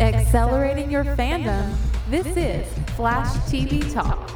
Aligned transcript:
Accelerating 0.00 0.90
your 0.90 1.04
fandom. 1.04 1.74
This 2.10 2.26
is 2.36 2.66
Flash 2.96 3.28
TV 3.50 3.90
Talk. 3.94 4.30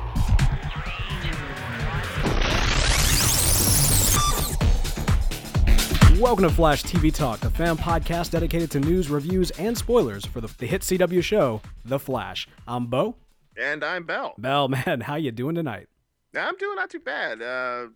Welcome 6.18 6.44
to 6.44 6.50
Flash 6.50 6.83
TV 6.83 7.12
Talk, 7.15 7.44
a 7.44 7.50
fan 7.50 7.76
podcast 7.76 8.30
dedicated 8.30 8.70
to 8.70 8.80
news, 8.80 9.11
reviews, 9.11 9.51
and 9.53 9.77
spoilers 9.77 10.25
for 10.25 10.41
the, 10.41 10.51
the 10.59 10.67
hit 10.67 10.81
CW 10.81 11.23
show, 11.23 11.61
The 11.85 11.99
Flash. 11.99 12.49
I'm 12.67 12.87
Bo. 12.87 13.17
And 13.57 13.85
I'm 13.85 14.05
Bell. 14.05 14.35
Bell, 14.39 14.69
man, 14.69 15.01
how 15.07 15.17
you 15.17 15.31
doing 15.31 15.55
tonight? 15.55 15.89
I'm 16.35 16.57
doing 16.57 16.77
not 16.77 16.89
too 16.89 17.01
bad. 17.01 17.43
Uh, 17.43 17.89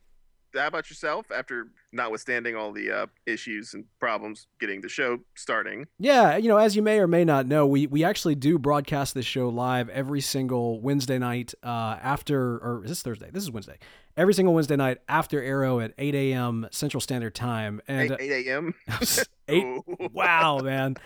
how 0.55 0.67
about 0.67 0.91
yourself? 0.91 1.27
After 1.35 1.69
notwithstanding 1.95 2.57
all 2.57 2.73
the 2.73 2.91
uh, 2.91 3.07
issues 3.27 3.73
and 3.75 3.85
problems 4.01 4.49
getting 4.61 4.81
the 4.81 4.89
show 4.89 5.21
starting. 5.35 5.87
Yeah, 5.99 6.37
you 6.37 6.49
know, 6.49 6.59
as 6.59 6.77
you 6.77 6.83
may 6.83 6.99
or 6.99 7.07
may 7.07 7.25
not 7.25 7.47
know, 7.47 7.67
we 7.67 7.87
we 7.87 8.05
actually 8.05 8.35
do 8.35 8.59
broadcast 8.59 9.15
this 9.15 9.25
show 9.25 9.49
live 9.49 9.89
every 9.89 10.21
single 10.21 10.81
Wednesday 10.81 11.19
night 11.19 11.55
uh, 11.63 11.97
after, 12.03 12.59
or 12.59 12.83
is 12.85 12.91
this 12.91 13.03
Thursday? 13.03 13.31
This 13.31 13.43
is 13.43 13.51
Wednesday. 13.51 13.79
Every 14.17 14.35
single 14.35 14.55
Wednesday 14.55 14.77
night 14.77 14.99
after 15.09 15.43
Arrow 15.43 15.81
at 15.81 15.93
8 15.99 16.15
a.m. 16.15 16.69
Central 16.71 17.01
Standard 17.01 17.35
Time. 17.35 17.81
And 17.89 18.13
8, 18.13 18.21
8 18.21 18.47
a.m. 18.47 18.75
8 19.49 20.13
wow, 20.13 20.59
man. 20.59 20.97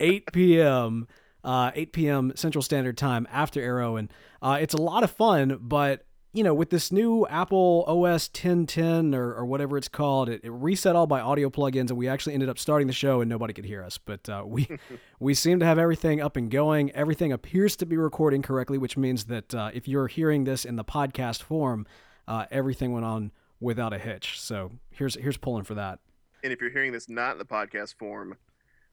8 0.00 0.32
p.m. 0.32 1.08
Uh, 1.44 1.70
8 1.74 1.92
p.m. 1.92 2.32
Central 2.36 2.62
Standard 2.62 2.98
Time 2.98 3.26
after 3.30 3.60
Arrow, 3.60 3.96
and 3.96 4.12
uh, 4.42 4.58
it's 4.60 4.74
a 4.74 4.80
lot 4.80 5.02
of 5.02 5.10
fun. 5.10 5.58
But 5.60 6.04
you 6.32 6.42
know, 6.42 6.54
with 6.54 6.70
this 6.70 6.90
new 6.90 7.26
Apple 7.26 7.84
OS 7.86 8.28
1010 8.28 9.14
or, 9.14 9.34
or 9.34 9.44
whatever 9.44 9.76
it's 9.76 9.88
called, 9.88 10.30
it, 10.30 10.40
it, 10.42 10.50
reset 10.50 10.96
all 10.96 11.06
my 11.06 11.20
audio 11.20 11.50
plugins, 11.50 11.90
and 11.90 11.96
we 11.98 12.08
actually 12.08 12.32
ended 12.32 12.48
up 12.48 12.58
starting 12.58 12.86
the 12.86 12.92
show 12.92 13.20
and 13.20 13.28
nobody 13.28 13.52
could 13.52 13.66
hear 13.66 13.82
us. 13.82 13.98
But 13.98 14.28
uh, 14.28 14.42
we 14.46 14.66
we 15.20 15.34
seem 15.34 15.60
to 15.60 15.66
have 15.66 15.78
everything 15.78 16.22
up 16.22 16.36
and 16.36 16.50
going. 16.50 16.90
Everything 16.92 17.32
appears 17.32 17.76
to 17.76 17.86
be 17.86 17.98
recording 17.98 18.40
correctly, 18.40 18.78
which 18.78 18.96
means 18.96 19.24
that 19.24 19.54
uh, 19.54 19.70
if 19.74 19.86
you're 19.86 20.06
hearing 20.06 20.44
this 20.44 20.64
in 20.64 20.76
the 20.76 20.84
podcast 20.84 21.42
form, 21.42 21.86
uh, 22.26 22.46
everything 22.50 22.92
went 22.92 23.04
on 23.04 23.30
without 23.60 23.92
a 23.92 23.98
hitch. 23.98 24.40
So 24.40 24.72
here's 24.90 25.16
here's 25.16 25.36
pulling 25.36 25.64
for 25.64 25.74
that. 25.74 25.98
And 26.42 26.52
if 26.52 26.60
you're 26.60 26.70
hearing 26.70 26.92
this 26.92 27.10
not 27.10 27.32
in 27.32 27.38
the 27.38 27.44
podcast 27.44 27.96
form, 27.98 28.36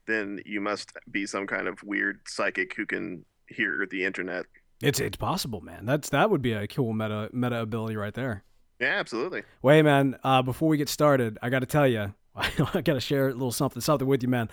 then 0.07 0.41
you 0.45 0.59
must 0.59 0.91
be 1.09 1.25
some 1.25 1.47
kind 1.47 1.69
of 1.69 1.81
weird 1.83 2.19
psychic 2.27 2.75
who 2.75 2.85
can 2.85 3.23
hear 3.47 3.87
the 3.89 4.03
internet 4.03 4.45
it's 4.81 4.99
it's 4.99 5.17
possible, 5.17 5.61
man. 5.61 5.85
That's 5.85 6.09
that 6.09 6.29
would 6.29 6.41
be 6.41 6.53
a 6.53 6.67
cool 6.67 6.93
meta 6.93 7.29
meta 7.33 7.61
ability 7.61 7.95
right 7.95 8.13
there. 8.13 8.43
Yeah, 8.79 8.95
absolutely. 8.99 9.43
Wait, 9.61 9.81
man. 9.83 10.17
Uh, 10.23 10.41
before 10.41 10.69
we 10.69 10.77
get 10.77 10.87
started, 10.87 11.37
I 11.41 11.49
got 11.49 11.59
to 11.59 11.65
tell 11.65 11.87
you, 11.87 12.13
I 12.35 12.49
got 12.57 12.93
to 12.93 13.01
share 13.01 13.27
a 13.27 13.33
little 13.33 13.51
something 13.51 13.81
something 13.81 14.07
with 14.07 14.23
you, 14.23 14.29
man. 14.29 14.49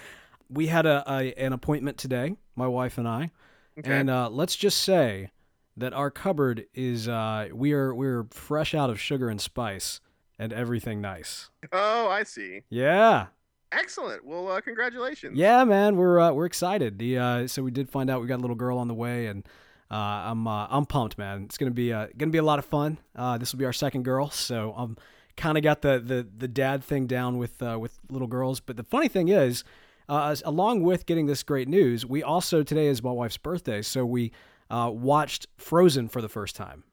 We 0.49 0.67
had 0.67 0.87
a, 0.87 1.05
a 1.07 1.33
an 1.35 1.53
appointment 1.53 1.99
today, 1.99 2.37
my 2.55 2.67
wife 2.67 2.99
and 2.99 3.07
I, 3.07 3.31
okay. 3.79 3.99
and 3.99 4.11
uh, 4.11 4.29
let's 4.31 4.57
just 4.57 4.83
say 4.83 5.31
that 5.77 5.93
our 5.93 6.11
cupboard 6.11 6.67
is 6.75 7.09
uh, 7.09 7.49
we 7.53 7.73
are 7.73 7.95
we're 7.95 8.27
fresh 8.31 8.75
out 8.75 8.91
of 8.91 9.01
sugar 9.01 9.29
and 9.29 9.41
spice 9.41 10.01
and 10.39 10.53
everything 10.53 11.01
nice. 11.01 11.51
Oh, 11.73 12.09
I 12.09 12.25
see. 12.25 12.63
Yeah. 12.69 13.27
Excellent. 13.73 14.25
Well, 14.25 14.49
uh, 14.49 14.61
congratulations. 14.61 15.37
Yeah, 15.37 15.65
man. 15.65 15.97
We're 15.97 16.21
uh, 16.21 16.33
we're 16.33 16.47
excited. 16.47 16.99
The 16.99 17.19
uh, 17.19 17.47
so 17.47 17.63
we 17.63 17.71
did 17.71 17.91
find 17.91 18.09
out 18.09 18.21
we 18.21 18.27
got 18.27 18.37
a 18.37 18.43
little 18.43 18.57
girl 18.57 18.79
on 18.79 18.89
the 18.89 18.95
way 18.95 19.27
and 19.27 19.47
I'm 19.95 20.47
uh, 20.47 20.67
I'm 20.69 20.87
pumped, 20.87 21.19
man. 21.19 21.45
It's 21.45 21.59
gonna 21.59 21.71
be 21.71 21.93
uh, 21.93 22.09
gonna 22.17 22.33
be 22.33 22.39
a 22.39 22.43
lot 22.43 22.59
of 22.59 22.65
fun. 22.65 22.99
Uh, 23.15 23.39
this 23.39 23.53
will 23.53 23.59
be 23.59 23.65
our 23.65 23.73
second 23.73 24.05
girl, 24.05 24.31
so 24.31 24.75
I'm 24.77 24.97
kind 25.37 25.57
of 25.57 25.65
got 25.65 25.83
the, 25.83 26.01
the 26.01 26.27
the 26.37 26.49
dad 26.49 26.83
thing 26.83 27.07
down 27.07 27.39
with 27.39 27.63
uh, 27.63 27.79
with 27.81 27.99
little 28.11 28.29
girls. 28.29 28.61
But 28.61 28.77
the 28.77 28.83
funny 28.83 29.09
thing 29.09 29.29
is, 29.29 29.65
uh, 30.09 30.35
along 30.45 30.83
with 30.83 31.07
getting 31.07 31.27
this 31.27 31.43
great 31.43 31.69
news, 31.69 32.05
we 32.05 32.23
also 32.23 32.63
today 32.63 32.87
is 32.87 33.03
my 33.03 33.13
wife's 33.13 33.37
birthday, 33.37 33.83
so 33.83 34.05
we 34.05 34.33
watched 34.71 35.47
Frozen 35.57 36.09
for 36.09 36.21
the 36.21 36.29
first 36.29 36.57
time. 36.57 36.85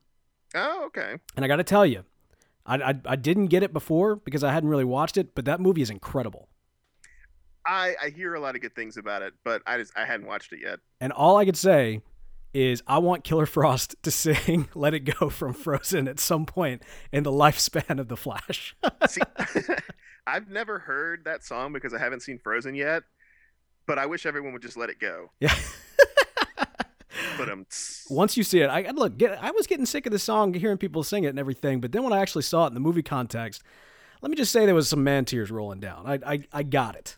Oh, 0.55 0.85
okay. 0.85 1.15
And 1.35 1.43
I 1.43 1.47
got 1.47 1.55
to 1.55 1.63
tell 1.63 1.85
you, 1.85 2.03
I, 2.65 2.75
I 2.75 2.95
I 3.05 3.15
didn't 3.15 3.47
get 3.47 3.63
it 3.63 3.73
before 3.73 4.17
because 4.17 4.43
I 4.43 4.51
hadn't 4.51 4.69
really 4.69 4.85
watched 4.85 5.17
it, 5.17 5.33
but 5.33 5.45
that 5.45 5.59
movie 5.59 5.81
is 5.81 5.89
incredible. 5.89 6.47
I, 7.65 7.95
I 8.01 8.09
hear 8.09 8.33
a 8.35 8.39
lot 8.39 8.55
of 8.55 8.61
good 8.61 8.75
things 8.75 8.97
about 8.97 9.21
it, 9.21 9.33
but 9.43 9.61
I 9.65 9.77
just 9.77 9.93
I 9.97 10.05
hadn't 10.05 10.27
watched 10.27 10.51
it 10.53 10.59
yet. 10.61 10.79
And 10.99 11.13
all 11.13 11.37
I 11.37 11.45
could 11.45 11.57
say 11.57 12.01
is 12.53 12.83
I 12.87 12.99
want 12.99 13.23
Killer 13.23 13.45
Frost 13.45 13.95
to 14.03 14.11
sing 14.11 14.69
Let 14.75 14.93
It 14.93 15.01
Go 15.01 15.29
from 15.29 15.53
Frozen 15.53 16.07
at 16.07 16.19
some 16.19 16.45
point 16.45 16.83
in 17.11 17.23
the 17.23 17.31
lifespan 17.31 17.99
of 17.99 18.07
The 18.07 18.17
Flash. 18.17 18.75
See, 19.07 19.21
I've 20.27 20.49
never 20.49 20.79
heard 20.79 21.25
that 21.25 21.43
song 21.43 21.73
because 21.73 21.93
I 21.93 21.99
haven't 21.99 22.21
seen 22.21 22.39
Frozen 22.39 22.75
yet, 22.75 23.03
but 23.87 23.97
I 23.97 24.05
wish 24.05 24.25
everyone 24.25 24.53
would 24.53 24.61
just 24.61 24.77
let 24.77 24.89
it 24.89 24.99
go. 24.99 25.31
Yeah. 25.39 25.55
but 27.37 27.49
um, 27.49 27.65
once 28.09 28.37
you 28.37 28.43
see 28.43 28.61
it, 28.61 28.67
I 28.67 28.89
look. 28.91 29.17
Get, 29.17 29.43
I 29.43 29.51
was 29.51 29.67
getting 29.67 29.85
sick 29.85 30.05
of 30.05 30.11
the 30.11 30.19
song, 30.19 30.53
hearing 30.53 30.77
people 30.77 31.03
sing 31.03 31.23
it 31.23 31.29
and 31.29 31.39
everything. 31.39 31.81
But 31.81 31.91
then 31.91 32.03
when 32.03 32.13
I 32.13 32.19
actually 32.19 32.43
saw 32.43 32.65
it 32.65 32.67
in 32.69 32.73
the 32.73 32.79
movie 32.79 33.03
context, 33.03 33.63
let 34.21 34.29
me 34.29 34.37
just 34.37 34.51
say 34.51 34.65
there 34.65 34.75
was 34.75 34.89
some 34.89 35.03
man 35.03 35.25
tears 35.25 35.51
rolling 35.51 35.79
down. 35.79 36.05
I 36.05 36.33
I, 36.33 36.47
I 36.53 36.63
got 36.63 36.95
it 36.95 37.17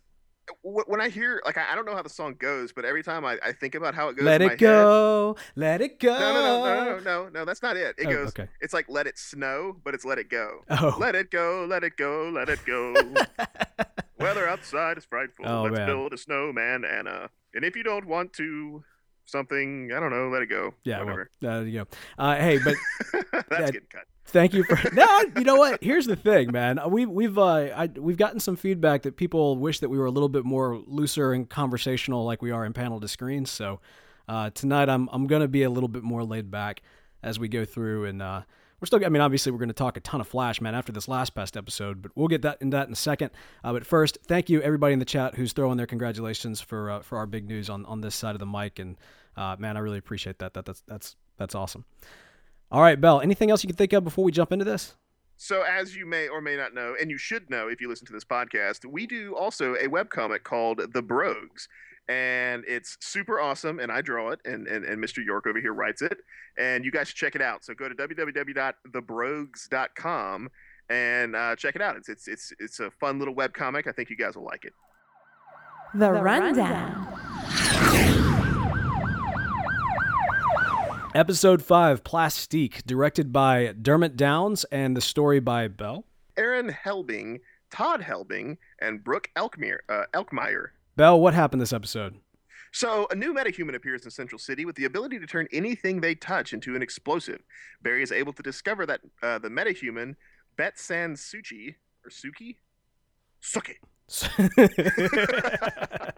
when 0.62 1.02
I 1.02 1.10
hear 1.10 1.42
like 1.46 1.58
I, 1.58 1.76
don't 1.76 1.86
know 1.86 1.96
how 1.96 2.02
the 2.02 2.10
song 2.10 2.36
goes, 2.38 2.72
but 2.72 2.86
every 2.86 3.04
time 3.04 3.26
I, 3.26 3.38
I 3.44 3.52
think 3.52 3.76
about 3.76 3.96
how 3.96 4.10
it 4.10 4.16
goes, 4.16 4.26
let 4.26 4.42
it 4.42 4.58
go, 4.58 5.36
head, 5.38 5.46
let 5.56 5.82
it 5.82 6.00
go. 6.00 6.14
No, 6.14 6.34
no, 6.34 6.42
no, 6.42 6.64
no, 6.64 6.84
no, 6.84 7.00
no, 7.00 7.30
no, 7.30 7.46
that's 7.46 7.62
not 7.62 7.78
it. 7.78 7.96
It 7.98 8.08
oh, 8.08 8.12
goes. 8.12 8.30
Okay. 8.30 8.48
It's 8.62 8.74
like 8.74 8.86
let 8.90 9.08
it 9.08 9.18
snow, 9.18 9.78
but 9.84 9.94
it's 9.94 10.06
let 10.06 10.18
it 10.18 10.30
go. 10.30 10.62
Oh. 10.70 10.96
Let 11.00 11.16
it 11.16 11.32
go, 11.32 11.66
let 11.68 11.84
it 11.84 11.98
go, 11.98 12.30
let 12.34 12.50
it 12.50 12.60
go. 12.66 12.94
Weather 14.20 14.48
outside 14.48 14.98
is 14.98 15.06
frightful. 15.06 15.46
Oh, 15.48 15.64
Let's 15.64 15.78
man. 15.78 15.88
build 15.88 16.14
a 16.14 16.18
snowman, 16.18 16.86
Anna. 16.86 17.30
And 17.54 17.64
if 17.66 17.76
you 17.76 17.84
don't 17.84 18.06
want 18.06 18.34
to, 18.34 18.84
something 19.26 19.92
I 19.96 20.00
don't 20.00 20.12
know, 20.12 20.30
let 20.30 20.42
it 20.42 20.50
go. 20.50 20.74
Yeah, 20.84 21.00
whatever. 21.00 21.30
Well, 21.42 21.60
uh, 21.60 21.64
you 21.64 21.80
know. 21.80 21.88
Uh, 22.18 22.36
hey, 22.36 22.60
but 22.64 22.76
that's 23.32 23.50
that, 23.50 23.74
getting 23.74 23.88
cut. 23.90 24.06
Thank 24.26 24.54
you 24.54 24.64
for 24.64 24.78
no. 24.94 25.24
You 25.38 25.44
know 25.44 25.56
what? 25.56 25.84
Here's 25.84 26.08
the 26.08 26.16
thing, 26.16 26.52
man. 26.52 26.80
We 26.90 27.06
we've 27.06 27.38
uh, 27.38 27.70
I, 27.76 27.90
we've 27.96 28.18
gotten 28.18 28.40
some 28.40 28.56
feedback 28.56 29.04
that 29.04 29.16
people 29.16 29.58
wish 29.58 29.80
that 29.80 29.90
we 29.90 29.98
were 29.98 30.08
a 30.08 30.12
little 30.12 30.30
bit 30.30 30.44
more 30.44 30.82
looser 30.88 31.32
and 31.32 31.50
conversational, 31.50 32.26
like 32.26 32.42
we 32.42 32.52
are 32.52 32.66
in 32.66 32.74
panel 32.74 33.00
to 33.00 33.08
screens. 33.08 33.52
So 33.52 33.80
uh, 34.28 34.50
tonight, 34.50 34.90
I'm 34.90 35.08
I'm 35.12 35.28
gonna 35.28 35.48
be 35.48 35.64
a 35.64 35.70
little 35.70 35.88
bit 35.88 36.04
more 36.04 36.24
laid 36.24 36.50
back 36.50 36.82
as 37.22 37.40
we 37.40 37.48
go 37.48 37.66
through, 37.66 38.06
and 38.06 38.22
uh, 38.22 38.42
we're 38.80 38.88
still. 38.88 39.06
I 39.06 39.10
mean, 39.10 39.22
obviously, 39.22 39.52
we're 39.52 39.60
gonna 39.60 39.74
talk 39.74 39.96
a 39.96 40.00
ton 40.00 40.22
of 40.22 40.28
Flash, 40.28 40.60
man, 40.60 40.74
after 40.74 40.92
this 40.92 41.08
last 41.08 41.36
past 41.36 41.56
episode, 41.56 42.02
but 42.02 42.12
we'll 42.16 42.28
get 42.28 42.42
that 42.42 42.58
in 42.62 42.72
that 42.72 42.88
in 42.88 42.94
a 42.94 42.98
second. 42.98 43.30
Uh, 43.64 43.74
but 43.74 43.86
first, 43.86 44.18
thank 44.28 44.50
you 44.50 44.62
everybody 44.62 44.94
in 44.94 45.00
the 45.00 45.06
chat 45.06 45.36
who's 45.36 45.54
throwing 45.54 45.78
their 45.78 45.88
congratulations 45.88 46.62
for 46.62 46.90
uh, 46.90 47.00
for 47.02 47.18
our 47.20 47.28
big 47.28 47.48
news 47.48 47.70
on 47.70 47.86
on 47.86 48.02
this 48.02 48.16
side 48.16 48.34
of 48.34 48.40
the 48.40 48.46
mic, 48.46 48.80
and 48.80 48.98
uh, 49.38 49.56
man, 49.60 49.78
I 49.78 49.82
really 49.82 50.00
appreciate 50.00 50.40
that. 50.40 50.56
That 50.56 50.66
that's 50.66 50.82
that's 50.88 51.16
that's 51.38 51.54
awesome. 51.54 51.86
All 52.76 52.82
right, 52.82 53.00
Bell. 53.00 53.22
Anything 53.22 53.52
else 53.52 53.64
you 53.64 53.70
can 53.70 53.78
think 53.78 53.94
of 53.94 54.04
before 54.04 54.26
we 54.26 54.34
jump 54.34 54.52
into 54.52 54.66
this? 54.66 54.96
So, 55.38 55.62
as 55.62 55.96
you 55.96 56.06
may 56.06 56.28
or 56.28 56.42
may 56.42 56.58
not 56.58 56.74
know, 56.74 56.94
and 57.00 57.10
you 57.10 57.18
should 57.18 57.50
know 57.50 57.70
if 57.70 57.80
you 57.80 57.88
listen 57.88 58.06
to 58.08 58.12
this 58.12 58.26
podcast, 58.26 58.84
we 58.84 59.08
do 59.08 59.34
also 59.34 59.76
a 59.76 59.88
webcomic 59.88 60.44
called 60.44 60.82
The 60.92 61.02
Brogues. 61.02 61.70
And 62.10 62.66
it's 62.68 62.98
super 63.00 63.40
awesome, 63.40 63.80
and 63.80 63.94
I 63.94 64.02
draw 64.02 64.32
it, 64.32 64.42
and, 64.44 64.68
and, 64.68 64.84
and 64.84 65.02
Mr. 65.02 65.24
York 65.24 65.48
over 65.48 65.62
here 65.62 65.74
writes 65.74 66.02
it. 66.02 66.18
And 66.58 66.84
you 66.84 66.92
guys 66.92 67.08
should 67.08 67.16
check 67.16 67.34
it 67.34 67.42
out. 67.42 67.64
So 67.64 67.74
go 67.74 67.88
to 67.88 67.96
www.thebrogues.com 67.96 70.50
and 70.90 71.34
uh, 71.34 71.56
check 71.56 71.78
it 71.78 71.82
out. 71.82 71.96
It's, 71.96 72.10
it's, 72.10 72.28
it's, 72.28 72.52
it's 72.60 72.82
a 72.82 72.92
fun 72.92 73.20
little 73.20 73.36
webcomic. 73.36 73.88
I 73.88 73.94
think 73.94 74.10
you 74.10 74.18
guys 74.18 74.36
will 74.36 74.44
like 74.44 74.66
it. 74.66 74.74
The 75.94 76.12
Rundown. 76.12 77.35
Episode 81.16 81.64
5 81.64 82.04
Plastique, 82.04 82.86
directed 82.86 83.32
by 83.32 83.74
Dermott 83.82 84.18
Downs, 84.18 84.66
and 84.66 84.98
the 84.98 85.02
story 85.02 85.40
by 85.40 85.70
Bell. 85.70 86.04
Aaron 86.36 86.70
Helbing, 86.70 87.40
Todd 87.72 88.02
Helbing, 88.02 88.58
and 88.82 89.02
Brooke 89.02 89.30
Elkmeyer. 89.38 89.78
Uh, 89.88 90.04
Elkmeyer. 90.14 90.72
Bell, 90.98 91.18
what 91.18 91.34
happened 91.34 91.62
this 91.62 91.72
episode? 91.72 92.16
So, 92.74 93.08
a 93.12 93.16
new 93.16 93.34
metahuman 93.34 93.76
appears 93.76 94.04
in 94.04 94.12
Central 94.12 94.38
City 94.38 94.66
with 94.66 94.76
the 94.76 94.84
ability 94.84 95.18
to 95.20 95.26
turn 95.26 95.48
anything 95.54 96.02
they 96.02 96.16
touch 96.16 96.52
into 96.52 96.76
an 96.76 96.82
explosive. 96.82 97.40
Barry 97.82 98.04
is 98.04 98.12
able 98.12 98.34
to 98.34 98.44
discover 98.44 98.86
that 98.86 99.00
uh, 99.24 99.40
the 99.40 99.48
metahuman, 99.48 100.18
Betsan 100.58 101.14
Suchi, 101.14 101.76
or 102.04 102.10
Suki? 102.12 102.58
Suki. 103.42 103.76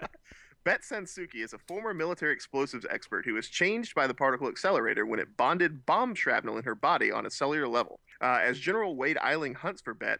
Bet 0.67 0.81
Sansuki 0.81 1.35
is 1.35 1.53
a 1.53 1.57
former 1.57 1.93
military 1.93 2.33
explosives 2.33 2.85
expert 2.89 3.23
who 3.23 3.35
was 3.35 3.47
changed 3.47 3.95
by 3.95 4.05
the 4.05 4.13
particle 4.13 4.49
accelerator 4.49 5.05
when 5.05 5.17
it 5.17 5.37
bonded 5.37 5.85
bomb 5.85 6.13
shrapnel 6.13 6.57
in 6.57 6.65
her 6.65 6.75
body 6.75 7.09
on 7.09 7.25
a 7.25 7.29
cellular 7.29 7.69
level. 7.69 8.01
Uh, 8.19 8.39
as 8.43 8.59
General 8.59 8.93
Wade 8.93 9.15
Eiling 9.23 9.55
hunts 9.55 9.81
for 9.81 9.93
Bet, 9.93 10.19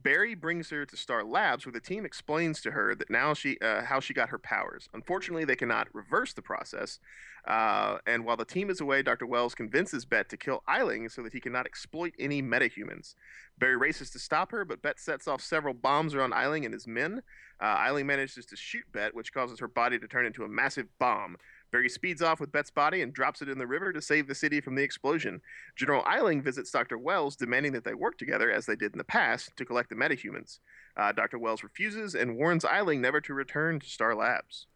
Barry 0.00 0.34
brings 0.34 0.70
her 0.70 0.86
to 0.86 0.96
Star 0.96 1.24
Labs, 1.24 1.66
where 1.66 1.72
the 1.72 1.80
team 1.80 2.04
explains 2.04 2.60
to 2.60 2.70
her 2.70 2.94
that 2.94 3.10
now 3.10 3.34
she 3.34 3.58
uh, 3.60 3.82
how 3.82 3.98
she 3.98 4.14
got 4.14 4.28
her 4.28 4.38
powers. 4.38 4.88
Unfortunately, 4.94 5.44
they 5.44 5.56
cannot 5.56 5.88
reverse 5.92 6.32
the 6.32 6.42
process. 6.42 7.00
Uh, 7.46 7.98
and 8.06 8.24
while 8.24 8.36
the 8.36 8.44
team 8.44 8.70
is 8.70 8.80
away, 8.80 9.02
Dr. 9.02 9.26
Wells 9.26 9.54
convinces 9.54 10.04
Bet 10.04 10.28
to 10.28 10.36
kill 10.36 10.62
Eiling 10.68 11.10
so 11.10 11.22
that 11.22 11.32
he 11.32 11.40
cannot 11.40 11.66
exploit 11.66 12.12
any 12.18 12.42
metahumans. 12.42 13.14
Barry 13.58 13.76
races 13.76 14.10
to 14.10 14.18
stop 14.18 14.52
her, 14.52 14.64
but 14.64 14.82
Bet 14.82 15.00
sets 15.00 15.26
off 15.26 15.40
several 15.40 15.74
bombs 15.74 16.14
around 16.14 16.32
Eiling 16.32 16.64
and 16.64 16.74
his 16.74 16.86
men. 16.86 17.22
Uh, 17.60 17.76
Eiling 17.78 18.06
manages 18.06 18.46
to 18.46 18.56
shoot 18.56 18.84
Bet, 18.92 19.14
which 19.14 19.32
causes 19.32 19.58
her 19.58 19.68
body 19.68 19.98
to 19.98 20.06
turn 20.06 20.26
into 20.26 20.44
a 20.44 20.48
massive 20.48 20.86
bomb. 20.98 21.36
Barry 21.70 21.88
speeds 21.88 22.22
off 22.22 22.40
with 22.40 22.52
Bet's 22.52 22.70
body 22.70 23.02
and 23.02 23.12
drops 23.12 23.42
it 23.42 23.48
in 23.48 23.58
the 23.58 23.66
river 23.66 23.92
to 23.92 24.00
save 24.00 24.26
the 24.26 24.34
city 24.34 24.60
from 24.60 24.74
the 24.74 24.82
explosion. 24.82 25.40
General 25.76 26.02
Eiling 26.04 26.42
visits 26.42 26.70
Dr. 26.70 26.98
Wells, 26.98 27.36
demanding 27.36 27.72
that 27.72 27.84
they 27.84 27.94
work 27.94 28.18
together, 28.18 28.50
as 28.50 28.66
they 28.66 28.76
did 28.76 28.92
in 28.92 28.98
the 28.98 29.04
past, 29.04 29.56
to 29.56 29.64
collect 29.64 29.90
the 29.90 29.96
metahumans. 29.96 30.60
Uh, 30.96 31.12
Dr. 31.12 31.38
Wells 31.38 31.62
refuses 31.62 32.14
and 32.14 32.36
warns 32.36 32.64
Eiling 32.64 33.00
never 33.00 33.20
to 33.20 33.34
return 33.34 33.80
to 33.80 33.86
Star 33.86 34.14
Labs. 34.14 34.66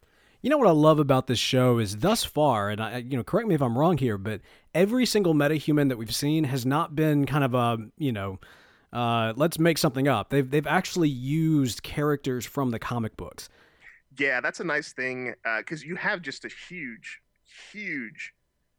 You 0.42 0.50
know 0.50 0.58
what 0.58 0.68
I 0.68 0.72
love 0.72 0.98
about 0.98 1.28
this 1.28 1.38
show 1.38 1.78
is 1.78 1.98
thus 1.98 2.24
far, 2.24 2.68
and 2.68 2.80
I, 2.80 2.98
you 2.98 3.16
know, 3.16 3.22
correct 3.22 3.46
me 3.46 3.54
if 3.54 3.62
I'm 3.62 3.78
wrong 3.78 3.96
here, 3.96 4.18
but 4.18 4.40
every 4.74 5.06
single 5.06 5.34
metahuman 5.34 5.88
that 5.88 5.98
we've 5.98 6.14
seen 6.14 6.44
has 6.44 6.66
not 6.66 6.96
been 6.96 7.26
kind 7.26 7.44
of 7.44 7.54
a, 7.54 7.78
you 7.96 8.10
know, 8.10 8.40
uh, 8.92 9.32
let's 9.36 9.60
make 9.60 9.78
something 9.78 10.08
up. 10.08 10.30
They've 10.30 10.48
they've 10.48 10.66
actually 10.66 11.08
used 11.08 11.84
characters 11.84 12.44
from 12.44 12.70
the 12.72 12.78
comic 12.78 13.16
books. 13.16 13.48
Yeah, 14.18 14.40
that's 14.40 14.60
a 14.60 14.64
nice 14.64 14.92
thing 14.92 15.34
because 15.58 15.82
uh, 15.82 15.86
you 15.86 15.96
have 15.96 16.22
just 16.22 16.44
a 16.44 16.50
huge, 16.68 17.20
huge 17.72 18.34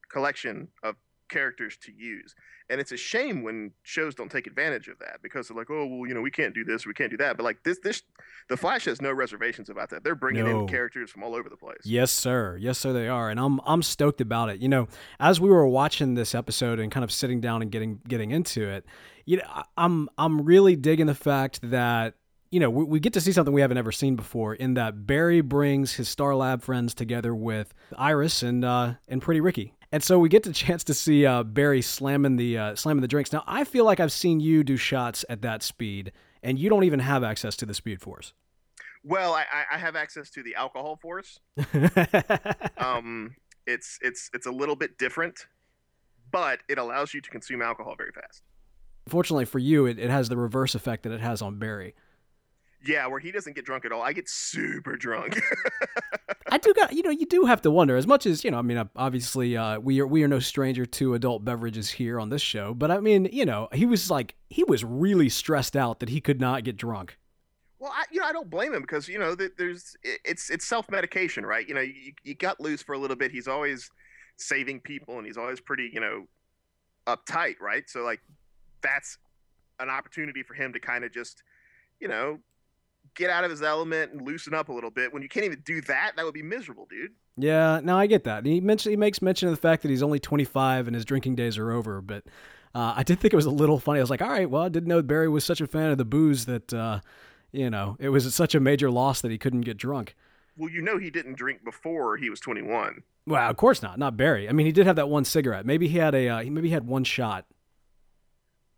collection 0.09 0.67
of 0.83 0.95
characters 1.29 1.77
to 1.83 1.91
use. 1.91 2.35
And 2.69 2.79
it's 2.79 2.91
a 2.91 2.97
shame 2.97 3.43
when 3.43 3.71
shows 3.83 4.15
don't 4.15 4.31
take 4.31 4.47
advantage 4.47 4.87
of 4.87 4.97
that 4.99 5.21
because 5.21 5.47
they're 5.47 5.57
like, 5.57 5.69
oh, 5.69 5.85
well, 5.85 6.07
you 6.07 6.13
know, 6.13 6.21
we 6.21 6.31
can't 6.31 6.53
do 6.53 6.63
this, 6.63 6.85
we 6.85 6.93
can't 6.93 7.11
do 7.11 7.17
that. 7.17 7.35
But 7.35 7.43
like 7.43 7.61
this, 7.63 7.79
this, 7.83 8.03
the 8.47 8.55
Flash 8.55 8.85
has 8.85 9.01
no 9.01 9.11
reservations 9.11 9.69
about 9.69 9.89
that. 9.89 10.03
They're 10.03 10.15
bringing 10.15 10.45
no. 10.45 10.61
in 10.61 10.67
characters 10.67 11.11
from 11.11 11.23
all 11.23 11.35
over 11.35 11.49
the 11.49 11.57
place. 11.57 11.81
Yes, 11.83 12.11
sir. 12.11 12.57
Yes, 12.59 12.77
sir. 12.77 12.93
They 12.93 13.09
are, 13.09 13.29
and 13.29 13.39
I'm 13.39 13.59
I'm 13.65 13.83
stoked 13.83 14.21
about 14.21 14.49
it. 14.49 14.59
You 14.59 14.69
know, 14.69 14.87
as 15.19 15.41
we 15.41 15.49
were 15.49 15.67
watching 15.67 16.13
this 16.13 16.33
episode 16.33 16.79
and 16.79 16.91
kind 16.91 17.03
of 17.03 17.11
sitting 17.11 17.41
down 17.41 17.61
and 17.61 17.69
getting 17.69 17.99
getting 18.07 18.31
into 18.31 18.67
it, 18.67 18.85
you 19.25 19.37
know, 19.37 19.63
I'm 19.77 20.09
I'm 20.17 20.43
really 20.43 20.75
digging 20.75 21.07
the 21.07 21.15
fact 21.15 21.59
that 21.63 22.15
you 22.53 22.59
know, 22.59 22.69
we, 22.69 22.83
we, 22.83 22.99
get 22.99 23.13
to 23.13 23.21
see 23.21 23.31
something 23.31 23.51
we 23.51 23.61
haven't 23.61 23.79
ever 23.79 23.91
seen 23.91 24.15
before 24.15 24.53
in 24.53 24.75
that 24.75 25.07
Barry 25.07 25.41
brings 25.41 25.93
his 25.93 26.07
Star 26.07 26.35
Lab 26.35 26.61
friends 26.61 26.93
together 26.93 27.33
with 27.33 27.73
Iris 27.97 28.43
and 28.43 28.63
uh, 28.63 28.93
and 29.07 29.23
Pretty 29.23 29.41
Ricky. 29.41 29.73
And 29.91 30.03
so 30.03 30.19
we 30.19 30.29
get 30.29 30.43
the 30.43 30.53
chance 30.53 30.83
to 30.83 30.93
see 30.93 31.25
uh, 31.25 31.41
Barry 31.41 31.81
slamming 31.81 32.35
the 32.35 32.57
uh, 32.59 32.75
slamming 32.75 33.01
the 33.01 33.07
drinks. 33.07 33.33
Now 33.33 33.43
I 33.47 33.63
feel 33.63 33.85
like 33.85 33.99
I've 33.99 34.11
seen 34.11 34.39
you 34.39 34.63
do 34.63 34.77
shots 34.77 35.25
at 35.29 35.41
that 35.41 35.63
speed, 35.63 36.11
and 36.43 36.59
you 36.59 36.69
don't 36.69 36.83
even 36.83 36.99
have 36.99 37.23
access 37.23 37.55
to 37.57 37.65
the 37.65 37.73
Speed 37.73 37.99
Force. 38.01 38.33
Well, 39.03 39.33
I, 39.33 39.45
I 39.71 39.79
have 39.79 39.95
access 39.95 40.29
to 40.29 40.43
the 40.43 40.53
Alcohol 40.53 40.97
Force. 41.01 41.39
um, 42.77 43.35
it's 43.65 43.97
it's 44.03 44.29
it's 44.31 44.45
a 44.45 44.51
little 44.51 44.75
bit 44.75 44.99
different, 44.99 45.47
but 46.31 46.59
it 46.69 46.77
allows 46.77 47.15
you 47.15 47.21
to 47.21 47.29
consume 47.31 47.63
alcohol 47.63 47.95
very 47.97 48.11
fast. 48.11 48.43
Fortunately 49.09 49.45
for 49.45 49.59
you, 49.59 49.87
it, 49.87 49.97
it 49.97 50.11
has 50.11 50.29
the 50.29 50.37
reverse 50.37 50.75
effect 50.75 51.01
that 51.03 51.11
it 51.11 51.19
has 51.19 51.41
on 51.41 51.57
Barry. 51.57 51.95
Yeah, 52.85 53.07
where 53.07 53.19
he 53.19 53.31
doesn't 53.31 53.53
get 53.53 53.65
drunk 53.65 53.85
at 53.85 53.91
all. 53.91 54.01
I 54.01 54.13
get 54.13 54.27
super 54.27 54.97
drunk. 54.97 55.39
I 56.51 56.57
do 56.57 56.73
got 56.73 56.93
you 56.93 57.01
know 57.01 57.09
you 57.09 57.25
do 57.25 57.45
have 57.45 57.61
to 57.61 57.71
wonder 57.71 57.95
as 57.95 58.05
much 58.05 58.25
as 58.25 58.43
you 58.43 58.51
know 58.51 58.59
I 58.59 58.61
mean 58.61 58.89
obviously 58.95 59.57
uh, 59.57 59.79
we 59.79 60.01
are 60.01 60.05
we 60.05 60.23
are 60.23 60.27
no 60.27 60.39
stranger 60.39 60.85
to 60.85 61.13
adult 61.13 61.43
beverages 61.43 61.89
here 61.89 62.19
on 62.19 62.29
this 62.29 62.41
show 62.43 62.75
but 62.75 62.91
I 62.91 62.99
mean 62.99 63.27
you 63.31 63.45
know 63.45 63.69
he 63.73 63.85
was 63.85 64.11
like 64.11 64.35
he 64.49 64.63
was 64.63 64.83
really 64.83 65.29
stressed 65.29 65.75
out 65.75 65.99
that 65.99 66.09
he 66.09 66.21
could 66.21 66.39
not 66.39 66.63
get 66.63 66.77
drunk. 66.77 67.17
Well, 67.79 67.91
I, 67.93 68.05
you 68.11 68.21
know, 68.21 68.25
I 68.25 68.31
don't 68.31 68.49
blame 68.49 68.73
him 68.73 68.81
because 68.81 69.09
you 69.09 69.19
know 69.19 69.35
there's 69.35 69.97
it's 70.03 70.49
it's 70.49 70.65
self 70.65 70.89
medication, 70.89 71.45
right? 71.45 71.67
You 71.67 71.73
know, 71.75 71.81
you, 71.81 72.13
you 72.23 72.35
got 72.35 72.61
loose 72.61 72.81
for 72.81 72.93
a 72.93 72.97
little 72.97 73.17
bit. 73.17 73.31
He's 73.31 73.47
always 73.47 73.89
saving 74.37 74.79
people, 74.81 75.17
and 75.17 75.27
he's 75.27 75.37
always 75.37 75.59
pretty, 75.59 75.89
you 75.93 75.99
know, 75.99 76.25
uptight, 77.07 77.59
right? 77.59 77.83
So 77.89 78.03
like, 78.03 78.21
that's 78.81 79.17
an 79.79 79.89
opportunity 79.89 80.43
for 80.43 80.53
him 80.53 80.71
to 80.73 80.79
kind 80.79 81.03
of 81.03 81.11
just, 81.11 81.43
you 81.99 82.07
know, 82.07 82.39
get 83.15 83.29
out 83.29 83.43
of 83.43 83.51
his 83.51 83.61
element 83.61 84.11
and 84.11 84.21
loosen 84.21 84.53
up 84.53 84.69
a 84.69 84.73
little 84.73 84.89
bit. 84.89 85.13
When 85.13 85.21
you 85.21 85.29
can't 85.29 85.45
even 85.45 85.61
do 85.65 85.81
that, 85.81 86.13
that 86.15 86.25
would 86.25 86.33
be 86.33 86.43
miserable, 86.43 86.87
dude. 86.89 87.11
Yeah, 87.37 87.79
no, 87.83 87.97
I 87.97 88.07
get 88.07 88.23
that. 88.25 88.45
He 88.45 88.61
mentioned 88.61 88.91
he 88.91 88.97
makes 88.97 89.21
mention 89.21 89.47
of 89.49 89.55
the 89.55 89.61
fact 89.61 89.81
that 89.81 89.89
he's 89.89 90.03
only 90.03 90.19
25 90.19 90.87
and 90.87 90.95
his 90.95 91.05
drinking 91.05 91.35
days 91.35 91.57
are 91.57 91.71
over, 91.71 92.01
but 92.01 92.23
uh, 92.75 92.93
I 92.95 93.03
did 93.03 93.19
think 93.19 93.33
it 93.33 93.37
was 93.37 93.45
a 93.45 93.51
little 93.51 93.79
funny. 93.79 93.99
I 93.99 94.03
was 94.03 94.09
like, 94.09 94.21
all 94.21 94.29
right, 94.29 94.49
well, 94.49 94.63
I 94.63 94.69
didn't 94.69 94.89
know 94.89 95.01
Barry 95.01 95.29
was 95.29 95.45
such 95.45 95.61
a 95.61 95.67
fan 95.67 95.91
of 95.91 95.97
the 95.97 96.05
booze 96.05 96.45
that 96.45 96.73
uh, 96.73 96.99
you 97.51 97.69
know 97.69 97.97
it 97.99 98.09
was 98.09 98.33
such 98.33 98.55
a 98.55 98.59
major 98.59 98.89
loss 98.89 99.21
that 99.21 99.31
he 99.31 99.37
couldn't 99.37 99.61
get 99.61 99.77
drunk. 99.77 100.15
Well, 100.57 100.69
you 100.69 100.81
know, 100.81 100.99
he 100.99 101.09
didn't 101.09 101.35
drink 101.35 101.63
before 101.63 102.17
he 102.17 102.29
was 102.29 102.39
21. 102.39 103.01
Well, 103.25 103.49
of 103.49 103.57
course 103.57 103.81
not. 103.81 103.97
Not 103.97 104.17
Barry. 104.17 104.47
I 104.47 104.51
mean, 104.51 104.65
he 104.65 104.71
did 104.71 104.85
have 104.85 104.97
that 104.97 105.09
one 105.09 105.25
cigarette. 105.25 105.65
Maybe 105.65 105.87
he 105.87 105.97
had 105.97 106.13
a 106.13 106.29
uh, 106.29 106.43
maybe 106.43 106.67
he 106.67 106.73
had 106.73 106.87
one 106.87 107.03
shot. 107.03 107.45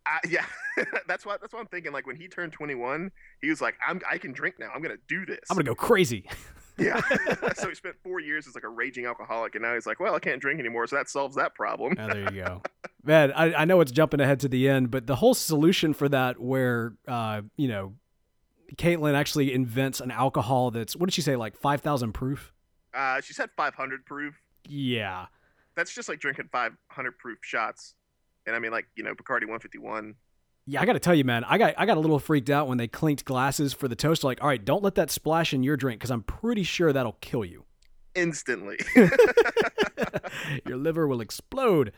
Uh, 0.06 0.18
yeah. 0.28 0.44
that's 1.06 1.24
what 1.26 1.40
that's 1.40 1.52
what 1.52 1.60
I'm 1.60 1.66
thinking. 1.66 1.92
Like 1.92 2.06
when 2.06 2.16
he 2.16 2.28
turned 2.28 2.52
21, 2.52 3.10
he 3.40 3.50
was 3.50 3.60
like, 3.60 3.74
"I'm 3.86 4.00
I 4.10 4.18
can 4.18 4.32
drink 4.32 4.56
now. 4.58 4.70
I'm 4.74 4.82
gonna 4.82 4.96
do 5.08 5.26
this. 5.26 5.40
I'm 5.50 5.56
gonna 5.56 5.64
go 5.64 5.74
crazy." 5.74 6.28
yeah. 6.78 7.00
so 7.56 7.68
he 7.68 7.74
spent 7.74 7.96
four 8.02 8.20
years 8.20 8.46
as 8.46 8.54
like 8.54 8.64
a 8.64 8.68
raging 8.68 9.06
alcoholic, 9.06 9.54
and 9.54 9.62
now 9.62 9.74
he's 9.74 9.86
like, 9.86 10.00
"Well, 10.00 10.14
I 10.14 10.18
can't 10.18 10.40
drink 10.40 10.60
anymore." 10.60 10.86
So 10.86 10.96
that 10.96 11.08
solves 11.08 11.36
that 11.36 11.54
problem. 11.54 11.94
oh, 11.98 12.06
there 12.08 12.32
you 12.32 12.42
go, 12.42 12.62
man. 13.02 13.32
I, 13.32 13.54
I 13.54 13.64
know 13.64 13.80
it's 13.80 13.92
jumping 13.92 14.20
ahead 14.20 14.40
to 14.40 14.48
the 14.48 14.68
end, 14.68 14.90
but 14.90 15.06
the 15.06 15.16
whole 15.16 15.34
solution 15.34 15.94
for 15.94 16.08
that, 16.08 16.40
where 16.40 16.94
uh, 17.08 17.42
you 17.56 17.68
know, 17.68 17.94
Caitlin 18.76 19.14
actually 19.14 19.52
invents 19.52 20.00
an 20.00 20.10
alcohol 20.10 20.70
that's 20.70 20.96
what 20.96 21.06
did 21.06 21.14
she 21.14 21.22
say, 21.22 21.36
like 21.36 21.56
five 21.56 21.80
thousand 21.80 22.12
proof? 22.12 22.52
Uh, 22.96 23.20
she 23.20 23.34
said 23.34 23.50
500 23.56 24.06
proof. 24.06 24.34
Yeah. 24.66 25.26
That's 25.76 25.94
just 25.94 26.08
like 26.08 26.18
drinking 26.18 26.48
500 26.50 27.18
proof 27.18 27.38
shots. 27.42 27.94
And 28.46 28.56
I 28.56 28.58
mean, 28.58 28.72
like, 28.72 28.86
you 28.96 29.04
know, 29.04 29.14
Bacardi 29.14 29.42
151 29.42 30.14
yeah, 30.66 30.82
I 30.82 30.86
got 30.86 30.94
to 30.94 30.98
tell 30.98 31.14
you, 31.14 31.24
man, 31.24 31.44
I 31.44 31.58
got 31.58 31.74
I 31.78 31.86
got 31.86 31.96
a 31.96 32.00
little 32.00 32.18
freaked 32.18 32.50
out 32.50 32.66
when 32.66 32.76
they 32.76 32.88
clinked 32.88 33.24
glasses 33.24 33.72
for 33.72 33.86
the 33.86 33.96
toast. 33.96 34.24
Like, 34.24 34.42
all 34.42 34.48
right, 34.48 34.62
don't 34.62 34.82
let 34.82 34.96
that 34.96 35.10
splash 35.10 35.54
in 35.54 35.62
your 35.62 35.76
drink 35.76 36.00
because 36.00 36.10
I'm 36.10 36.22
pretty 36.22 36.64
sure 36.64 36.92
that'll 36.92 37.18
kill 37.20 37.44
you 37.44 37.64
instantly. 38.14 38.76
your 40.66 40.76
liver 40.76 41.06
will 41.06 41.20
explode 41.20 41.92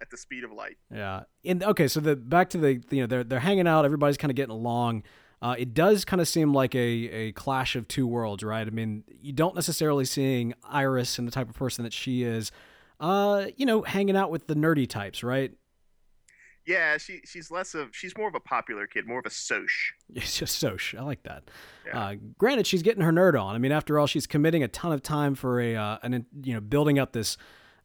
at 0.00 0.10
the 0.10 0.16
speed 0.16 0.44
of 0.44 0.52
light. 0.52 0.76
Yeah. 0.92 1.22
And 1.44 1.62
okay, 1.62 1.88
so 1.88 2.00
the 2.00 2.14
back 2.14 2.50
to 2.50 2.58
the 2.58 2.82
you 2.90 3.00
know 3.00 3.06
they're 3.06 3.24
they're 3.24 3.40
hanging 3.40 3.66
out. 3.66 3.84
Everybody's 3.84 4.18
kind 4.18 4.30
of 4.30 4.36
getting 4.36 4.54
along. 4.54 5.02
Uh, 5.40 5.54
it 5.58 5.74
does 5.74 6.04
kind 6.06 6.22
of 6.22 6.28
seem 6.28 6.54
like 6.54 6.74
a, 6.74 6.78
a 6.78 7.32
clash 7.32 7.76
of 7.76 7.86
two 7.86 8.06
worlds, 8.06 8.42
right? 8.42 8.66
I 8.66 8.70
mean, 8.70 9.04
you 9.20 9.32
don't 9.32 9.54
necessarily 9.54 10.06
seeing 10.06 10.54
Iris 10.64 11.18
and 11.18 11.28
the 11.28 11.32
type 11.32 11.50
of 11.50 11.54
person 11.54 11.84
that 11.84 11.92
she 11.92 12.22
is, 12.22 12.50
uh, 12.98 13.46
you 13.56 13.66
know, 13.66 13.82
hanging 13.82 14.16
out 14.16 14.30
with 14.30 14.46
the 14.46 14.54
nerdy 14.54 14.88
types, 14.88 15.22
right? 15.22 15.52
Yeah, 16.66 16.96
she 16.96 17.20
she's 17.24 17.50
less 17.50 17.74
of 17.74 17.94
she's 17.94 18.16
more 18.16 18.28
of 18.28 18.34
a 18.34 18.40
popular 18.40 18.86
kid, 18.86 19.06
more 19.06 19.18
of 19.18 19.26
a 19.26 19.30
soch. 19.30 19.92
It's 20.14 20.36
just 20.38 20.58
soch. 20.58 20.94
I 20.98 21.02
like 21.02 21.22
that. 21.24 21.50
Yeah. 21.86 22.00
Uh, 22.00 22.14
granted, 22.38 22.66
she's 22.66 22.82
getting 22.82 23.02
her 23.02 23.12
nerd 23.12 23.40
on. 23.40 23.54
I 23.54 23.58
mean, 23.58 23.72
after 23.72 23.98
all, 23.98 24.06
she's 24.06 24.26
committing 24.26 24.62
a 24.62 24.68
ton 24.68 24.92
of 24.92 25.02
time 25.02 25.34
for 25.34 25.60
a 25.60 25.76
uh, 25.76 25.98
an 26.02 26.26
you 26.42 26.54
know 26.54 26.60
building 26.60 26.98
up 26.98 27.12
this 27.12 27.36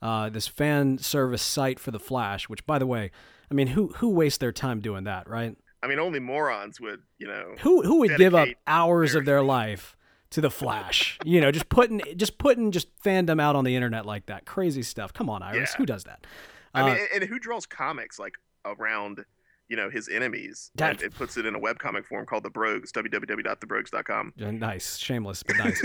uh, 0.01 0.29
this 0.29 0.47
fan 0.47 0.97
service 0.97 1.41
site 1.41 1.79
for 1.79 1.91
the 1.91 1.99
Flash. 1.99 2.47
Which, 2.47 2.65
by 2.65 2.79
the 2.79 2.87
way, 2.87 3.11
I 3.51 3.53
mean, 3.53 3.67
who 3.67 3.89
who 3.97 4.09
wastes 4.09 4.37
their 4.37 4.51
time 4.51 4.79
doing 4.79 5.03
that, 5.03 5.29
right? 5.29 5.55
I 5.81 5.87
mean, 5.87 5.99
only 5.99 6.19
morons 6.19 6.79
would, 6.81 7.01
you 7.17 7.27
know. 7.27 7.55
Who 7.61 7.83
who 7.83 7.99
would 7.99 8.17
give 8.17 8.35
up 8.35 8.49
hours 8.67 9.13
their... 9.13 9.19
of 9.19 9.25
their 9.25 9.41
life 9.41 9.97
to 10.31 10.41
the 10.41 10.51
Flash? 10.51 11.17
you 11.25 11.41
know, 11.41 11.51
just 11.51 11.69
putting 11.69 12.01
just 12.15 12.37
putting 12.37 12.71
just 12.71 12.87
fandom 12.99 13.41
out 13.41 13.55
on 13.55 13.63
the 13.63 13.75
internet 13.75 14.05
like 14.05 14.27
that, 14.27 14.45
crazy 14.45 14.83
stuff. 14.83 15.13
Come 15.13 15.29
on, 15.29 15.41
Iris, 15.41 15.71
yeah. 15.71 15.77
who 15.77 15.85
does 15.85 16.05
that? 16.05 16.25
I 16.73 16.85
mean, 16.85 17.01
uh, 17.01 17.15
and 17.15 17.23
who 17.23 17.39
draws 17.39 17.65
comics 17.65 18.19
like 18.19 18.35
around 18.65 19.23
you 19.67 19.75
know 19.75 19.89
his 19.89 20.09
enemies 20.09 20.71
that, 20.75 20.91
and 20.91 21.01
it 21.01 21.15
puts 21.15 21.37
it 21.37 21.45
in 21.45 21.55
a 21.55 21.59
webcomic 21.59 22.05
form 22.05 22.25
called 22.25 22.43
the 22.43 22.49
brogues 22.49 22.91
www.thebrogues.com 22.91 24.33
nice 24.37 24.97
shameless 24.97 25.43
but 25.43 25.57
nice 25.57 25.81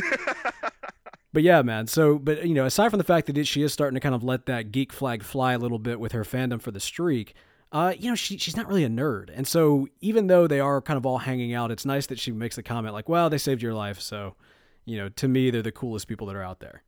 but 1.33 1.43
yeah 1.43 1.62
man 1.62 1.87
so 1.87 2.19
but 2.19 2.47
you 2.47 2.54
know 2.54 2.64
aside 2.64 2.88
from 2.88 2.99
the 2.99 3.04
fact 3.04 3.26
that 3.26 3.37
it, 3.37 3.47
she 3.47 3.62
is 3.62 3.73
starting 3.73 3.95
to 3.95 4.00
kind 4.00 4.14
of 4.14 4.25
let 4.25 4.47
that 4.47 4.73
geek 4.73 4.93
flag 4.93 5.23
fly 5.23 5.52
a 5.52 5.59
little 5.59 5.78
bit 5.78 6.00
with 6.00 6.12
her 6.12 6.25
fandom 6.25 6.61
for 6.61 6.71
the 6.71 6.81
streak 6.81 7.35
uh, 7.75 7.93
you 7.99 8.09
know, 8.09 8.14
she, 8.14 8.38
she's 8.38 8.57
not 8.57 8.69
really 8.69 8.85
a 8.85 8.88
nerd. 8.88 9.31
And 9.35 9.49
so 9.49 9.88
even 10.00 10.28
though 10.28 10.47
they 10.47 10.61
are 10.61 10.81
kind 10.81 10.97
of 10.97 11.04
all 11.04 11.19
hanging 11.19 11.54
out, 11.54 11.73
it's 11.73 11.85
nice 11.85 12.07
that 12.07 12.21
she 12.21 12.31
makes 12.31 12.54
the 12.54 12.62
comment 12.62 12.95
like, 12.95 13.09
well, 13.09 13.28
they 13.28 13.37
saved 13.37 13.62
your 13.62 13.75
life. 13.75 14.00
So, 14.00 14.37
you 14.85 14.97
know, 14.97 15.09
to 15.09 15.26
me, 15.26 15.50
they're 15.50 15.61
the 15.61 15.73
coolest 15.73 16.07
people 16.07 16.28
that 16.28 16.37
are 16.37 16.43
out 16.43 16.61
there. 16.61 16.85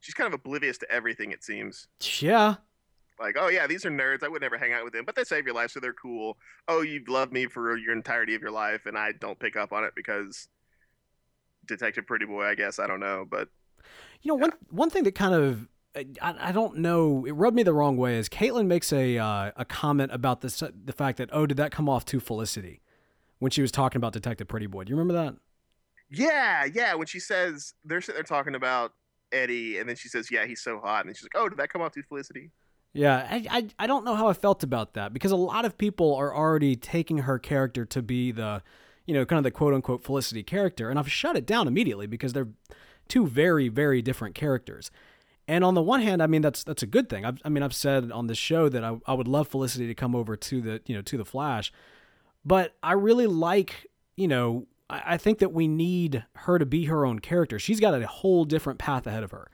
She's 0.00 0.12
kind 0.12 0.28
of 0.28 0.38
oblivious 0.38 0.76
to 0.78 0.92
everything, 0.92 1.30
it 1.32 1.42
seems. 1.42 1.88
Yeah, 2.20 2.56
like, 3.18 3.36
oh 3.38 3.48
yeah, 3.48 3.66
these 3.66 3.84
are 3.84 3.90
nerds. 3.90 4.22
I 4.22 4.28
would 4.28 4.42
never 4.42 4.58
hang 4.58 4.72
out 4.72 4.84
with 4.84 4.92
them, 4.92 5.04
but 5.04 5.16
they 5.16 5.24
save 5.24 5.46
your 5.46 5.54
life, 5.54 5.70
so 5.70 5.80
they're 5.80 5.92
cool. 5.92 6.36
Oh, 6.68 6.82
you've 6.82 7.08
loved 7.08 7.32
me 7.32 7.46
for 7.46 7.76
your 7.76 7.92
entirety 7.92 8.34
of 8.34 8.42
your 8.42 8.50
life, 8.50 8.86
and 8.86 8.96
I 8.96 9.12
don't 9.12 9.38
pick 9.38 9.56
up 9.56 9.72
on 9.72 9.84
it 9.84 9.92
because 9.94 10.48
Detective 11.66 12.06
Pretty 12.06 12.26
Boy. 12.26 12.44
I 12.44 12.54
guess 12.54 12.78
I 12.78 12.86
don't 12.86 13.00
know, 13.00 13.26
but 13.28 13.48
you 14.22 14.32
know, 14.32 14.36
yeah. 14.36 14.42
one 14.42 14.52
one 14.70 14.90
thing 14.90 15.04
that 15.04 15.14
kind 15.14 15.34
of 15.34 15.68
I, 15.94 16.04
I 16.20 16.52
don't 16.52 16.78
know. 16.78 17.24
It 17.24 17.32
rubbed 17.32 17.56
me 17.56 17.62
the 17.62 17.72
wrong 17.72 17.96
way. 17.96 18.16
Is 18.16 18.28
Caitlin 18.28 18.66
makes 18.66 18.92
a 18.92 19.18
uh, 19.18 19.52
a 19.56 19.64
comment 19.64 20.12
about 20.12 20.40
this 20.40 20.60
the 20.60 20.92
fact 20.92 21.18
that 21.18 21.30
oh, 21.32 21.46
did 21.46 21.56
that 21.56 21.70
come 21.72 21.88
off 21.88 22.04
too 22.04 22.20
Felicity? 22.20 22.82
when 23.38 23.50
she 23.50 23.62
was 23.62 23.70
talking 23.70 23.98
about 23.98 24.12
Detective 24.12 24.48
Pretty 24.48 24.66
Boy. 24.66 24.84
Do 24.84 24.90
you 24.90 24.96
remember 24.96 25.22
that? 25.24 25.34
Yeah, 26.10 26.64
yeah. 26.64 26.94
When 26.94 27.06
she 27.06 27.20
says 27.20 27.74
they're 27.84 28.00
sitting 28.00 28.16
there 28.16 28.22
talking 28.22 28.54
about 28.54 28.92
Eddie, 29.32 29.78
and 29.78 29.88
then 29.88 29.96
she 29.96 30.08
says, 30.08 30.30
"Yeah, 30.30 30.46
he's 30.46 30.62
so 30.62 30.78
hot," 30.78 31.04
and 31.04 31.16
she's 31.16 31.24
like, 31.24 31.34
"Oh, 31.34 31.48
did 31.48 31.58
that 31.58 31.68
come 31.68 31.82
off 31.82 31.94
through 31.94 32.04
Felicity?" 32.04 32.50
Yeah, 32.96 33.26
I, 33.30 33.46
I 33.50 33.68
I 33.80 33.86
don't 33.86 34.04
know 34.04 34.14
how 34.14 34.28
I 34.28 34.32
felt 34.32 34.62
about 34.62 34.94
that 34.94 35.12
because 35.12 35.32
a 35.32 35.36
lot 35.36 35.64
of 35.64 35.76
people 35.76 36.14
are 36.14 36.34
already 36.34 36.76
taking 36.76 37.18
her 37.18 37.38
character 37.38 37.84
to 37.84 38.02
be 38.02 38.32
the, 38.32 38.62
you 39.04 39.14
know, 39.14 39.24
kind 39.26 39.38
of 39.38 39.44
the 39.44 39.50
quote 39.50 39.74
unquote 39.74 40.02
Felicity 40.02 40.42
character, 40.42 40.88
and 40.88 40.98
I've 40.98 41.10
shut 41.10 41.36
it 41.36 41.46
down 41.46 41.68
immediately 41.68 42.06
because 42.06 42.32
they're 42.32 42.48
two 43.08 43.26
very 43.26 43.68
very 43.68 44.00
different 44.02 44.34
characters. 44.34 44.90
And 45.48 45.62
on 45.62 45.74
the 45.74 45.82
one 45.82 46.00
hand, 46.00 46.22
I 46.22 46.26
mean 46.26 46.42
that's 46.42 46.64
that's 46.64 46.82
a 46.82 46.86
good 46.86 47.08
thing. 47.08 47.24
I've, 47.24 47.40
I 47.44 47.48
mean 47.48 47.62
I've 47.62 47.74
said 47.74 48.10
on 48.10 48.26
this 48.26 48.38
show 48.38 48.68
that 48.68 48.82
I, 48.82 48.96
I 49.06 49.14
would 49.14 49.28
love 49.28 49.48
Felicity 49.48 49.86
to 49.86 49.94
come 49.94 50.14
over 50.16 50.34
to 50.36 50.60
the 50.60 50.80
you 50.86 50.94
know 50.94 51.02
to 51.02 51.18
the 51.18 51.24
Flash, 51.24 51.72
but 52.44 52.74
I 52.82 52.92
really 52.92 53.26
like 53.26 53.86
you 54.16 54.26
know 54.26 54.66
I, 54.88 55.02
I 55.06 55.16
think 55.18 55.38
that 55.38 55.52
we 55.52 55.68
need 55.68 56.24
her 56.34 56.58
to 56.58 56.66
be 56.66 56.86
her 56.86 57.04
own 57.04 57.18
character. 57.18 57.58
She's 57.58 57.78
got 57.78 58.00
a 58.00 58.06
whole 58.06 58.44
different 58.44 58.78
path 58.78 59.06
ahead 59.06 59.22
of 59.22 59.30
her, 59.32 59.50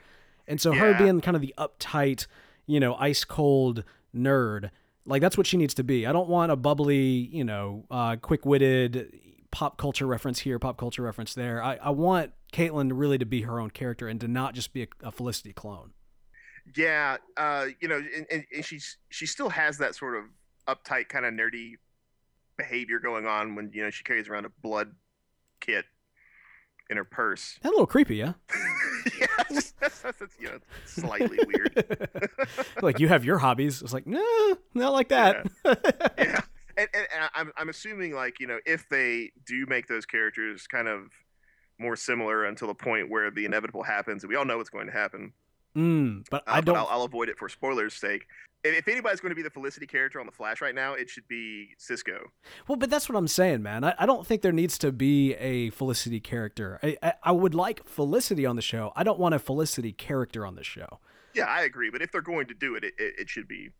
and 0.47 0.61
so 0.61 0.73
her 0.73 0.95
being 0.95 1.21
kind 1.21 1.37
of 1.37 1.41
the 1.41 1.55
uptight, 1.59 2.27
you 2.73 2.81
know, 2.81 2.95
ice 2.95 3.25
cold 3.25 3.85
nerd, 4.17 4.71
like 5.05 5.21
that's 5.21 5.37
what 5.37 5.47
she 5.47 5.57
needs 5.57 5.75
to 5.75 5.85
be. 5.85 6.07
I 6.07 6.13
don't 6.13 6.29
want 6.29 6.51
a 6.51 6.57
bubbly, 6.57 6.97
you 6.97 7.45
know, 7.45 7.85
uh, 7.91 8.17
quick 8.17 8.47
witted 8.47 9.13
pop 9.51 9.77
culture 9.77 10.07
reference 10.07 10.41
here, 10.41 10.59
pop 10.59 10.79
culture 10.79 11.03
reference 11.03 11.35
there. 11.35 11.63
I, 11.63 11.77
I 11.77 11.91
want 11.91 12.33
Caitlin 12.53 12.93
really 12.95 13.19
to 13.19 13.27
be 13.27 13.43
her 13.43 13.61
own 13.61 13.71
character 13.71 14.09
and 14.09 14.21
to 14.21 14.29
not 14.29 14.55
just 14.55 14.73
be 14.73 14.85
a, 14.85 14.87
a 15.03 15.13
Felicity 15.13 15.53
clone. 15.53 15.93
Yeah, 16.77 17.19
uh, 17.37 17.67
you 17.81 17.89
know, 17.89 17.97
and, 17.97 18.27
and, 18.31 18.45
and 18.55 18.65
she's 18.65 18.97
she 19.11 19.27
still 19.27 19.51
has 19.51 19.79
that 19.79 19.95
sort 19.95 20.17
of 20.17 20.25
uptight 20.69 21.09
kind 21.09 21.27
of 21.27 21.35
nerdy 21.35 21.73
behavior 22.57 23.01
going 23.01 23.27
on 23.27 23.55
when 23.55 23.71
you 23.75 23.83
know 23.83 23.91
she 23.91 24.05
carries 24.05 24.29
around 24.29 24.47
a 24.47 24.51
blood 24.63 24.93
kit 25.61 25.85
in 26.91 26.97
her 26.97 27.05
purse. 27.05 27.59
That 27.63 27.71
a 27.71 27.73
little 27.73 27.87
creepy, 27.87 28.17
yeah. 28.17 28.35
yeah, 29.19 29.27
that's, 29.51 29.73
that's, 29.73 30.01
that's, 30.01 30.19
that's, 30.19 30.37
you 30.39 30.49
know 30.49 30.59
slightly 30.87 31.39
weird. 31.47 32.29
like 32.83 33.01
you 33.01 33.09
have 33.09 33.25
your 33.25 33.39
hobbies. 33.39 33.83
It's 33.83 33.93
like, 33.93 34.07
no, 34.07 34.57
not 34.75 34.93
like 34.93 35.09
that. 35.09 35.47
yeah, 35.65 36.41
and, 36.77 36.89
and, 36.95 37.07
and 37.15 37.31
I'm 37.35 37.53
I'm 37.57 37.69
assuming 37.69 38.15
like 38.15 38.41
you 38.41 38.47
know 38.47 38.59
if 38.67 38.89
they 38.89 39.33
do 39.47 39.67
make 39.67 39.87
those 39.87 40.07
characters 40.07 40.67
kind 40.67 40.89
of 40.89 41.11
more 41.79 41.97
similar 41.97 42.45
until 42.45 42.69
the 42.69 42.75
point 42.75 43.11
where 43.11 43.31
the 43.31 43.45
inevitable 43.45 43.83
happens, 43.83 44.23
and 44.23 44.31
we 44.31 44.37
all 44.37 44.45
know 44.45 44.59
what's 44.59 44.71
going 44.71 44.87
to 44.87 44.93
happen. 44.93 45.33
Mm, 45.77 46.27
but 46.31 46.43
Uh, 46.47 46.53
I 46.53 46.61
don't. 46.61 46.77
I'll, 46.77 46.89
I'll 46.91 47.03
avoid 47.03 47.29
it 47.29 47.39
for 47.39 47.49
spoilers' 47.49 47.95
sake. 47.95 48.27
If, 48.65 48.87
anybody's 48.87 49.21
going 49.21 49.31
to 49.31 49.37
be 49.37 49.43
the 49.43 49.51
Felicity 49.51 49.87
character 49.87 50.21
on 50.21 50.27
the 50.27 50.33
Flash 50.33 50.61
right 50.61 50.75
now, 50.75 50.95
it 50.95 51.11
should 51.11 51.27
be 51.27 51.71
Cisco. 51.79 52.31
Well, 52.69 52.77
but 52.77 52.91
that's 52.91 53.09
what 53.09 53.17
I'm 53.17 53.27
saying, 53.27 53.63
man. 53.63 53.83
I, 53.83 53.95
I 53.99 54.07
don't 54.07 54.25
think 54.27 54.43
there 54.43 54.53
needs 54.53 54.79
to 54.79 54.93
be 54.93 55.35
a 55.35 55.71
Felicity 55.71 56.21
character. 56.21 56.79
I, 56.83 56.97
I 57.03 57.15
I 57.25 57.33
would 57.33 57.55
like 57.55 57.87
Felicity 57.87 58.47
on 58.47 58.57
the 58.57 58.63
show. 58.63 58.93
I 58.95 59.03
don't 59.03 59.19
want 59.19 59.35
a 59.35 59.39
Felicity 59.39 59.93
character 59.93 60.47
on 60.47 60.55
the 60.55 60.63
show. 60.63 61.01
Yeah, 61.35 61.47
I 61.47 61.63
agree. 61.63 61.91
But 61.91 62.03
if 62.03 62.13
they're 62.13 62.21
going 62.21 62.47
to 62.49 62.55
do 62.55 62.75
it, 62.77 62.85
it, 62.85 62.95
it, 62.99 63.15
it 63.21 63.29
should 63.29 63.49
be 63.49 63.71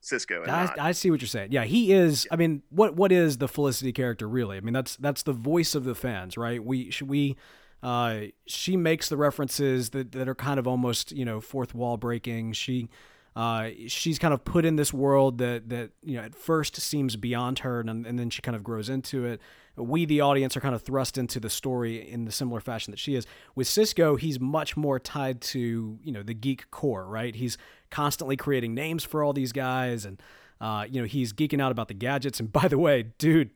Cisco. 0.00 0.42
And 0.42 0.50
I, 0.50 0.64
not. 0.64 0.78
I 0.78 0.92
see 0.92 1.10
what 1.10 1.20
you're 1.20 1.28
saying. 1.28 1.52
Yeah, 1.52 1.64
he 1.64 1.92
is. 1.92 2.26
I 2.30 2.36
mean, 2.36 2.62
what 2.70 2.94
what 2.96 3.12
is 3.12 3.38
the 3.38 3.48
Felicity 3.48 3.92
character 3.92 4.28
really? 4.28 4.56
I 4.56 4.60
mean, 4.60 4.74
that's 4.74 4.96
that's 4.96 5.22
the 5.22 5.32
voice 5.32 5.74
of 5.74 5.84
the 5.84 5.94
fans, 5.94 6.36
right? 6.36 6.62
We 6.62 6.90
should 6.90 7.08
we. 7.08 7.36
Uh, 7.82 8.26
she 8.46 8.76
makes 8.76 9.08
the 9.08 9.16
references 9.16 9.90
that, 9.90 10.12
that 10.12 10.28
are 10.28 10.36
kind 10.36 10.60
of 10.60 10.68
almost 10.68 11.10
you 11.12 11.24
know 11.24 11.40
fourth 11.40 11.74
wall 11.74 11.96
breaking. 11.96 12.52
She 12.52 12.88
uh, 13.34 13.70
she's 13.86 14.18
kind 14.18 14.34
of 14.34 14.44
put 14.44 14.64
in 14.64 14.76
this 14.76 14.92
world 14.92 15.38
that 15.38 15.68
that 15.70 15.90
you 16.02 16.16
know 16.16 16.22
at 16.22 16.34
first 16.34 16.76
seems 16.80 17.16
beyond 17.16 17.60
her, 17.60 17.80
and, 17.80 18.06
and 18.06 18.18
then 18.18 18.28
she 18.28 18.42
kind 18.42 18.54
of 18.54 18.62
grows 18.62 18.88
into 18.88 19.24
it. 19.24 19.40
We, 19.74 20.04
the 20.04 20.20
audience, 20.20 20.54
are 20.54 20.60
kind 20.60 20.74
of 20.74 20.82
thrust 20.82 21.16
into 21.16 21.40
the 21.40 21.48
story 21.48 22.06
in 22.06 22.26
the 22.26 22.32
similar 22.32 22.60
fashion 22.60 22.90
that 22.90 22.98
she 22.98 23.14
is. 23.14 23.26
With 23.54 23.66
Cisco, 23.66 24.16
he's 24.16 24.38
much 24.38 24.76
more 24.76 24.98
tied 24.98 25.40
to 25.42 25.98
you 26.02 26.12
know 26.12 26.22
the 26.22 26.34
geek 26.34 26.70
core, 26.70 27.06
right? 27.06 27.34
He's 27.34 27.56
constantly 27.90 28.36
creating 28.36 28.74
names 28.74 29.02
for 29.02 29.24
all 29.24 29.32
these 29.32 29.52
guys, 29.52 30.04
and 30.04 30.20
uh, 30.60 30.84
you 30.88 31.00
know 31.00 31.06
he's 31.06 31.32
geeking 31.32 31.60
out 31.60 31.72
about 31.72 31.88
the 31.88 31.94
gadgets. 31.94 32.38
And 32.38 32.52
by 32.52 32.68
the 32.68 32.78
way, 32.78 33.04
dude, 33.16 33.50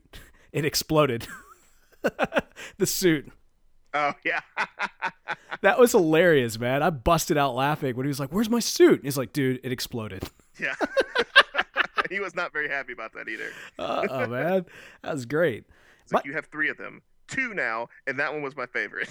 it 0.52 0.64
exploded. 0.64 1.26
the 2.78 2.87
suit. 2.87 3.30
oh 3.92 4.12
yeah, 4.25 4.40
That 5.63 5.79
was 5.79 5.93
hilarious, 5.93 6.59
man. 6.59 6.83
I 6.83 6.91
busted 6.91 7.37
out 7.37 7.55
laughing 7.55 7.97
when 7.97 8.07
he 8.07 8.09
was 8.09 8.21
like, 8.21 8.31
"Where's 8.31 8.51
my 8.51 8.61
suit?" 8.61 9.01
He's 9.03 9.19
like, 9.19 9.33
"Dude, 9.33 9.61
it 9.63 9.73
exploded." 9.73 10.25
yeah. 10.61 10.75
he 12.11 12.21
was 12.21 12.35
not 12.35 12.53
very 12.53 12.69
happy 12.69 12.93
about 12.93 13.13
that 13.15 13.29
either. 13.29 13.51
Uh, 13.79 14.07
oh 14.11 14.27
man, 14.27 14.67
that 15.03 15.13
was 15.13 15.27
great. 15.27 15.65
It's 16.03 16.13
like 16.13 16.25
you 16.25 16.35
have 16.35 16.47
three 16.47 16.69
of 16.69 16.77
them, 16.77 17.03
two 17.27 17.53
now, 17.55 17.89
and 18.07 18.19
that 18.19 18.33
one 18.33 18.43
was 18.43 18.57
my 18.57 18.67
favorite. 18.67 19.09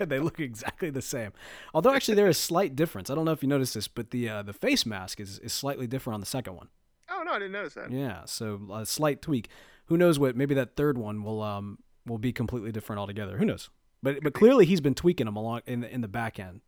they 0.08 0.18
look 0.18 0.40
exactly 0.40 0.90
the 0.90 1.02
same. 1.02 1.32
Although 1.72 1.92
actually 1.94 2.14
there 2.14 2.28
is 2.28 2.38
slight 2.38 2.74
difference. 2.74 3.10
I 3.10 3.14
don't 3.14 3.24
know 3.24 3.32
if 3.32 3.42
you 3.42 3.48
noticed 3.48 3.74
this, 3.74 3.88
but 3.88 4.10
the 4.10 4.28
uh, 4.28 4.42
the 4.42 4.52
face 4.52 4.84
mask 4.84 5.20
is, 5.20 5.38
is 5.38 5.52
slightly 5.52 5.86
different 5.86 6.14
on 6.14 6.20
the 6.20 6.26
second 6.26 6.56
one. 6.56 6.68
oh 7.10 7.22
no, 7.24 7.32
I 7.32 7.38
didn't 7.38 7.52
notice 7.52 7.74
that. 7.74 7.90
Yeah, 7.92 8.22
so 8.24 8.60
a 8.72 8.84
slight 8.86 9.22
tweak. 9.22 9.48
Who 9.86 9.96
knows 9.96 10.18
what? 10.18 10.36
Maybe 10.36 10.54
that 10.54 10.76
third 10.76 10.98
one 10.98 11.22
will 11.22 11.42
um 11.42 11.78
will 12.06 12.18
be 12.18 12.32
completely 12.32 12.72
different 12.72 12.98
altogether. 12.98 13.36
Who 13.36 13.44
knows? 13.44 13.70
But 14.02 14.22
but 14.22 14.34
clearly 14.34 14.66
he's 14.66 14.80
been 14.80 14.94
tweaking 14.94 15.26
them 15.26 15.36
along 15.36 15.62
in 15.66 15.80
the 15.80 15.92
in 15.92 16.00
the 16.00 16.08
back 16.08 16.38
end. 16.38 16.60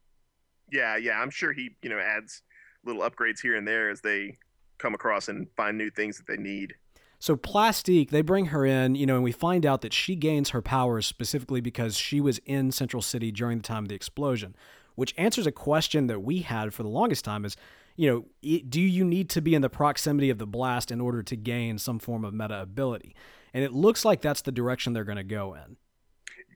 Yeah, 0.73 0.97
yeah. 0.97 1.21
I'm 1.21 1.31
sure 1.31 1.53
he, 1.53 1.71
you 1.83 1.91
know, 1.91 1.99
adds 1.99 2.43
little 2.85 3.03
upgrades 3.03 3.41
here 3.41 3.57
and 3.57 3.67
there 3.67 3.91
as 3.91 4.00
they 4.00 4.38
come 4.79 4.95
across 4.95 5.29
and 5.29 5.47
find 5.57 5.79
new 5.79 5.91
things 5.91 6.17
that 6.19 6.26
they 6.26 6.37
need. 6.37 6.75
So 7.19 7.37
Plastique, 7.37 8.11
they 8.11 8.23
bring 8.23 8.47
her 8.47 8.67
in, 8.67 8.97
you 8.97 9.07
know, 9.07 9.14
and 9.14 9.25
we 9.25 9.33
find 9.33 9.64
out 9.64 9.81
that 9.81 9.95
she 9.95 10.14
gains 10.14 10.50
her 10.50 10.61
powers 10.61 11.07
specifically 11.07 11.61
because 11.61 11.97
she 11.97 12.21
was 12.21 12.38
in 12.45 12.71
Central 12.71 13.00
City 13.00 13.33
during 13.33 13.59
the 13.59 13.64
time 13.64 13.85
of 13.85 13.88
the 13.88 13.95
explosion, 13.95 14.55
which 14.95 15.14
answers 15.17 15.47
a 15.47 15.53
question 15.53 16.07
that 16.09 16.21
we 16.21 16.41
had 16.41 16.75
for 16.75 16.83
the 16.83 16.88
longest 16.88 17.25
time 17.25 17.45
is, 17.45 17.57
you 17.97 18.11
know, 18.11 18.61
do 18.69 18.81
you 18.81 19.05
need 19.05 19.31
to 19.31 19.41
be 19.41 19.55
in 19.55 19.62
the 19.62 19.71
proximity 19.71 20.29
of 20.29 20.38
the 20.38 20.47
blast 20.47 20.91
in 20.91 21.00
order 21.00 21.23
to 21.23 21.37
gain 21.37 21.79
some 21.79 21.99
form 21.99 22.25
of 22.25 22.35
meta 22.35 22.61
ability? 22.61 23.14
And 23.55 23.64
it 23.64 23.73
looks 23.73 24.05
like 24.05 24.21
that's 24.21 24.43
the 24.43 24.53
direction 24.53 24.93
they're 24.93 25.05
going 25.05 25.17
to 25.17 25.25
go 25.25 25.55
in. 25.55 25.76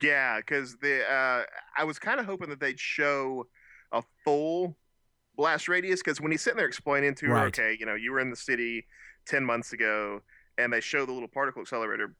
Yeah, 0.02 0.38
because 0.38 0.76
the 0.76 1.02
uh, 1.10 1.44
I 1.76 1.84
was 1.84 1.98
kind 1.98 2.20
of 2.20 2.26
hoping 2.26 2.48
that 2.50 2.60
they'd 2.60 2.78
show 2.80 3.46
a 3.92 4.02
full 4.24 4.76
blast 5.36 5.68
radius 5.68 6.00
because 6.02 6.20
when 6.20 6.32
he's 6.32 6.42
sitting 6.42 6.56
there 6.58 6.66
explaining 6.66 7.14
to 7.16 7.26
her, 7.26 7.34
Right. 7.34 7.46
okay, 7.58 7.76
you 7.78 7.86
know, 7.86 7.94
you 7.94 8.12
were 8.12 8.20
in 8.20 8.30
the 8.30 8.36
city 8.36 8.86
ten 9.26 9.44
months 9.44 9.72
ago, 9.72 10.20
and 10.58 10.72
they 10.72 10.80
show 10.80 11.06
the 11.06 11.12
little 11.12 11.28
particle 11.28 11.62
accelerator 11.62 12.14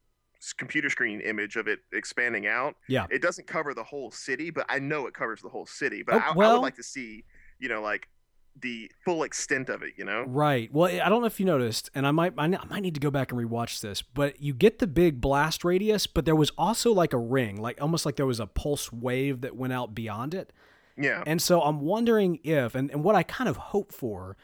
computer 0.57 0.89
screen 0.89 1.19
image 1.19 1.57
of 1.57 1.67
it 1.67 1.79
expanding 1.91 2.47
out. 2.47 2.73
Yeah. 2.87 3.07
It 3.11 3.21
doesn't 3.21 3.45
cover 3.45 3.73
the 3.73 3.83
whole 3.83 4.09
city, 4.09 4.51
but 4.51 4.65
I 4.69 4.79
know 4.79 5.05
it 5.05 5.13
covers 5.13 5.41
the 5.41 5.49
whole 5.49 5.65
city. 5.65 6.01
But 6.01 6.15
Oh, 6.15 6.19
I, 6.19 6.29
I 6.29 6.53
would 6.53 6.61
like 6.61 6.75
to 6.77 6.83
see, 6.83 7.25
you 7.59 7.67
know, 7.67 7.81
like 7.81 8.07
the 8.61 8.91
full 9.03 9.23
extent 9.23 9.69
of 9.69 9.81
it. 9.83 9.93
You 9.97 10.05
know? 10.05 10.23
Right. 10.27 10.71
Well, 10.73 10.89
I 10.89 11.09
don't 11.09 11.21
know 11.21 11.27
if 11.27 11.39
you 11.39 11.45
noticed, 11.45 11.89
and 11.93 12.05
I 12.07 12.11
might 12.11 12.33
I 12.37 12.47
might 12.47 12.81
need 12.81 12.95
to 12.95 12.99
go 12.99 13.11
back 13.11 13.31
and 13.31 13.39
rewatch 13.39 13.81
this, 13.81 14.01
but 14.01 14.41
you 14.41 14.53
get 14.53 14.79
the 14.79 14.87
big 14.87 15.21
blast 15.21 15.63
radius, 15.63 16.07
but 16.07 16.25
there 16.25 16.35
was 16.35 16.51
also 16.57 16.91
like 16.91 17.13
a 17.13 17.17
ring, 17.17 17.61
like 17.61 17.81
almost 17.81 18.05
like 18.05 18.15
there 18.15 18.25
was 18.25 18.39
a 18.39 18.47
pulse 18.47 18.91
wave 18.91 19.41
that 19.41 19.55
went 19.55 19.73
out 19.73 19.95
beyond 19.95 20.33
it. 20.33 20.51
Yeah. 20.97 21.23
And 21.25 21.41
so 21.41 21.61
I'm 21.61 21.81
wondering 21.81 22.39
if, 22.43 22.75
and, 22.75 22.91
and 22.91 23.03
what 23.03 23.15
I 23.15 23.23
kind 23.23 23.49
of 23.49 23.57
hope 23.57 23.93
for 23.93 24.35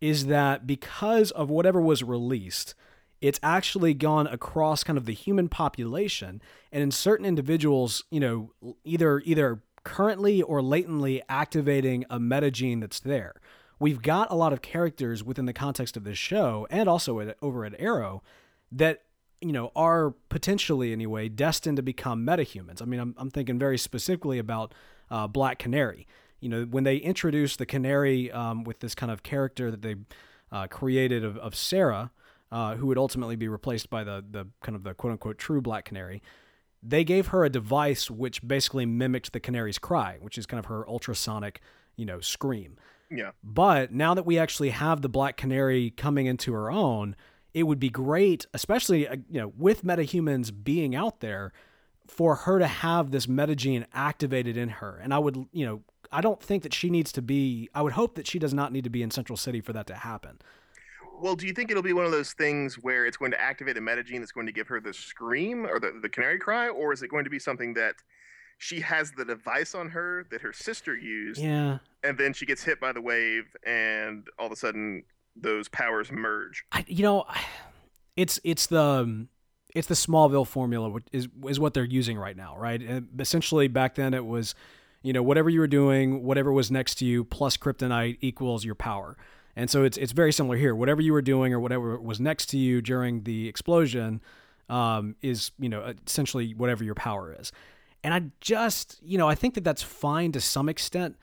is 0.00 0.26
that 0.26 0.66
because 0.66 1.30
of 1.30 1.50
whatever 1.50 1.80
was 1.80 2.02
released, 2.02 2.74
it's 3.20 3.38
actually 3.42 3.94
gone 3.94 4.26
across 4.26 4.82
kind 4.82 4.96
of 4.96 5.04
the 5.04 5.12
human 5.12 5.48
population, 5.48 6.40
and 6.72 6.82
in 6.82 6.90
certain 6.90 7.26
individuals, 7.26 8.04
you 8.10 8.18
know, 8.18 8.52
either 8.84 9.20
either 9.24 9.62
currently 9.84 10.42
or 10.42 10.62
latently 10.62 11.22
activating 11.28 12.04
a 12.10 12.18
metagene 12.18 12.80
that's 12.80 13.00
there. 13.00 13.34
We've 13.80 14.02
got 14.02 14.30
a 14.30 14.34
lot 14.34 14.52
of 14.52 14.60
characters 14.60 15.24
within 15.24 15.46
the 15.46 15.54
context 15.54 15.96
of 15.96 16.04
this 16.04 16.18
show, 16.18 16.66
and 16.70 16.86
also 16.86 17.18
at, 17.18 17.36
over 17.40 17.64
at 17.64 17.74
Arrow, 17.78 18.22
that 18.70 19.02
you 19.40 19.52
know 19.52 19.72
are 19.74 20.10
potentially 20.28 20.92
anyway 20.92 21.30
destined 21.30 21.78
to 21.78 21.82
become 21.82 22.24
metahumans. 22.24 22.82
I 22.82 22.84
mean, 22.84 23.00
I'm 23.00 23.14
I'm 23.16 23.30
thinking 23.30 23.58
very 23.58 23.78
specifically 23.78 24.38
about 24.38 24.74
uh, 25.10 25.26
Black 25.26 25.58
Canary. 25.58 26.06
You 26.40 26.50
know, 26.50 26.64
when 26.64 26.84
they 26.84 26.96
introduced 26.96 27.58
the 27.58 27.64
Canary 27.64 28.30
um, 28.30 28.64
with 28.64 28.80
this 28.80 28.94
kind 28.94 29.10
of 29.10 29.22
character 29.22 29.70
that 29.70 29.80
they 29.80 29.96
uh, 30.52 30.66
created 30.66 31.24
of, 31.24 31.38
of 31.38 31.54
Sara, 31.54 32.10
uh, 32.52 32.76
who 32.76 32.86
would 32.86 32.98
ultimately 32.98 33.36
be 33.36 33.48
replaced 33.48 33.88
by 33.88 34.04
the 34.04 34.22
the 34.30 34.46
kind 34.62 34.76
of 34.76 34.82
the 34.82 34.92
quote 34.92 35.12
unquote 35.12 35.38
true 35.38 35.62
Black 35.62 35.86
Canary. 35.86 36.22
They 36.82 37.04
gave 37.04 37.28
her 37.28 37.46
a 37.46 37.50
device 37.50 38.10
which 38.10 38.46
basically 38.46 38.84
mimicked 38.84 39.32
the 39.32 39.40
canary's 39.40 39.78
cry, 39.78 40.18
which 40.20 40.36
is 40.36 40.44
kind 40.44 40.58
of 40.58 40.66
her 40.66 40.86
ultrasonic, 40.86 41.60
you 41.96 42.04
know, 42.04 42.20
scream. 42.20 42.76
Yeah. 43.10 43.30
But 43.42 43.92
now 43.92 44.14
that 44.14 44.24
we 44.24 44.38
actually 44.38 44.70
have 44.70 45.02
the 45.02 45.08
Black 45.08 45.36
Canary 45.36 45.90
coming 45.90 46.26
into 46.26 46.52
her 46.52 46.70
own, 46.70 47.16
it 47.52 47.64
would 47.64 47.80
be 47.80 47.90
great, 47.90 48.46
especially 48.54 49.08
uh, 49.08 49.16
you 49.28 49.40
know 49.40 49.52
with 49.58 49.84
metahumans 49.84 50.52
being 50.62 50.94
out 50.94 51.20
there, 51.20 51.52
for 52.06 52.34
her 52.34 52.58
to 52.58 52.66
have 52.66 53.10
this 53.10 53.26
metagene 53.26 53.86
activated 53.94 54.56
in 54.56 54.68
her. 54.68 54.98
And 55.02 55.14
I 55.14 55.18
would, 55.18 55.46
you 55.52 55.64
know, 55.64 55.82
I 56.12 56.20
don't 56.20 56.42
think 56.42 56.64
that 56.64 56.74
she 56.74 56.90
needs 56.90 57.12
to 57.12 57.22
be. 57.22 57.68
I 57.74 57.82
would 57.82 57.92
hope 57.92 58.16
that 58.16 58.26
she 58.26 58.38
does 58.38 58.52
not 58.52 58.72
need 58.72 58.84
to 58.84 58.90
be 58.90 59.02
in 59.02 59.10
Central 59.10 59.36
City 59.36 59.60
for 59.60 59.72
that 59.72 59.86
to 59.86 59.94
happen. 59.94 60.40
Well, 61.20 61.36
do 61.36 61.46
you 61.46 61.52
think 61.52 61.70
it'll 61.70 61.82
be 61.82 61.92
one 61.92 62.06
of 62.06 62.12
those 62.12 62.32
things 62.32 62.76
where 62.76 63.06
it's 63.06 63.16
going 63.16 63.30
to 63.32 63.40
activate 63.40 63.76
a 63.76 63.80
metagene 63.80 64.20
that's 64.20 64.32
going 64.32 64.46
to 64.46 64.52
give 64.52 64.66
her 64.68 64.80
the 64.80 64.94
scream 64.94 65.66
or 65.66 65.78
the, 65.78 65.98
the 66.00 66.08
canary 66.08 66.38
cry, 66.38 66.68
or 66.68 66.92
is 66.92 67.02
it 67.02 67.08
going 67.08 67.24
to 67.24 67.30
be 67.30 67.38
something 67.38 67.74
that 67.74 67.96
she 68.60 68.78
has 68.80 69.10
the 69.12 69.24
device 69.24 69.74
on 69.74 69.88
her 69.88 70.26
that 70.30 70.42
her 70.42 70.52
sister 70.52 70.94
used, 70.94 71.40
Yeah, 71.40 71.78
and 72.04 72.16
then 72.18 72.34
she 72.34 72.44
gets 72.44 72.62
hit 72.62 72.78
by 72.78 72.92
the 72.92 73.00
wave, 73.00 73.44
and 73.66 74.28
all 74.38 74.46
of 74.46 74.52
a 74.52 74.56
sudden 74.56 75.02
those 75.34 75.66
powers 75.68 76.12
merge? 76.12 76.62
I, 76.70 76.84
you 76.86 77.02
know, 77.02 77.24
it's 78.16 78.38
it's 78.44 78.66
the 78.66 79.26
it's 79.74 79.88
the 79.88 79.94
Smallville 79.94 80.46
formula 80.46 80.90
which 80.90 81.04
is 81.10 81.28
is 81.48 81.58
what 81.58 81.72
they're 81.72 81.84
using 81.84 82.18
right 82.18 82.36
now, 82.36 82.56
right? 82.58 82.80
And 82.80 83.08
essentially, 83.18 83.66
back 83.66 83.94
then 83.94 84.12
it 84.12 84.26
was, 84.26 84.54
you 85.02 85.14
know, 85.14 85.22
whatever 85.22 85.48
you 85.48 85.60
were 85.60 85.66
doing, 85.66 86.22
whatever 86.22 86.52
was 86.52 86.70
next 86.70 86.96
to 86.96 87.06
you 87.06 87.24
plus 87.24 87.56
kryptonite 87.56 88.18
equals 88.20 88.64
your 88.64 88.74
power. 88.74 89.16
And 89.56 89.70
so 89.70 89.84
it's 89.84 89.96
it's 89.96 90.12
very 90.12 90.32
similar 90.32 90.58
here. 90.58 90.74
Whatever 90.74 91.00
you 91.00 91.14
were 91.14 91.22
doing 91.22 91.54
or 91.54 91.60
whatever 91.60 91.98
was 91.98 92.20
next 92.20 92.46
to 92.50 92.58
you 92.58 92.82
during 92.82 93.22
the 93.22 93.48
explosion 93.48 94.20
um, 94.68 95.16
is 95.22 95.50
you 95.58 95.70
know 95.70 95.94
essentially 96.06 96.52
whatever 96.54 96.84
your 96.84 96.94
power 96.94 97.34
is. 97.38 97.52
And 98.02 98.14
I 98.14 98.22
just 98.40 98.98
you 99.02 99.18
know 99.18 99.28
I 99.28 99.34
think 99.34 99.54
that 99.54 99.64
that's 99.64 99.82
fine 99.82 100.32
to 100.32 100.40
some 100.40 100.68
extent. 100.68 101.16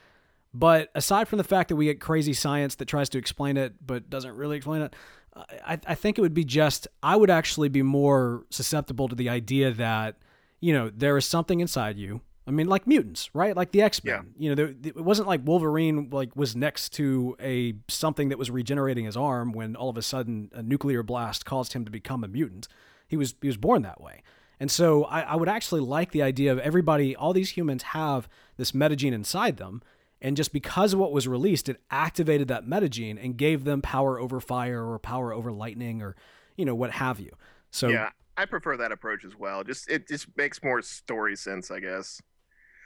But 0.53 0.89
aside 0.95 1.27
from 1.27 1.37
the 1.37 1.43
fact 1.43 1.69
that 1.69 1.75
we 1.75 1.85
get 1.85 1.99
crazy 1.99 2.33
science 2.33 2.75
that 2.75 2.85
tries 2.85 3.09
to 3.09 3.17
explain 3.17 3.57
it 3.57 3.75
but 3.85 4.09
doesn't 4.09 4.35
really 4.35 4.57
explain 4.57 4.81
it, 4.81 4.95
I, 5.35 5.79
I 5.85 5.95
think 5.95 6.17
it 6.17 6.21
would 6.21 6.33
be 6.33 6.45
just 6.45 6.87
I 7.03 7.15
would 7.15 7.29
actually 7.29 7.69
be 7.69 7.81
more 7.81 8.45
susceptible 8.49 9.07
to 9.07 9.15
the 9.15 9.29
idea 9.29 9.71
that 9.71 10.17
you 10.59 10.73
know 10.73 10.89
there 10.89 11.17
is 11.17 11.25
something 11.25 11.59
inside 11.59 11.97
you. 11.97 12.21
I 12.47 12.51
mean, 12.51 12.67
like 12.67 12.87
mutants, 12.87 13.29
right? 13.33 13.55
Like 13.55 13.71
the 13.71 13.81
X 13.81 14.01
Men. 14.03 14.13
Yeah. 14.13 14.21
You 14.37 14.49
know, 14.49 14.55
there, 14.55 14.73
it 14.83 15.03
wasn't 15.03 15.27
like 15.27 15.41
Wolverine 15.43 16.09
like 16.11 16.33
was 16.35 16.55
next 16.55 16.93
to 16.93 17.35
a 17.41 17.73
something 17.89 18.29
that 18.29 18.37
was 18.37 18.49
regenerating 18.49 19.03
his 19.03 19.17
arm 19.17 19.51
when 19.51 19.75
all 19.75 19.89
of 19.89 19.97
a 19.97 20.01
sudden 20.01 20.49
a 20.53 20.63
nuclear 20.63 21.03
blast 21.03 21.45
caused 21.45 21.73
him 21.73 21.83
to 21.83 21.91
become 21.91 22.23
a 22.23 22.27
mutant. 22.27 22.69
He 23.07 23.17
was 23.17 23.35
he 23.41 23.47
was 23.47 23.57
born 23.57 23.81
that 23.81 23.99
way. 23.99 24.23
And 24.59 24.71
so 24.71 25.03
I, 25.05 25.21
I 25.21 25.35
would 25.35 25.49
actually 25.49 25.81
like 25.81 26.11
the 26.11 26.23
idea 26.23 26.51
of 26.51 26.59
everybody, 26.59 27.15
all 27.15 27.33
these 27.33 27.51
humans 27.51 27.83
have 27.83 28.27
this 28.57 28.71
metagene 28.71 29.13
inside 29.13 29.57
them. 29.57 29.81
And 30.19 30.35
just 30.35 30.51
because 30.51 30.93
of 30.93 30.99
what 30.99 31.11
was 31.11 31.27
released, 31.27 31.69
it 31.69 31.79
activated 31.91 32.47
that 32.47 32.65
metagene 32.65 33.23
and 33.23 33.37
gave 33.37 33.65
them 33.65 33.81
power 33.81 34.19
over 34.19 34.39
fire 34.39 34.83
or 34.83 34.97
power 34.97 35.31
over 35.31 35.51
lightning 35.51 36.01
or, 36.01 36.15
you 36.55 36.65
know, 36.65 36.73
what 36.73 36.91
have 36.91 37.19
you. 37.19 37.31
So 37.69 37.89
yeah, 37.89 38.09
I 38.35 38.45
prefer 38.45 38.77
that 38.77 38.91
approach 38.91 39.25
as 39.25 39.35
well. 39.37 39.63
Just 39.63 39.89
it 39.89 40.07
just 40.07 40.27
makes 40.35 40.63
more 40.63 40.81
story 40.81 41.35
sense, 41.35 41.69
I 41.69 41.79
guess. 41.79 42.19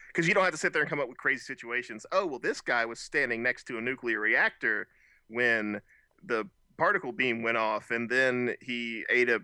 Because 0.08 0.28
you 0.28 0.34
don't 0.34 0.44
have 0.44 0.52
to 0.52 0.60
sit 0.60 0.74
there 0.74 0.82
and 0.82 0.90
come 0.90 1.00
up 1.00 1.08
with 1.08 1.18
crazy 1.18 1.40
situations. 1.40 2.06
Oh, 2.12 2.26
well, 2.26 2.40
this 2.40 2.60
guy 2.60 2.86
was 2.86 3.00
standing 3.00 3.42
next 3.42 3.64
to 3.68 3.78
a 3.78 3.82
nuclear 3.82 4.20
reactor 4.20 4.90
when 5.30 5.80
the 6.22 6.50
particle 6.78 7.14
beam 7.14 7.44
went 7.44 7.56
off, 7.56 7.92
and 7.92 8.10
then 8.10 8.56
he 8.60 9.06
ate 9.10 9.30
a 9.30 9.40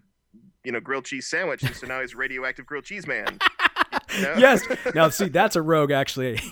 you 0.63 0.71
know 0.71 0.79
grilled 0.79 1.05
cheese 1.05 1.27
sandwich, 1.27 1.63
and 1.63 1.75
so 1.75 1.87
now 1.87 2.01
he's 2.01 2.15
radioactive 2.15 2.65
grilled 2.65 2.85
cheese 2.85 3.07
man. 3.07 3.39
You 4.15 4.21
know? 4.23 4.35
yes. 4.37 4.65
Now, 4.95 5.09
see, 5.09 5.27
that's 5.27 5.55
a 5.57 5.61
rogue, 5.61 5.91
actually. 5.91 6.39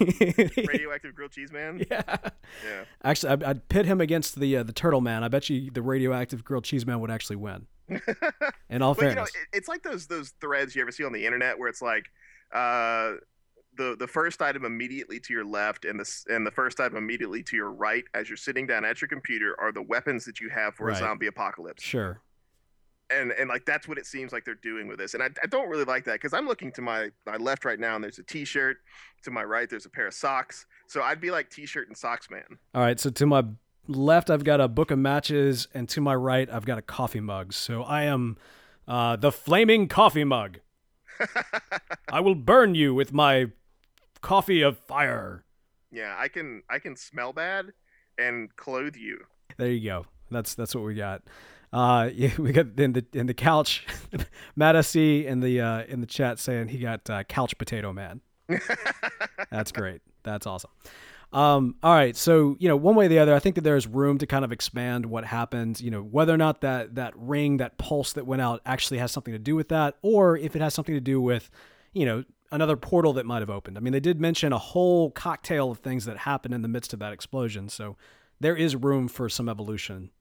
radioactive 0.67 1.15
grilled 1.15 1.31
cheese 1.31 1.51
man. 1.51 1.83
yeah. 1.89 2.01
Yeah. 2.63 2.83
Actually, 3.03 3.31
I'd, 3.31 3.43
I'd 3.43 3.69
pit 3.69 3.85
him 3.85 4.01
against 4.01 4.39
the 4.39 4.57
uh, 4.57 4.63
the 4.63 4.73
turtle 4.73 5.01
man. 5.01 5.23
I 5.23 5.29
bet 5.29 5.49
you 5.49 5.71
the 5.71 5.81
radioactive 5.81 6.43
grilled 6.43 6.65
cheese 6.65 6.85
man 6.85 6.99
would 6.99 7.09
actually 7.09 7.37
win. 7.37 7.65
In 8.69 8.81
all 8.81 8.93
But 8.93 9.01
you 9.03 9.09
know, 9.09 9.15
fairness, 9.15 9.29
it, 9.29 9.47
it's 9.57 9.67
like 9.67 9.83
those 9.83 10.05
those 10.07 10.33
threads 10.41 10.75
you 10.75 10.81
ever 10.81 10.91
see 10.91 11.05
on 11.05 11.13
the 11.13 11.25
internet 11.25 11.57
where 11.57 11.69
it's 11.69 11.81
like 11.81 12.05
uh, 12.53 13.13
the 13.77 13.95
the 13.97 14.07
first 14.07 14.41
item 14.41 14.65
immediately 14.65 15.19
to 15.21 15.33
your 15.33 15.45
left 15.45 15.85
and 15.85 15.99
the 15.99 16.23
and 16.27 16.45
the 16.45 16.51
first 16.51 16.79
item 16.79 16.97
immediately 16.97 17.41
to 17.43 17.55
your 17.55 17.71
right 17.71 18.03
as 18.13 18.29
you're 18.29 18.37
sitting 18.37 18.67
down 18.67 18.83
at 18.85 19.01
your 19.01 19.07
computer 19.07 19.55
are 19.59 19.71
the 19.71 19.81
weapons 19.81 20.25
that 20.25 20.39
you 20.39 20.49
have 20.49 20.75
for 20.75 20.87
Right. 20.87 20.95
a 20.97 20.99
zombie 20.99 21.27
apocalypse. 21.27 21.83
sure. 21.83 22.21
And 23.11 23.31
and 23.31 23.49
like 23.49 23.65
that's 23.65 23.87
what 23.87 23.97
it 23.97 24.05
seems 24.05 24.31
like 24.33 24.45
they're 24.45 24.55
doing 24.55 24.87
with 24.87 24.97
this. 24.97 25.13
And 25.13 25.21
I, 25.21 25.27
I 25.43 25.47
don't 25.47 25.69
really 25.69 25.83
like 25.83 26.05
that 26.05 26.13
because 26.13 26.33
I'm 26.33 26.47
looking 26.47 26.71
to 26.73 26.81
my 26.81 27.09
my 27.25 27.37
left 27.37 27.63
right 27.63 27.79
now 27.79 27.95
and 27.95 28.03
there's 28.03 28.17
a 28.19 28.23
T-shirt. 28.23 28.77
To 29.23 29.31
my 29.31 29.43
right 29.43 29.69
there's 29.69 29.85
a 29.85 29.89
pair 29.89 30.07
of 30.07 30.13
socks. 30.13 30.65
So 30.87 31.01
I'd 31.01 31.21
be 31.21 31.31
like 31.31 31.49
T-shirt 31.49 31.87
and 31.87 31.95
socks 31.95 32.29
man. 32.29 32.57
All 32.73 32.81
right. 32.81 32.99
So 32.99 33.09
to 33.11 33.25
my 33.25 33.43
left, 33.87 34.29
I've 34.29 34.43
got 34.43 34.59
a 34.61 34.67
book 34.67 34.91
of 34.91 34.99
matches, 34.99 35.67
and 35.73 35.87
to 35.89 36.01
my 36.01 36.15
right, 36.15 36.49
I've 36.51 36.65
got 36.65 36.77
a 36.77 36.81
coffee 36.81 37.19
mug. 37.19 37.53
So 37.53 37.83
I 37.83 38.03
am 38.03 38.37
uh, 38.87 39.15
the 39.15 39.31
flaming 39.31 39.87
coffee 39.87 40.23
mug. 40.23 40.59
I 42.11 42.19
will 42.19 42.35
burn 42.35 42.75
you 42.75 42.93
with 42.93 43.13
my 43.13 43.51
coffee 44.21 44.61
of 44.61 44.77
fire. 44.79 45.43
yeah, 45.91 46.15
I 46.17 46.27
can 46.27 46.63
I 46.69 46.79
can 46.79 46.95
smell 46.95 47.33
bad 47.33 47.73
and 48.17 48.53
clothe 48.55 48.95
you. 48.95 49.19
There 49.57 49.69
you 49.69 49.87
go. 49.87 50.05
That's 50.31 50.55
that's 50.55 50.73
what 50.75 50.83
we 50.83 50.95
got. 50.95 51.21
Uh, 51.75 52.09
yeah, 52.15 52.31
we 52.37 52.53
got 52.53 52.67
in 52.79 52.93
the 52.93 53.05
in 53.13 53.27
the 53.27 53.33
couch, 53.33 53.85
Matt 54.55 54.83
SC 54.83 54.95
in 54.95 55.41
the 55.41 55.59
uh, 55.59 55.83
in 55.83 55.99
the 55.99 56.07
chat 56.07 56.39
saying 56.39 56.69
he 56.69 56.79
got 56.79 57.07
uh, 57.09 57.23
couch 57.25 57.57
potato 57.57 57.91
man. 57.91 58.21
That's 59.51 59.71
great. 59.73 60.01
That's 60.23 60.47
awesome. 60.47 60.71
Um, 61.33 61.75
all 61.83 61.93
right, 61.93 62.15
so 62.15 62.55
you 62.59 62.69
know, 62.69 62.77
one 62.77 62.95
way 62.95 63.07
or 63.07 63.09
the 63.09 63.19
other, 63.19 63.35
I 63.35 63.39
think 63.39 63.55
that 63.55 63.65
there's 63.65 63.87
room 63.87 64.19
to 64.19 64.25
kind 64.25 64.45
of 64.45 64.53
expand 64.53 65.05
what 65.05 65.25
happened. 65.25 65.81
You 65.81 65.91
know, 65.91 66.01
whether 66.01 66.33
or 66.33 66.37
not 66.37 66.61
that 66.61 66.95
that 66.95 67.13
ring, 67.17 67.57
that 67.57 67.77
pulse 67.77 68.13
that 68.13 68.25
went 68.25 68.41
out, 68.41 68.61
actually 68.65 68.99
has 68.99 69.11
something 69.11 69.33
to 69.33 69.39
do 69.39 69.55
with 69.55 69.67
that, 69.69 69.95
or 70.01 70.37
if 70.37 70.55
it 70.55 70.61
has 70.61 70.73
something 70.73 70.95
to 70.95 71.01
do 71.01 71.19
with, 71.19 71.49
you 71.91 72.05
know, 72.05 72.23
another 72.53 72.77
portal 72.77 73.11
that 73.13 73.25
might 73.25 73.41
have 73.41 73.49
opened. 73.49 73.77
I 73.77 73.81
mean, 73.81 73.91
they 73.91 73.99
did 73.99 74.21
mention 74.21 74.53
a 74.53 74.57
whole 74.57 75.11
cocktail 75.11 75.71
of 75.71 75.79
things 75.79 76.05
that 76.05 76.19
happened 76.19 76.53
in 76.53 76.61
the 76.61 76.69
midst 76.69 76.93
of 76.93 76.99
that 76.99 77.11
explosion, 77.11 77.67
so 77.67 77.97
there 78.39 78.55
is 78.55 78.77
room 78.77 79.09
for 79.09 79.27
some 79.27 79.49
evolution. 79.49 80.11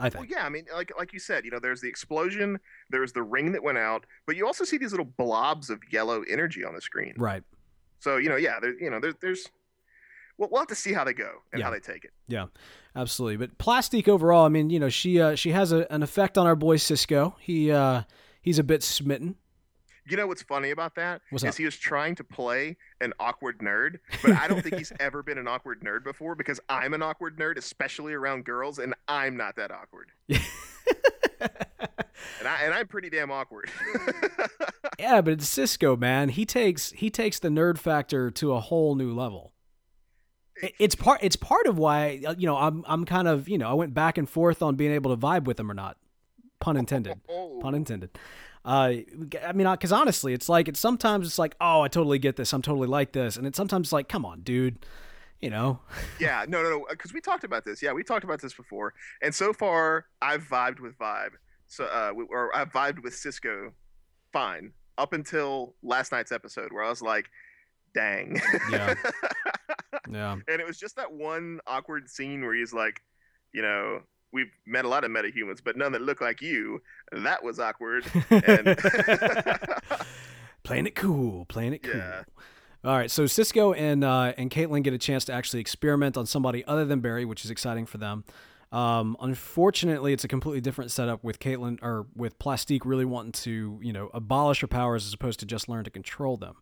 I 0.00 0.10
Well, 0.14 0.24
yeah, 0.24 0.44
I 0.44 0.48
mean, 0.48 0.66
like 0.72 0.92
like 0.98 1.12
you 1.12 1.18
said, 1.18 1.44
you 1.44 1.50
know, 1.50 1.58
there's 1.60 1.80
the 1.80 1.88
explosion, 1.88 2.58
there's 2.90 3.12
the 3.12 3.22
ring 3.22 3.52
that 3.52 3.62
went 3.62 3.78
out, 3.78 4.06
but 4.26 4.36
you 4.36 4.46
also 4.46 4.64
see 4.64 4.78
these 4.78 4.92
little 4.92 5.06
blobs 5.16 5.70
of 5.70 5.80
yellow 5.90 6.22
energy 6.22 6.64
on 6.64 6.74
the 6.74 6.80
screen. 6.80 7.14
Right. 7.16 7.42
So 7.98 8.16
you 8.16 8.28
know, 8.28 8.36
yeah, 8.36 8.58
there, 8.60 8.78
you 8.80 8.90
know, 8.90 8.98
there, 9.00 9.12
there's, 9.20 9.48
we'll, 10.38 10.48
we'll 10.50 10.60
have 10.60 10.68
to 10.68 10.74
see 10.74 10.92
how 10.92 11.04
they 11.04 11.12
go 11.12 11.30
and 11.52 11.60
Yeah. 11.60 11.66
how 11.66 11.70
they 11.70 11.80
take 11.80 12.04
it. 12.04 12.12
Yeah, 12.28 12.46
absolutely. 12.96 13.36
But 13.36 13.58
Plastique 13.58 14.08
overall, 14.08 14.46
I 14.46 14.48
mean, 14.48 14.70
you 14.70 14.80
know, 14.80 14.88
she 14.88 15.20
uh, 15.20 15.34
she 15.34 15.50
has 15.50 15.72
a, 15.72 15.86
an 15.92 16.02
effect 16.02 16.38
on 16.38 16.46
our 16.46 16.56
boy 16.56 16.76
Cisco. 16.76 17.36
He 17.40 17.70
uh, 17.70 18.02
he's 18.40 18.58
a 18.58 18.64
bit 18.64 18.82
smitten. 18.82 19.36
You 20.10 20.16
know 20.16 20.26
what's 20.26 20.42
funny 20.42 20.70
about 20.70 20.96
that 20.96 21.22
What's 21.30 21.44
is 21.44 21.50
up? 21.50 21.56
he 21.58 21.64
was 21.64 21.76
trying 21.76 22.14
to 22.16 22.24
play 22.24 22.76
an 23.00 23.12
awkward 23.20 23.58
nerd, 23.60 23.98
but 24.22 24.32
I 24.32 24.48
don't 24.48 24.60
think 24.62 24.76
he's 24.76 24.92
ever 25.00 25.22
been 25.22 25.38
an 25.38 25.46
awkward 25.48 25.80
nerd 25.82 26.02
before 26.04 26.34
because 26.34 26.58
I'm 26.68 26.92
an 26.94 27.02
awkward 27.02 27.38
nerd, 27.38 27.56
especially 27.56 28.12
around 28.12 28.44
girls, 28.44 28.78
and 28.78 28.94
I'm 29.08 29.36
not 29.36 29.56
that 29.56 29.70
awkward. 29.70 30.10
and 30.28 30.40
I 32.48 32.62
and 32.64 32.74
I'm 32.74 32.86
pretty 32.88 33.10
damn 33.10 33.30
awkward. 33.30 33.70
Yeah, 34.98 35.22
but 35.22 35.32
it's 35.32 35.48
Cisco, 35.48 35.96
man. 35.96 36.28
He 36.28 36.44
takes 36.44 36.90
he 36.92 37.08
takes 37.08 37.38
the 37.38 37.48
nerd 37.48 37.78
factor 37.78 38.30
to 38.32 38.52
a 38.52 38.60
whole 38.60 38.94
new 38.96 39.14
level. 39.14 39.54
It- 40.62 40.74
It's 40.78 40.94
part 40.94 41.20
it's 41.22 41.36
part 41.36 41.66
of 41.66 41.78
why 41.78 42.20
uh, 42.26 42.34
you 42.36 42.46
know 42.46 42.56
I'm 42.58 42.84
I'm 42.86 43.06
kind 43.06 43.26
of 43.26 43.48
you 43.48 43.56
know 43.56 43.70
I 43.70 43.72
went 43.72 43.94
back 43.94 44.18
and 44.18 44.28
forth 44.28 44.60
on 44.60 44.74
being 44.74 44.92
able 44.92 45.10
to 45.10 45.16
vibe 45.16 45.44
with 45.44 45.58
him 45.58 45.70
or 45.70 45.74
not. 45.74 45.96
Pun 46.60 46.76
intended. 46.76 47.18
oh, 47.30 47.60
Pun 47.62 47.74
intended. 47.74 48.10
Uh, 48.64 48.92
I 49.42 49.52
mean, 49.54 49.70
because 49.70 49.92
honestly, 49.92 50.34
it's 50.34 50.48
like 50.48 50.68
it's 50.68 50.80
sometimes 50.80 51.26
it's 51.26 51.38
like, 51.38 51.54
oh, 51.60 51.80
I 51.80 51.88
totally 51.88 52.18
get 52.18 52.36
this. 52.36 52.52
I'm 52.52 52.62
totally 52.62 52.88
like 52.88 53.12
this, 53.12 53.36
and 53.36 53.46
it's 53.46 53.56
sometimes 53.56 53.92
like, 53.92 54.08
come 54.08 54.24
on, 54.24 54.42
dude. 54.42 54.84
You 55.40 55.48
know, 55.48 55.80
Yeah, 56.20 56.44
no, 56.46 56.62
no, 56.62 56.70
no, 56.70 56.86
because 56.90 57.14
we 57.14 57.20
talked 57.22 57.44
about 57.44 57.64
this. 57.64 57.82
Yeah, 57.82 57.92
we 57.92 58.02
talked 58.02 58.24
about 58.24 58.42
this 58.42 58.52
before, 58.52 58.92
and 59.22 59.34
so 59.34 59.54
far 59.54 60.06
I've 60.20 60.42
vibed 60.42 60.80
with 60.80 60.98
Vibe, 60.98 61.30
so 61.66 61.84
uh, 61.84 62.12
or 62.28 62.54
I've 62.54 62.70
vibed 62.70 63.02
with 63.02 63.14
Cisco, 63.14 63.72
fine, 64.34 64.72
up 64.98 65.14
until 65.14 65.74
last 65.82 66.12
night's 66.12 66.30
episode 66.30 66.72
where 66.72 66.84
I 66.84 66.90
was 66.90 67.00
like, 67.00 67.30
dang. 67.94 68.40
Yeah. 68.70 68.94
yeah. 70.10 70.32
and 70.32 70.60
it 70.60 70.66
was 70.66 70.78
just 70.78 70.96
that 70.96 71.10
one 71.12 71.60
awkward 71.66 72.08
scene 72.08 72.42
where 72.42 72.54
he's 72.54 72.72
like, 72.72 73.00
you 73.52 73.62
know, 73.62 74.02
we've 74.32 74.50
met 74.66 74.84
a 74.84 74.88
lot 74.88 75.04
of 75.04 75.10
metahumans, 75.10 75.60
but 75.62 75.76
none 75.76 75.92
that 75.92 76.02
look 76.02 76.20
like 76.20 76.40
you. 76.40 76.82
That 77.12 77.42
was 77.42 77.58
awkward. 77.58 78.04
And 78.30 78.76
playing 80.62 80.86
it 80.86 80.94
cool, 80.94 81.44
playing 81.46 81.74
it 81.74 81.82
cool. 81.82 81.96
Yeah. 81.96 82.22
All 82.82 82.96
right, 82.96 83.10
so 83.10 83.26
Cisco 83.26 83.74
and 83.74 84.02
uh, 84.02 84.32
and 84.38 84.50
Caitlin 84.50 84.82
get 84.82 84.94
a 84.94 84.98
chance 84.98 85.26
to 85.26 85.34
actually 85.34 85.60
experiment 85.60 86.16
on 86.16 86.24
somebody 86.24 86.64
other 86.64 86.86
than 86.86 87.00
Barry, 87.00 87.26
which 87.26 87.44
is 87.44 87.50
exciting 87.50 87.84
for 87.84 87.98
them. 87.98 88.24
Um, 88.72 89.16
unfortunately, 89.20 90.12
it's 90.12 90.24
a 90.24 90.28
completely 90.28 90.60
different 90.62 90.90
setup 90.90 91.22
with 91.22 91.40
Caitlin 91.40 91.78
or 91.82 92.06
with 92.16 92.38
Plastique 92.38 92.86
really 92.86 93.04
wanting 93.04 93.32
to 93.32 93.78
you 93.82 93.92
know 93.92 94.10
abolish 94.14 94.60
her 94.62 94.66
powers 94.66 95.06
as 95.06 95.12
opposed 95.12 95.40
to 95.40 95.46
just 95.46 95.68
learn 95.68 95.84
to 95.84 95.90
control 95.90 96.38
them. 96.38 96.56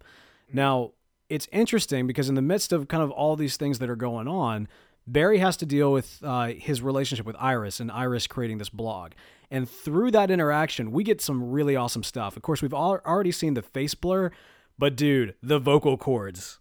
Now 0.53 0.93
it's 1.29 1.47
interesting 1.53 2.07
because 2.07 2.29
in 2.29 2.35
the 2.35 2.43
midst 2.43 2.73
of 2.73 2.89
kind 2.89 3.03
of 3.03 3.11
all 3.11 3.37
these 3.37 3.57
things 3.57 3.79
that 3.79 3.91
are 3.91 3.97
going 3.97 4.27
on, 4.27 4.69
Barry 5.12 5.38
has 5.38 5.57
to 5.59 5.66
deal 5.66 5.92
with 5.92 6.18
uh, 6.23 6.49
his 6.49 6.83
relationship 6.83 7.27
with 7.27 7.37
Iris 7.38 7.81
and 7.81 7.90
Iris 7.90 8.27
creating 8.27 8.59
this 8.59 8.68
blog. 8.68 9.12
And 9.51 9.68
through 9.68 10.11
that 10.11 10.31
interaction, 10.31 10.92
we 10.92 11.03
get 11.05 11.21
some 11.21 11.51
really 11.51 11.75
awesome 11.75 12.03
stuff. 12.03 12.37
Of 12.37 12.42
course, 12.42 12.61
we've 12.61 12.75
al- 12.75 13.01
already 13.07 13.33
seen 13.33 13.55
the 13.55 13.62
face 13.62 13.94
blur, 13.94 14.31
but 14.79 14.94
dude, 14.97 15.35
the 15.42 15.59
vocal 15.59 15.97
cords 15.97 16.59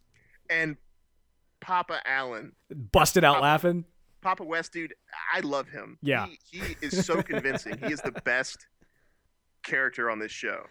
and 0.49 0.77
Papa 1.59 1.99
Allen, 2.05 2.53
busted 2.71 3.23
out 3.23 3.41
laughing. 3.41 3.83
Papa 4.21 4.43
West, 4.43 4.73
dude, 4.73 4.93
I 5.33 5.41
love 5.41 5.67
him. 5.67 5.97
Yeah. 6.01 6.27
he, 6.49 6.59
he 6.59 6.75
is 6.81 7.05
so 7.05 7.21
convincing. 7.23 7.77
he 7.77 7.91
is 7.91 8.01
the 8.01 8.13
best 8.23 8.67
character 9.63 10.09
on 10.09 10.19
this 10.19 10.31
show. 10.31 10.65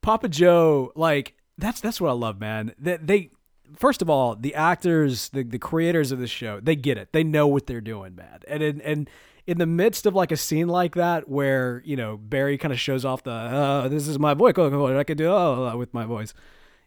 Papa 0.00 0.28
Joe, 0.28 0.92
like 0.94 1.34
that's 1.58 1.80
that's 1.80 2.00
what 2.00 2.10
I 2.10 2.14
love, 2.14 2.40
man. 2.40 2.74
That 2.78 3.06
they, 3.06 3.30
first 3.76 4.02
of 4.02 4.10
all, 4.10 4.36
the 4.36 4.54
actors, 4.54 5.28
the 5.30 5.42
the 5.42 5.58
creators 5.58 6.12
of 6.12 6.18
the 6.18 6.26
show, 6.26 6.60
they 6.60 6.76
get 6.76 6.98
it. 6.98 7.12
They 7.12 7.24
know 7.24 7.46
what 7.46 7.66
they're 7.66 7.80
doing, 7.80 8.14
man. 8.14 8.40
And 8.48 8.62
in, 8.62 8.80
and 8.82 9.10
in 9.46 9.58
the 9.58 9.66
midst 9.66 10.06
of 10.06 10.14
like 10.14 10.32
a 10.32 10.36
scene 10.36 10.68
like 10.68 10.94
that, 10.94 11.28
where 11.28 11.82
you 11.84 11.96
know 11.96 12.16
Barry 12.16 12.58
kind 12.58 12.72
of 12.72 12.80
shows 12.80 13.04
off 13.04 13.22
the 13.22 13.30
uh, 13.30 13.88
"this 13.88 14.08
is 14.08 14.18
my 14.18 14.34
voice," 14.34 14.54
I 14.56 15.04
can 15.04 15.16
do 15.16 15.28
oh 15.28 15.76
with 15.76 15.92
my 15.92 16.04
voice, 16.04 16.34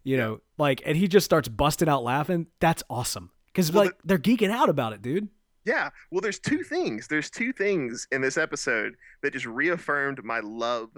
you 0.04 0.18
know, 0.18 0.42
like, 0.58 0.82
and 0.86 0.98
he 0.98 1.08
just 1.08 1.26
starts 1.26 1.48
busting 1.48 1.90
out 1.90 2.04
laughing. 2.04 2.48
That's 2.60 2.84
awesome 2.90 3.32
because 3.48 3.72
Well, 3.72 3.86
like 3.86 3.96
they're 4.04 4.18
geeking 4.18 4.52
out 4.52 4.70
about 4.70 4.94
it, 4.94 5.02
dude. 5.02 5.30
Yeah. 5.66 5.90
Well, 6.12 6.22
there's 6.22 6.40
two 6.40 6.64
things. 6.64 7.08
There's 7.08 7.30
two 7.30 7.52
things 7.52 8.08
in 8.12 8.22
this 8.22 8.38
episode 8.38 8.96
that 9.22 9.34
just 9.34 9.46
reaffirmed 9.46 10.24
my 10.24 10.40
love 10.40 10.92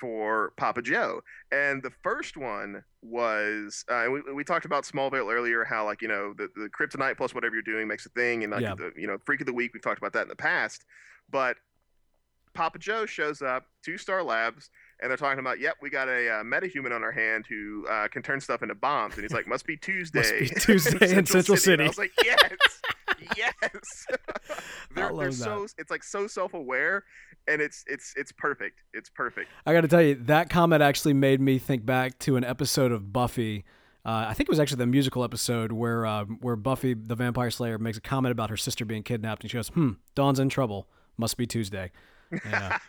for 0.00 0.52
Papa 0.56 0.82
Joe. 0.82 1.20
And 1.52 1.82
the 1.82 1.92
first 2.02 2.36
one 2.36 2.82
was 3.02 3.84
uh, 3.88 4.06
we, 4.10 4.20
we 4.32 4.44
talked 4.44 4.64
about 4.64 4.84
Smallville 4.84 5.32
earlier, 5.32 5.64
how 5.64 5.84
like 5.84 6.02
you 6.02 6.08
know 6.08 6.34
the, 6.36 6.48
the 6.56 6.68
kryptonite 6.68 7.16
plus 7.16 7.34
whatever 7.34 7.54
you're 7.54 7.62
doing 7.62 7.86
makes 7.88 8.06
a 8.06 8.10
thing, 8.10 8.42
and 8.44 8.52
like 8.52 8.62
Yeah. 8.62 8.74
the 8.74 8.92
you 8.96 9.06
know 9.06 9.18
freak 9.24 9.40
of 9.40 9.46
the 9.46 9.52
week. 9.52 9.72
We've 9.74 9.82
talked 9.82 9.98
about 9.98 10.12
that 10.14 10.22
in 10.22 10.28
the 10.28 10.36
past, 10.36 10.84
but 11.30 11.56
Papa 12.54 12.78
Joe 12.78 13.04
shows 13.04 13.42
up, 13.42 13.66
to 13.84 13.98
Star 13.98 14.22
Labs, 14.22 14.70
and 15.02 15.10
they're 15.10 15.16
talking 15.16 15.40
about, 15.40 15.58
yep, 15.58 15.74
we 15.82 15.90
got 15.90 16.08
a 16.08 16.30
uh, 16.30 16.42
metahuman 16.44 16.92
on 16.94 17.02
our 17.02 17.10
hand 17.10 17.46
who 17.48 17.84
uh, 17.90 18.06
can 18.06 18.22
turn 18.22 18.40
stuff 18.40 18.62
into 18.62 18.76
bombs, 18.76 19.14
and 19.14 19.24
he's 19.24 19.32
like, 19.32 19.48
must 19.48 19.66
be 19.66 19.76
Tuesday, 19.76 20.20
must 20.40 20.54
be 20.54 20.60
Tuesday 20.60 21.16
in 21.18 21.26
Central 21.26 21.54
And 21.54 21.62
City. 21.62 21.82
I 21.84 21.88
was 21.88 21.98
like, 21.98 22.12
yes, 22.24 22.38
yes. 23.36 23.50
they're, 24.94 25.10
love 25.10 25.18
they're 25.18 25.28
that. 25.28 25.34
so 25.34 25.66
it's 25.78 25.90
like 25.90 26.02
so 26.04 26.26
self-aware, 26.26 27.04
and 27.48 27.60
it's 27.60 27.84
it's 27.86 28.14
it's 28.16 28.32
perfect. 28.32 28.80
It's 28.92 29.10
perfect. 29.10 29.50
I 29.66 29.72
got 29.72 29.82
to 29.82 29.88
tell 29.88 30.02
you, 30.02 30.14
that 30.26 30.50
comment 30.50 30.82
actually 30.82 31.14
made 31.14 31.40
me 31.40 31.58
think 31.58 31.84
back 31.84 32.18
to 32.20 32.36
an 32.36 32.44
episode 32.44 32.92
of 32.92 33.12
Buffy. 33.12 33.64
Uh, 34.06 34.26
I 34.28 34.34
think 34.34 34.48
it 34.48 34.52
was 34.52 34.60
actually 34.60 34.78
the 34.78 34.86
musical 34.86 35.24
episode 35.24 35.72
where 35.72 36.04
uh, 36.04 36.24
where 36.24 36.56
Buffy 36.56 36.94
the 36.94 37.14
Vampire 37.14 37.50
Slayer 37.50 37.78
makes 37.78 37.98
a 37.98 38.02
comment 38.02 38.32
about 38.32 38.50
her 38.50 38.56
sister 38.56 38.84
being 38.84 39.02
kidnapped, 39.02 39.42
and 39.42 39.50
she 39.50 39.56
goes, 39.56 39.68
"Hmm, 39.68 39.92
Dawn's 40.14 40.38
in 40.38 40.48
trouble. 40.48 40.88
Must 41.16 41.36
be 41.36 41.46
Tuesday." 41.46 41.90
Yeah. 42.44 42.78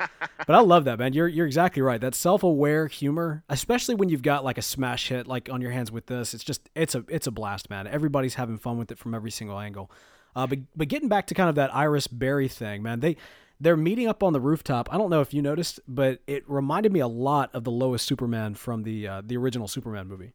but 0.47 0.55
I 0.55 0.59
love 0.59 0.85
that, 0.85 0.99
man. 0.99 1.13
You're 1.13 1.27
you're 1.27 1.45
exactly 1.45 1.81
right. 1.81 1.99
That 1.99 2.15
self-aware 2.15 2.87
humor, 2.87 3.43
especially 3.49 3.95
when 3.95 4.09
you've 4.09 4.21
got 4.21 4.43
like 4.43 4.57
a 4.57 4.61
smash 4.61 5.09
hit 5.09 5.27
like 5.27 5.49
on 5.49 5.61
your 5.61 5.71
hands 5.71 5.91
with 5.91 6.07
this, 6.07 6.33
it's 6.33 6.43
just 6.43 6.69
it's 6.75 6.95
a 6.95 7.03
it's 7.09 7.27
a 7.27 7.31
blast, 7.31 7.69
man. 7.69 7.87
Everybody's 7.87 8.35
having 8.35 8.57
fun 8.57 8.77
with 8.77 8.91
it 8.91 8.97
from 8.97 9.13
every 9.13 9.31
single 9.31 9.59
angle. 9.59 9.91
Uh, 10.35 10.47
but 10.47 10.59
but 10.75 10.87
getting 10.87 11.09
back 11.09 11.27
to 11.27 11.33
kind 11.33 11.49
of 11.49 11.55
that 11.55 11.73
Iris 11.73 12.07
Barry 12.07 12.47
thing, 12.47 12.83
man, 12.83 12.99
they 12.99 13.17
they're 13.59 13.77
meeting 13.77 14.07
up 14.07 14.21
on 14.21 14.33
the 14.33 14.41
rooftop. 14.41 14.89
I 14.91 14.97
don't 14.97 15.09
know 15.09 15.21
if 15.21 15.33
you 15.33 15.41
noticed, 15.41 15.79
but 15.87 16.19
it 16.27 16.43
reminded 16.47 16.91
me 16.91 16.99
a 16.99 17.07
lot 17.07 17.53
of 17.53 17.63
the 17.63 17.71
Lois 17.71 18.03
Superman 18.03 18.55
from 18.55 18.83
the 18.83 19.07
uh, 19.07 19.21
the 19.25 19.37
original 19.37 19.67
Superman 19.67 20.07
movie. 20.07 20.33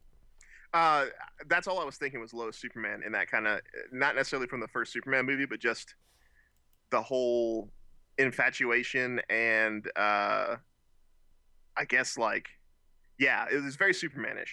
Uh, 0.73 1.05
that's 1.47 1.67
all 1.67 1.79
I 1.79 1.83
was 1.83 1.97
thinking 1.97 2.21
was 2.21 2.33
Lois 2.33 2.57
Superman 2.57 3.03
in 3.05 3.11
that 3.11 3.29
kind 3.29 3.45
of 3.45 3.59
not 3.91 4.15
necessarily 4.15 4.47
from 4.47 4.61
the 4.61 4.67
first 4.69 4.93
Superman 4.93 5.25
movie, 5.25 5.45
but 5.45 5.59
just 5.59 5.95
the 6.89 7.01
whole 7.01 7.69
infatuation 8.17 9.21
and 9.29 9.89
uh, 9.95 10.55
I 11.77 11.85
guess 11.87 12.17
like 12.17 12.47
yeah, 13.19 13.45
it 13.51 13.61
was 13.63 13.75
very 13.75 13.93
Supermanish. 13.93 14.49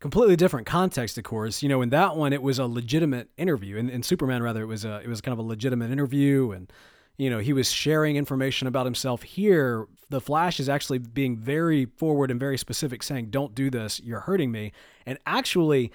Completely 0.00 0.36
different 0.36 0.66
context 0.66 1.18
of 1.18 1.24
course. 1.24 1.62
You 1.62 1.68
know 1.68 1.82
in 1.82 1.90
that 1.90 2.16
one 2.16 2.32
it 2.32 2.42
was 2.42 2.58
a 2.58 2.66
legitimate 2.66 3.28
interview. 3.36 3.76
In, 3.76 3.90
in 3.90 4.02
superman 4.02 4.42
rather 4.42 4.62
it 4.62 4.66
was 4.66 4.84
a 4.84 5.00
it 5.00 5.08
was 5.08 5.20
kind 5.20 5.32
of 5.32 5.38
a 5.38 5.48
legitimate 5.48 5.90
interview 5.90 6.52
and 6.52 6.72
you 7.16 7.30
know 7.30 7.38
he 7.38 7.52
was 7.52 7.70
sharing 7.70 8.16
information 8.16 8.68
about 8.68 8.86
himself. 8.86 9.22
Here 9.22 9.86
the 10.10 10.20
flash 10.20 10.58
is 10.60 10.68
actually 10.68 10.98
being 10.98 11.36
very 11.36 11.84
forward 11.84 12.30
and 12.30 12.40
very 12.40 12.56
specific 12.56 13.02
saying 13.02 13.30
don't 13.30 13.54
do 13.54 13.70
this. 13.70 14.00
You're 14.00 14.20
hurting 14.20 14.52
me. 14.52 14.72
And 15.06 15.18
actually 15.26 15.92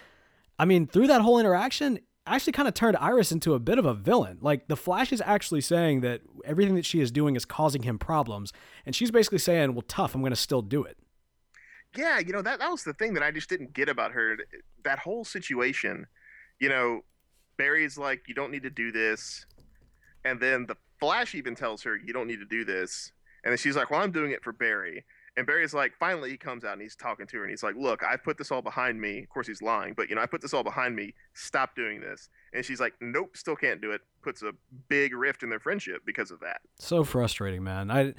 i 0.60 0.66
mean 0.66 0.86
through 0.86 1.08
that 1.08 1.22
whole 1.22 1.39
interaction 1.39 2.00
actually 2.28 2.54
kind 2.54 2.68
of 2.68 2.74
turned 2.74 2.96
iris 2.98 3.32
into 3.32 3.54
a 3.54 3.60
bit 3.60 3.78
of 3.78 3.86
a 3.86 3.94
villain. 3.94 4.38
Like 4.42 4.68
the 4.68 4.78
flash 4.78 5.12
is 5.12 5.22
actually 5.26 5.62
saying 5.62 6.02
that 6.02 6.22
everything 6.46 6.76
that 6.76 6.86
she 6.86 7.02
is 7.02 7.12
doing 7.12 7.36
is 7.36 7.44
causing 7.44 7.84
him 7.84 7.98
problems 7.98 8.54
and 8.86 8.96
she's 8.96 9.12
basically 9.12 9.39
saying 9.39 9.74
well 9.74 9.84
tough. 9.88 10.16
I'm 10.16 10.22
going 10.22 10.32
to 10.32 10.36
still 10.38 10.62
do 10.62 10.84
it 10.84 10.98
Yeah, 11.95 12.19
you 12.19 12.34
know 12.34 12.41
that 12.41 12.60
that 12.60 12.71
was 12.71 12.84
the 12.84 12.93
thing 12.93 13.13
that 13.13 13.23
I 13.23 13.32
just 13.32 13.49
didn't 13.49 13.73
get 13.73 13.89
about 13.89 14.12
her. 14.12 14.38
That 14.84 14.99
whole 14.99 15.23
situation, 15.23 16.08
you 16.60 16.69
know, 16.69 17.01
Barry's 17.58 17.97
like, 17.97 18.23
"You 18.27 18.34
don't 18.34 18.51
need 18.51 18.63
to 18.63 18.69
do 18.69 18.91
this," 18.91 19.45
and 20.25 20.39
then 20.39 20.65
the 20.65 20.77
Flash 20.99 21.36
even 21.36 21.56
tells 21.56 21.84
her, 21.84 21.95
"You 21.95 22.13
don't 22.13 22.27
need 22.27 22.39
to 22.39 22.45
do 22.45 22.63
this," 22.65 23.12
and 23.43 23.51
then 23.51 23.58
she's 23.58 23.75
like, 23.75 23.91
"Well, 23.91 24.01
I'm 24.01 24.12
doing 24.12 24.32
it 24.32 24.43
for 24.43 24.51
Barry." 24.53 25.06
And 25.36 25.47
Barry's 25.47 25.73
like, 25.73 25.93
finally, 25.99 26.29
he 26.29 26.38
comes 26.38 26.63
out 26.63 26.73
and 26.73 26.82
he's 26.82 26.95
talking 26.95 27.25
to 27.25 27.38
her, 27.38 27.43
and 27.43 27.49
he's 27.49 27.63
like, 27.63 27.75
"Look, 27.75 28.03
I 28.03 28.17
put 28.17 28.38
this 28.38 28.51
all 28.51 28.62
behind 28.62 29.01
me. 29.01 29.23
Of 29.23 29.29
course, 29.29 29.47
he's 29.47 29.63
lying, 29.63 29.95
but 29.95 30.08
you 30.08 30.15
know, 30.15 30.21
I 30.21 30.27
put 30.27 30.41
this 30.41 30.53
all 30.53 30.63
behind 30.63 30.95
me. 30.95 31.15
Stop 31.34 31.75
doing 31.75 32.01
this." 32.01 32.29
And 32.53 32.63
she's 32.63 32.79
like, 32.79 32.93
"Nope, 33.01 33.36
still 33.36 33.56
can't 33.56 33.82
do 33.82 33.91
it." 33.91 34.01
Puts 34.21 34.43
a 34.43 34.51
big 34.89 35.15
rift 35.15 35.41
in 35.41 35.49
their 35.49 35.60
friendship 35.60 36.03
because 36.06 36.29
of 36.29 36.39
that. 36.41 36.62
so 36.77 37.03
frustrating, 37.03 37.63
man. 37.63 37.89
I, 37.89 38.13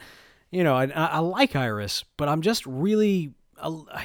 you 0.50 0.64
know, 0.64 0.74
I, 0.74 0.86
I 0.86 1.18
like 1.20 1.54
Iris, 1.54 2.04
but 2.16 2.28
I'm 2.28 2.42
just 2.42 2.66
really, 2.66 3.32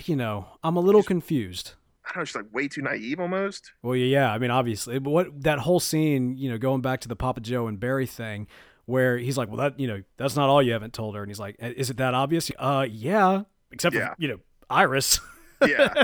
you 0.05 0.15
know, 0.15 0.47
I'm 0.63 0.75
a 0.75 0.79
little 0.81 1.03
confused. 1.03 1.73
I 2.05 2.09
don't 2.13 2.21
know, 2.21 2.25
she's 2.25 2.35
like 2.35 2.53
way 2.53 2.67
too 2.67 2.81
naive 2.81 3.19
almost. 3.19 3.71
Well, 3.83 3.95
yeah, 3.95 4.05
yeah. 4.05 4.33
I 4.33 4.37
mean, 4.39 4.49
obviously, 4.51 4.97
but 4.99 5.11
what 5.11 5.43
that 5.43 5.59
whole 5.59 5.79
scene, 5.79 6.37
you 6.37 6.49
know, 6.49 6.57
going 6.57 6.81
back 6.81 7.01
to 7.01 7.07
the 7.07 7.15
Papa 7.15 7.41
Joe 7.41 7.67
and 7.67 7.79
Barry 7.79 8.07
thing, 8.07 8.47
where 8.85 9.17
he's 9.17 9.37
like, 9.37 9.47
"Well, 9.49 9.57
that, 9.57 9.79
you 9.79 9.87
know, 9.87 10.01
that's 10.17 10.35
not 10.35 10.49
all 10.49 10.61
you 10.63 10.71
haven't 10.73 10.93
told 10.93 11.15
her," 11.15 11.21
and 11.21 11.29
he's 11.29 11.39
like, 11.39 11.55
"Is 11.59 11.89
it 11.91 11.97
that 11.97 12.13
obvious?" 12.15 12.49
Uh, 12.57 12.87
yeah, 12.89 13.43
except 13.71 13.95
Yeah. 13.95 14.09
for 14.09 14.15
you 14.17 14.27
know, 14.29 14.39
Iris. 14.69 15.19
Yeah. 15.61 15.93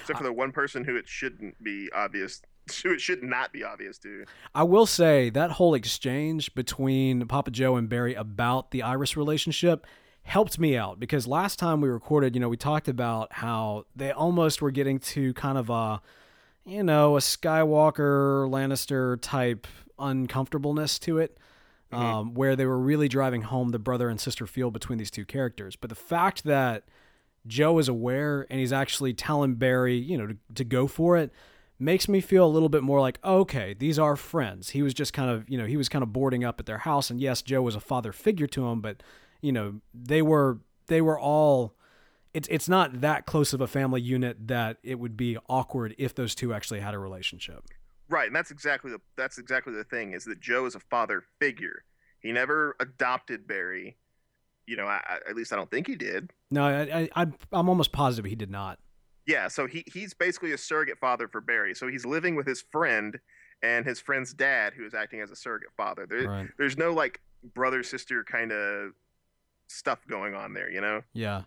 Except 0.00 0.18
for 0.18 0.24
the 0.24 0.32
one 0.32 0.50
person 0.50 0.82
who 0.82 0.96
it 0.96 1.06
shouldn't 1.06 1.62
be 1.62 1.88
obvious, 1.94 2.42
who 2.82 2.92
it 2.92 3.00
should 3.00 3.22
not 3.22 3.52
be 3.52 3.62
obvious 3.62 3.96
to. 3.98 4.24
I 4.56 4.64
will 4.64 4.86
say 4.86 5.30
that 5.30 5.52
whole 5.52 5.72
exchange 5.74 6.52
between 6.56 7.26
Papa 7.28 7.52
Joe 7.52 7.76
and 7.76 7.88
Barry 7.88 8.14
about 8.14 8.72
the 8.72 8.82
Iris 8.82 9.16
relationship 9.16 9.86
helped 10.26 10.58
me 10.58 10.76
out 10.76 10.98
because 10.98 11.28
last 11.28 11.56
time 11.56 11.80
we 11.80 11.88
recorded, 11.88 12.34
you 12.34 12.40
know, 12.40 12.48
we 12.48 12.56
talked 12.56 12.88
about 12.88 13.32
how 13.32 13.86
they 13.94 14.10
almost 14.10 14.60
were 14.60 14.72
getting 14.72 14.98
to 14.98 15.32
kind 15.34 15.56
of 15.56 15.70
a, 15.70 16.02
you 16.64 16.82
know, 16.82 17.16
a 17.16 17.20
Skywalker 17.20 18.50
Lannister 18.50 19.18
type 19.22 19.68
uncomfortableness 19.98 20.98
to 21.00 21.18
it. 21.18 21.38
Um, 21.92 22.34
where 22.34 22.56
they 22.56 22.66
were 22.66 22.80
really 22.80 23.08
driving 23.08 23.42
home 23.42 23.70
the 23.70 23.78
brother 23.78 24.08
and 24.08 24.20
sister 24.20 24.44
feel 24.46 24.72
between 24.72 24.98
these 24.98 25.10
two 25.10 25.24
characters. 25.24 25.76
But 25.76 25.88
the 25.88 25.94
fact 25.94 26.42
that 26.42 26.82
Joe 27.46 27.78
is 27.78 27.88
aware 27.88 28.44
and 28.50 28.58
he's 28.58 28.72
actually 28.72 29.14
telling 29.14 29.54
Barry, 29.54 29.96
you 29.96 30.18
know, 30.18 30.26
to, 30.26 30.36
to 30.56 30.64
go 30.64 30.88
for 30.88 31.16
it 31.16 31.32
makes 31.78 32.08
me 32.08 32.20
feel 32.20 32.44
a 32.44 32.50
little 32.50 32.68
bit 32.68 32.82
more 32.82 33.00
like, 33.00 33.20
okay, 33.24 33.72
these 33.78 34.00
are 34.00 34.16
friends. 34.16 34.70
He 34.70 34.82
was 34.82 34.92
just 34.92 35.12
kind 35.12 35.30
of, 35.30 35.48
you 35.48 35.56
know, 35.56 35.64
he 35.64 35.76
was 35.76 35.88
kind 35.88 36.02
of 36.02 36.12
boarding 36.12 36.42
up 36.42 36.58
at 36.58 36.66
their 36.66 36.78
house 36.78 37.08
and 37.08 37.20
yes, 37.20 37.40
Joe 37.40 37.62
was 37.62 37.76
a 37.76 37.80
father 37.80 38.12
figure 38.12 38.48
to 38.48 38.66
him, 38.66 38.80
but 38.80 39.02
you 39.46 39.52
know, 39.52 39.80
they 39.94 40.22
were 40.22 40.58
they 40.88 41.00
were 41.00 41.18
all 41.18 41.74
it's 42.34 42.48
it's 42.50 42.68
not 42.68 43.00
that 43.00 43.24
close 43.26 43.52
of 43.52 43.60
a 43.60 43.66
family 43.68 44.00
unit 44.00 44.48
that 44.48 44.78
it 44.82 44.96
would 44.98 45.16
be 45.16 45.38
awkward 45.48 45.94
if 45.98 46.14
those 46.14 46.34
two 46.34 46.52
actually 46.52 46.80
had 46.80 46.94
a 46.94 46.98
relationship. 46.98 47.62
Right, 48.08 48.26
and 48.26 48.34
that's 48.36 48.50
exactly 48.50 48.90
the 48.90 49.00
that's 49.16 49.38
exactly 49.38 49.72
the 49.72 49.84
thing 49.84 50.12
is 50.12 50.24
that 50.24 50.40
Joe 50.40 50.66
is 50.66 50.74
a 50.74 50.80
father 50.80 51.22
figure. 51.40 51.84
He 52.20 52.32
never 52.32 52.74
adopted 52.80 53.46
Barry. 53.46 53.96
You 54.66 54.76
know, 54.76 54.86
I, 54.86 55.00
I- 55.06 55.30
at 55.30 55.36
least 55.36 55.52
I 55.52 55.56
don't 55.56 55.70
think 55.70 55.86
he 55.86 55.94
did. 55.94 56.32
No, 56.50 56.64
I, 56.66 56.80
I 57.02 57.08
I'm 57.14 57.34
I'm 57.52 57.68
almost 57.68 57.92
positive 57.92 58.28
he 58.28 58.36
did 58.36 58.50
not. 58.50 58.78
Yeah, 59.26 59.46
so 59.48 59.66
he 59.66 59.84
he's 59.92 60.12
basically 60.14 60.52
a 60.52 60.58
surrogate 60.58 60.98
father 60.98 61.28
for 61.28 61.40
Barry. 61.40 61.74
So 61.74 61.86
he's 61.88 62.04
living 62.04 62.34
with 62.36 62.46
his 62.46 62.62
friend 62.72 63.18
and 63.62 63.86
his 63.86 63.98
friend's 64.00 64.34
dad, 64.34 64.72
who 64.76 64.84
is 64.84 64.92
acting 64.94 65.20
as 65.20 65.30
a 65.30 65.36
surrogate 65.36 65.70
father. 65.76 66.06
There, 66.08 66.28
Right. 66.28 66.48
There's 66.58 66.76
no 66.76 66.92
like 66.92 67.20
brother 67.54 67.82
sister 67.82 68.22
kind 68.24 68.52
of 68.52 68.92
stuff 69.68 70.06
going 70.08 70.34
on 70.34 70.54
there. 70.54 70.70
You 70.70 70.80
know, 70.80 71.02
Yeah. 71.12 71.42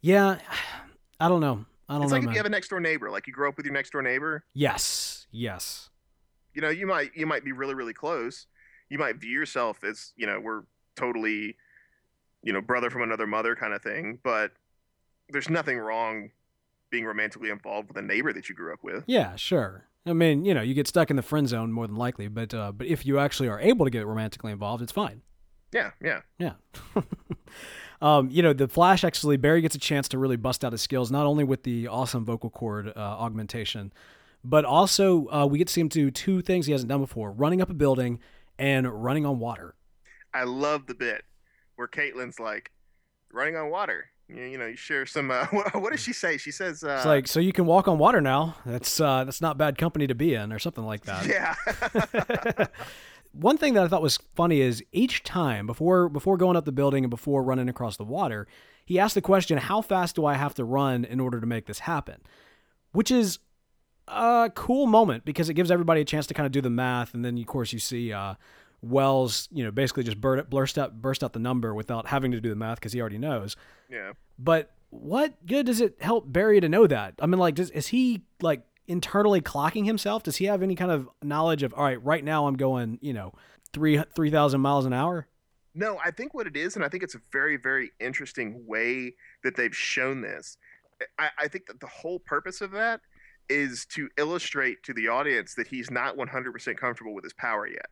Yeah. 0.00 0.38
I 1.20 1.28
don't 1.28 1.40
know. 1.40 1.64
I 1.88 1.94
don't 1.94 2.02
it's 2.02 2.10
know. 2.10 2.16
like 2.16 2.22
if 2.22 2.26
man. 2.26 2.34
you 2.34 2.38
have 2.38 2.46
a 2.46 2.50
next 2.50 2.68
door 2.68 2.80
neighbor, 2.80 3.10
like 3.10 3.26
you 3.26 3.32
grow 3.32 3.48
up 3.48 3.56
with 3.56 3.64
your 3.64 3.72
next 3.72 3.90
door 3.90 4.02
neighbor. 4.02 4.44
yes. 4.54 5.26
Yes. 5.30 5.90
you 6.54 6.62
know 6.62 6.68
you 6.70 6.86
might 6.86 7.10
you 7.14 7.26
might 7.26 7.44
be 7.44 7.52
really 7.52 7.74
really 7.74 7.92
close 7.92 8.46
you 8.88 8.98
might 8.98 9.16
view 9.16 9.30
yourself 9.32 9.84
as 9.84 10.12
you 10.16 10.26
know 10.26 10.40
we're 10.40 10.62
totally 10.94 11.56
you 12.42 12.52
know 12.52 12.62
brother 12.62 12.88
from 12.88 13.02
another 13.02 13.26
mother 13.26 13.54
kind 13.54 13.74
of 13.74 13.82
thing 13.82 14.18
but 14.22 14.52
there's 15.28 15.50
nothing 15.50 15.76
wrong 15.78 16.30
being 16.90 17.04
romantically 17.04 17.50
involved 17.50 17.88
with 17.88 17.98
a 17.98 18.02
neighbor 18.02 18.32
that 18.32 18.48
you 18.48 18.54
grew 18.54 18.72
up 18.72 18.78
with 18.82 19.04
Yeah, 19.06 19.36
sure. 19.36 19.84
I 20.06 20.12
mean, 20.12 20.44
you 20.44 20.54
know, 20.54 20.62
you 20.62 20.72
get 20.72 20.86
stuck 20.86 21.10
in 21.10 21.16
the 21.16 21.22
friend 21.22 21.48
zone 21.48 21.72
more 21.72 21.86
than 21.86 21.96
likely, 21.96 22.28
but 22.28 22.54
uh, 22.54 22.70
but 22.72 22.86
if 22.86 23.04
you 23.04 23.18
actually 23.18 23.48
are 23.48 23.60
able 23.60 23.84
to 23.84 23.90
get 23.90 24.06
romantically 24.06 24.52
involved, 24.52 24.80
it's 24.82 24.92
fine. 24.92 25.22
Yeah 25.76 26.20
yeah 26.38 26.52
Yeah. 26.94 27.02
um, 28.02 28.30
you 28.30 28.42
know, 28.42 28.52
the 28.52 28.68
Flash 28.68 29.04
actually 29.04 29.36
Barry 29.36 29.60
gets 29.60 29.74
a 29.74 29.78
chance 29.78 30.08
to 30.08 30.18
really 30.18 30.36
bust 30.36 30.64
out 30.64 30.72
his 30.72 30.82
skills, 30.82 31.10
not 31.10 31.26
only 31.26 31.44
with 31.44 31.62
the 31.62 31.88
awesome 31.88 32.24
vocal 32.24 32.50
cord 32.50 32.88
uh, 32.88 33.00
augmentation, 33.00 33.92
but 34.44 34.64
also 34.64 35.28
uh, 35.28 35.46
we 35.46 35.58
get 35.58 35.68
to 35.68 35.72
see 35.72 35.80
him 35.80 35.88
do 35.88 36.10
two 36.10 36.40
things 36.42 36.66
he 36.66 36.72
hasn't 36.72 36.88
done 36.88 37.00
before: 37.00 37.30
running 37.30 37.60
up 37.60 37.70
a 37.70 37.74
building 37.74 38.18
and 38.58 38.86
running 39.04 39.26
on 39.26 39.38
water. 39.38 39.74
I 40.32 40.44
love 40.44 40.86
the 40.86 40.94
bit 40.94 41.24
where 41.76 41.88
Caitlin's 41.88 42.40
like, 42.40 42.70
running 43.32 43.56
on 43.56 43.70
water. 43.70 44.06
You, 44.28 44.42
you 44.42 44.58
know, 44.58 44.66
you 44.66 44.76
share 44.76 45.06
some. 45.06 45.30
Uh, 45.30 45.46
what, 45.50 45.74
what, 45.74 45.92
does 45.92 46.00
she 46.00 46.12
say? 46.12 46.36
She 46.36 46.50
says, 46.50 46.82
uh, 46.82 46.96
"It's 46.96 47.06
like 47.06 47.28
so 47.28 47.38
you 47.38 47.52
can 47.52 47.66
walk 47.66 47.86
on 47.86 47.98
water 47.98 48.20
now. 48.20 48.56
That's 48.64 49.00
uh, 49.00 49.24
that's 49.24 49.40
not 49.40 49.58
bad 49.58 49.78
company 49.78 50.06
to 50.06 50.14
be 50.14 50.34
in, 50.34 50.52
or 50.52 50.58
something 50.58 50.84
like 50.84 51.04
that." 51.04 51.26
Yeah. 51.26 52.66
One 53.38 53.58
thing 53.58 53.74
that 53.74 53.84
I 53.84 53.88
thought 53.88 54.02
was 54.02 54.18
funny 54.34 54.60
is 54.60 54.82
each 54.92 55.22
time 55.22 55.66
before 55.66 56.08
before 56.08 56.36
going 56.36 56.56
up 56.56 56.64
the 56.64 56.72
building 56.72 57.04
and 57.04 57.10
before 57.10 57.42
running 57.42 57.68
across 57.68 57.96
the 57.96 58.04
water, 58.04 58.46
he 58.84 58.98
asked 58.98 59.14
the 59.14 59.20
question, 59.20 59.58
"How 59.58 59.82
fast 59.82 60.16
do 60.16 60.24
I 60.24 60.34
have 60.34 60.54
to 60.54 60.64
run 60.64 61.04
in 61.04 61.20
order 61.20 61.40
to 61.40 61.46
make 61.46 61.66
this 61.66 61.80
happen?" 61.80 62.22
Which 62.92 63.10
is 63.10 63.38
a 64.08 64.50
cool 64.54 64.86
moment 64.86 65.24
because 65.24 65.48
it 65.48 65.54
gives 65.54 65.70
everybody 65.70 66.00
a 66.00 66.04
chance 66.04 66.26
to 66.28 66.34
kind 66.34 66.46
of 66.46 66.52
do 66.52 66.60
the 66.60 66.70
math, 66.70 67.12
and 67.14 67.24
then 67.24 67.36
of 67.36 67.46
course 67.46 67.72
you 67.72 67.78
see 67.78 68.12
uh, 68.12 68.34
Wells, 68.82 69.48
you 69.52 69.64
know, 69.64 69.70
basically 69.70 70.04
just 70.04 70.20
burst 70.20 70.78
out 70.78 71.00
burst 71.00 71.24
out 71.24 71.32
the 71.32 71.38
number 71.38 71.74
without 71.74 72.06
having 72.06 72.30
to 72.32 72.40
do 72.40 72.48
the 72.48 72.56
math 72.56 72.78
because 72.78 72.92
he 72.92 73.00
already 73.00 73.18
knows. 73.18 73.56
Yeah. 73.90 74.12
But 74.38 74.70
what 74.90 75.44
good 75.46 75.66
does 75.66 75.80
it 75.80 75.96
help 76.00 76.30
Barry 76.32 76.60
to 76.60 76.68
know 76.68 76.86
that? 76.86 77.14
I 77.20 77.26
mean, 77.26 77.38
like, 77.38 77.56
does, 77.56 77.70
is 77.70 77.88
he 77.88 78.22
like 78.40 78.62
internally 78.88 79.40
clocking 79.40 79.84
himself? 79.84 80.22
Does 80.22 80.36
he 80.36 80.46
have 80.46 80.62
any 80.62 80.74
kind 80.74 80.90
of 80.90 81.08
knowledge 81.22 81.62
of 81.62 81.74
all 81.74 81.84
right, 81.84 82.02
right 82.02 82.24
now 82.24 82.46
I'm 82.46 82.56
going, 82.56 82.98
you 83.00 83.12
know, 83.12 83.32
three 83.72 84.02
three 84.14 84.30
thousand 84.30 84.60
miles 84.60 84.86
an 84.86 84.92
hour? 84.92 85.26
No, 85.74 85.98
I 86.02 86.10
think 86.10 86.32
what 86.32 86.46
it 86.46 86.56
is, 86.56 86.74
and 86.74 86.84
I 86.84 86.88
think 86.88 87.02
it's 87.02 87.14
a 87.14 87.20
very, 87.30 87.58
very 87.58 87.90
interesting 88.00 88.64
way 88.66 89.14
that 89.44 89.56
they've 89.56 89.76
shown 89.76 90.22
this. 90.22 90.56
I, 91.18 91.28
I 91.38 91.48
think 91.48 91.66
that 91.66 91.80
the 91.80 91.86
whole 91.86 92.18
purpose 92.18 92.62
of 92.62 92.70
that 92.70 93.02
is 93.50 93.84
to 93.90 94.08
illustrate 94.16 94.82
to 94.84 94.94
the 94.94 95.08
audience 95.08 95.54
that 95.54 95.66
he's 95.66 95.90
not 95.90 96.16
100% 96.16 96.76
comfortable 96.78 97.14
with 97.14 97.24
his 97.24 97.34
power 97.34 97.68
yet. 97.68 97.86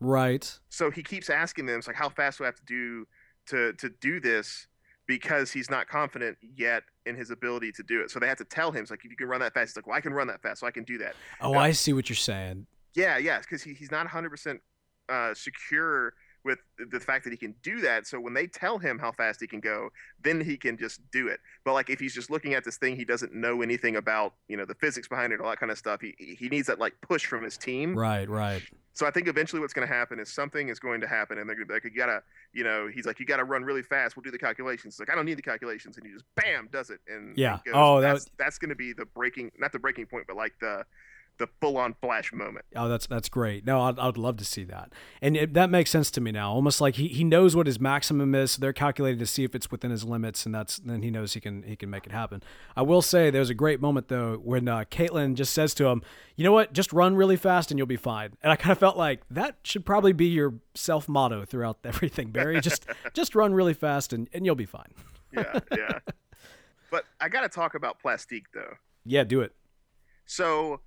Right. 0.00 0.58
So 0.68 0.90
he 0.90 1.04
keeps 1.04 1.30
asking 1.30 1.66
them, 1.66 1.78
it's 1.78 1.86
like, 1.86 1.96
how 1.96 2.08
fast 2.08 2.38
do 2.38 2.44
I 2.44 2.48
have 2.48 2.56
to 2.56 2.64
do 2.64 3.06
to 3.46 3.72
to 3.74 3.90
do 4.00 4.20
this? 4.20 4.66
Because 5.06 5.52
he's 5.52 5.70
not 5.70 5.86
confident 5.86 6.38
yet 6.56 6.82
in 7.04 7.14
his 7.14 7.30
ability 7.30 7.72
to 7.72 7.82
do 7.82 8.00
it. 8.00 8.10
So 8.10 8.18
they 8.18 8.26
had 8.26 8.38
to 8.38 8.44
tell 8.44 8.72
him, 8.72 8.82
it's 8.82 8.90
like, 8.90 9.04
if 9.04 9.10
you 9.10 9.16
can 9.16 9.28
run 9.28 9.40
that 9.40 9.52
fast, 9.52 9.70
it's 9.70 9.76
like, 9.76 9.86
well, 9.86 9.96
I 9.96 10.00
can 10.00 10.14
run 10.14 10.26
that 10.28 10.40
fast, 10.40 10.60
so 10.60 10.66
I 10.66 10.70
can 10.70 10.84
do 10.84 10.96
that. 10.98 11.14
Oh, 11.40 11.52
now, 11.52 11.58
I 11.58 11.72
see 11.72 11.92
what 11.92 12.08
you're 12.08 12.16
saying. 12.16 12.66
Yeah, 12.94 13.18
yeah, 13.18 13.40
because 13.40 13.62
he, 13.62 13.74
he's 13.74 13.90
not 13.90 14.06
100% 14.06 14.58
uh, 15.10 15.34
secure 15.34 16.14
with 16.44 16.58
the 16.90 17.00
fact 17.00 17.24
that 17.24 17.30
he 17.30 17.36
can 17.36 17.54
do 17.62 17.80
that. 17.80 18.06
So 18.06 18.20
when 18.20 18.34
they 18.34 18.46
tell 18.46 18.78
him 18.78 18.98
how 18.98 19.12
fast 19.12 19.40
he 19.40 19.46
can 19.46 19.60
go, 19.60 19.88
then 20.22 20.40
he 20.40 20.56
can 20.56 20.76
just 20.76 21.00
do 21.10 21.28
it. 21.28 21.40
But 21.64 21.72
like 21.72 21.90
if 21.90 21.98
he's 21.98 22.14
just 22.14 22.30
looking 22.30 22.54
at 22.54 22.64
this 22.64 22.76
thing, 22.76 22.96
he 22.96 23.04
doesn't 23.04 23.34
know 23.34 23.62
anything 23.62 23.96
about 23.96 24.34
you 24.48 24.56
know 24.56 24.64
the 24.64 24.74
physics 24.74 25.08
behind 25.08 25.32
it, 25.32 25.40
all 25.40 25.48
that 25.48 25.58
kind 25.58 25.72
of 25.72 25.78
stuff. 25.78 26.00
He 26.00 26.14
he 26.18 26.48
needs 26.48 26.66
that 26.66 26.78
like 26.78 26.94
push 27.00 27.24
from 27.24 27.42
his 27.42 27.56
team. 27.56 27.94
Right, 27.96 28.28
right. 28.28 28.62
So 28.92 29.06
I 29.06 29.10
think 29.10 29.26
eventually 29.26 29.60
what's 29.60 29.74
going 29.74 29.86
to 29.88 29.92
happen 29.92 30.20
is 30.20 30.32
something 30.32 30.68
is 30.68 30.78
going 30.78 31.00
to 31.00 31.08
happen, 31.08 31.38
and 31.38 31.48
they're 31.48 31.56
going 31.56 31.66
to 31.66 31.72
be 31.72 31.74
like, 31.74 31.84
you 31.84 31.90
gotta, 31.90 32.22
you 32.52 32.62
know, 32.62 32.88
he's 32.92 33.06
like, 33.06 33.18
you 33.18 33.26
gotta 33.26 33.42
run 33.42 33.64
really 33.64 33.82
fast. 33.82 34.16
We'll 34.16 34.22
do 34.22 34.30
the 34.30 34.38
calculations. 34.38 34.94
It's 34.94 35.00
like 35.00 35.10
I 35.10 35.16
don't 35.16 35.26
need 35.26 35.38
the 35.38 35.42
calculations, 35.42 35.96
and 35.96 36.06
he 36.06 36.12
just 36.12 36.24
bam 36.36 36.68
does 36.72 36.90
it, 36.90 37.00
and 37.08 37.36
yeah. 37.36 37.58
Goes, 37.64 37.74
oh, 37.74 38.00
that's 38.00 38.30
that's 38.38 38.58
going 38.58 38.68
to 38.68 38.76
be 38.76 38.92
the 38.92 39.06
breaking, 39.06 39.50
not 39.58 39.72
the 39.72 39.80
breaking 39.80 40.06
point, 40.06 40.26
but 40.28 40.36
like 40.36 40.52
the 40.60 40.84
the 41.38 41.48
full 41.60 41.76
on 41.76 41.94
flash 42.00 42.32
moment. 42.32 42.64
Oh, 42.76 42.88
that's 42.88 43.06
that's 43.06 43.28
great. 43.28 43.66
No, 43.66 43.80
I'd, 43.82 43.98
I'd 43.98 44.16
love 44.16 44.36
to 44.38 44.44
see 44.44 44.64
that, 44.64 44.92
and 45.20 45.36
it, 45.36 45.54
that 45.54 45.70
makes 45.70 45.90
sense 45.90 46.10
to 46.12 46.20
me 46.20 46.30
now. 46.32 46.52
Almost 46.52 46.80
like 46.80 46.94
he, 46.96 47.08
he 47.08 47.24
knows 47.24 47.56
what 47.56 47.66
his 47.66 47.80
maximum 47.80 48.34
is. 48.34 48.52
So 48.52 48.60
they're 48.60 48.72
calculating 48.72 49.18
to 49.18 49.26
see 49.26 49.44
if 49.44 49.54
it's 49.54 49.70
within 49.70 49.90
his 49.90 50.04
limits, 50.04 50.46
and 50.46 50.54
that's 50.54 50.78
then 50.78 51.02
he 51.02 51.10
knows 51.10 51.34
he 51.34 51.40
can 51.40 51.62
he 51.64 51.76
can 51.76 51.90
make 51.90 52.06
it 52.06 52.12
happen. 52.12 52.42
I 52.76 52.82
will 52.82 53.02
say 53.02 53.30
there's 53.30 53.50
a 53.50 53.54
great 53.54 53.80
moment 53.80 54.08
though 54.08 54.36
when 54.36 54.68
uh, 54.68 54.84
Caitlin 54.90 55.34
just 55.34 55.52
says 55.52 55.74
to 55.74 55.86
him, 55.86 56.02
"You 56.36 56.44
know 56.44 56.52
what? 56.52 56.72
Just 56.72 56.92
run 56.92 57.16
really 57.16 57.36
fast 57.36 57.70
and 57.70 57.78
you'll 57.78 57.86
be 57.86 57.96
fine." 57.96 58.34
And 58.42 58.52
I 58.52 58.56
kind 58.56 58.72
of 58.72 58.78
felt 58.78 58.96
like 58.96 59.22
that 59.30 59.56
should 59.64 59.84
probably 59.84 60.12
be 60.12 60.26
your 60.26 60.54
self 60.74 61.08
motto 61.08 61.44
throughout 61.44 61.78
everything, 61.84 62.30
Barry. 62.30 62.60
just 62.60 62.86
just 63.12 63.34
run 63.34 63.54
really 63.54 63.74
fast 63.74 64.12
and, 64.12 64.28
and 64.32 64.46
you'll 64.46 64.54
be 64.54 64.66
fine. 64.66 64.92
yeah, 65.32 65.58
yeah. 65.76 65.98
But 66.90 67.06
I 67.20 67.28
got 67.28 67.40
to 67.40 67.48
talk 67.48 67.74
about 67.74 67.98
Plastique 67.98 68.46
though. 68.54 68.74
Yeah, 69.04 69.24
do 69.24 69.40
it. 69.40 69.52
So 70.26 70.78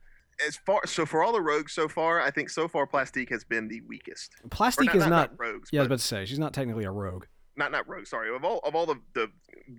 as 0.46 0.58
far 0.58 0.86
so 0.86 1.06
for 1.06 1.24
all 1.24 1.34
the 1.34 1.42
rogues 1.42 1.74
so 1.74 1.88
far, 1.88 2.22
I 2.22 2.32
think 2.32 2.50
so 2.50 2.68
far 2.68 2.86
Plastique 2.86 3.30
has 3.30 3.44
been 3.44 3.68
the 3.68 3.82
weakest. 3.82 4.36
Plastique 4.50 4.88
not, 4.88 4.96
is 4.96 5.04
not, 5.04 5.10
not, 5.10 5.32
not, 5.32 5.40
rogues. 5.40 5.70
Yeah, 5.72 5.80
I 5.80 5.84
was 5.84 5.88
about 5.88 6.00
to 6.00 6.06
say 6.06 6.26
she's 6.26 6.40
not 6.40 6.54
technically 6.54 6.86
a 6.86 6.92
rogue. 6.92 7.26
Not 7.56 7.72
not 7.72 7.88
rogue. 7.88 8.06
Sorry, 8.06 8.34
of 8.34 8.44
all 8.44 8.60
of 8.64 8.76
all 8.76 8.86
the 8.86 9.00
the 9.14 9.32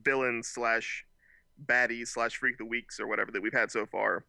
villains 0.04 0.48
slash 0.48 1.04
baddies 1.64 2.08
slash 2.08 2.36
freak 2.36 2.58
the 2.58 2.64
weeks 2.64 3.00
or 3.00 3.06
whatever 3.06 3.30
that 3.32 3.42
we've 3.42 3.52
had 3.52 3.70
so 3.70 3.86
far, 3.86 4.24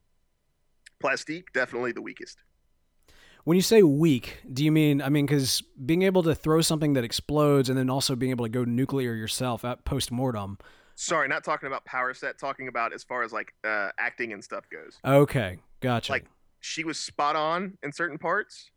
Plastique 0.99 1.51
definitely 1.53 1.91
the 1.91 2.01
weakest. 2.01 2.37
When 3.45 3.55
you 3.55 3.61
say 3.61 3.81
weak, 3.83 4.37
do 4.53 4.63
you 4.63 4.71
mean 4.71 5.01
I 5.01 5.09
mean 5.09 5.25
because 5.25 5.63
being 5.83 6.03
able 6.03 6.23
to 6.23 6.35
throw 6.35 6.61
something 6.61 6.93
that 6.93 7.03
explodes 7.03 7.69
and 7.69 7.77
then 7.77 7.89
also 7.89 8.15
being 8.15 8.31
able 8.31 8.45
to 8.45 8.49
go 8.49 8.63
nuclear 8.63 9.15
yourself 9.15 9.65
at 9.65 9.85
post 9.85 10.11
mortem? 10.11 10.57
Sorry, 10.95 11.29
not 11.29 11.45
talking 11.45 11.67
about 11.67 11.85
power 11.85 12.13
set. 12.13 12.37
Talking 12.37 12.67
about 12.67 12.93
as 12.93 13.03
far 13.05 13.23
as 13.23 13.31
like 13.31 13.53
uh, 13.63 13.89
acting 13.97 14.33
and 14.33 14.43
stuff 14.43 14.65
goes. 14.69 14.99
Okay, 15.05 15.57
gotcha. 15.79 16.11
Like 16.11 16.25
she 16.59 16.83
was 16.83 16.97
spot 16.97 17.35
on 17.35 17.77
in 17.83 17.91
certain 17.91 18.17
parts, 18.17 18.69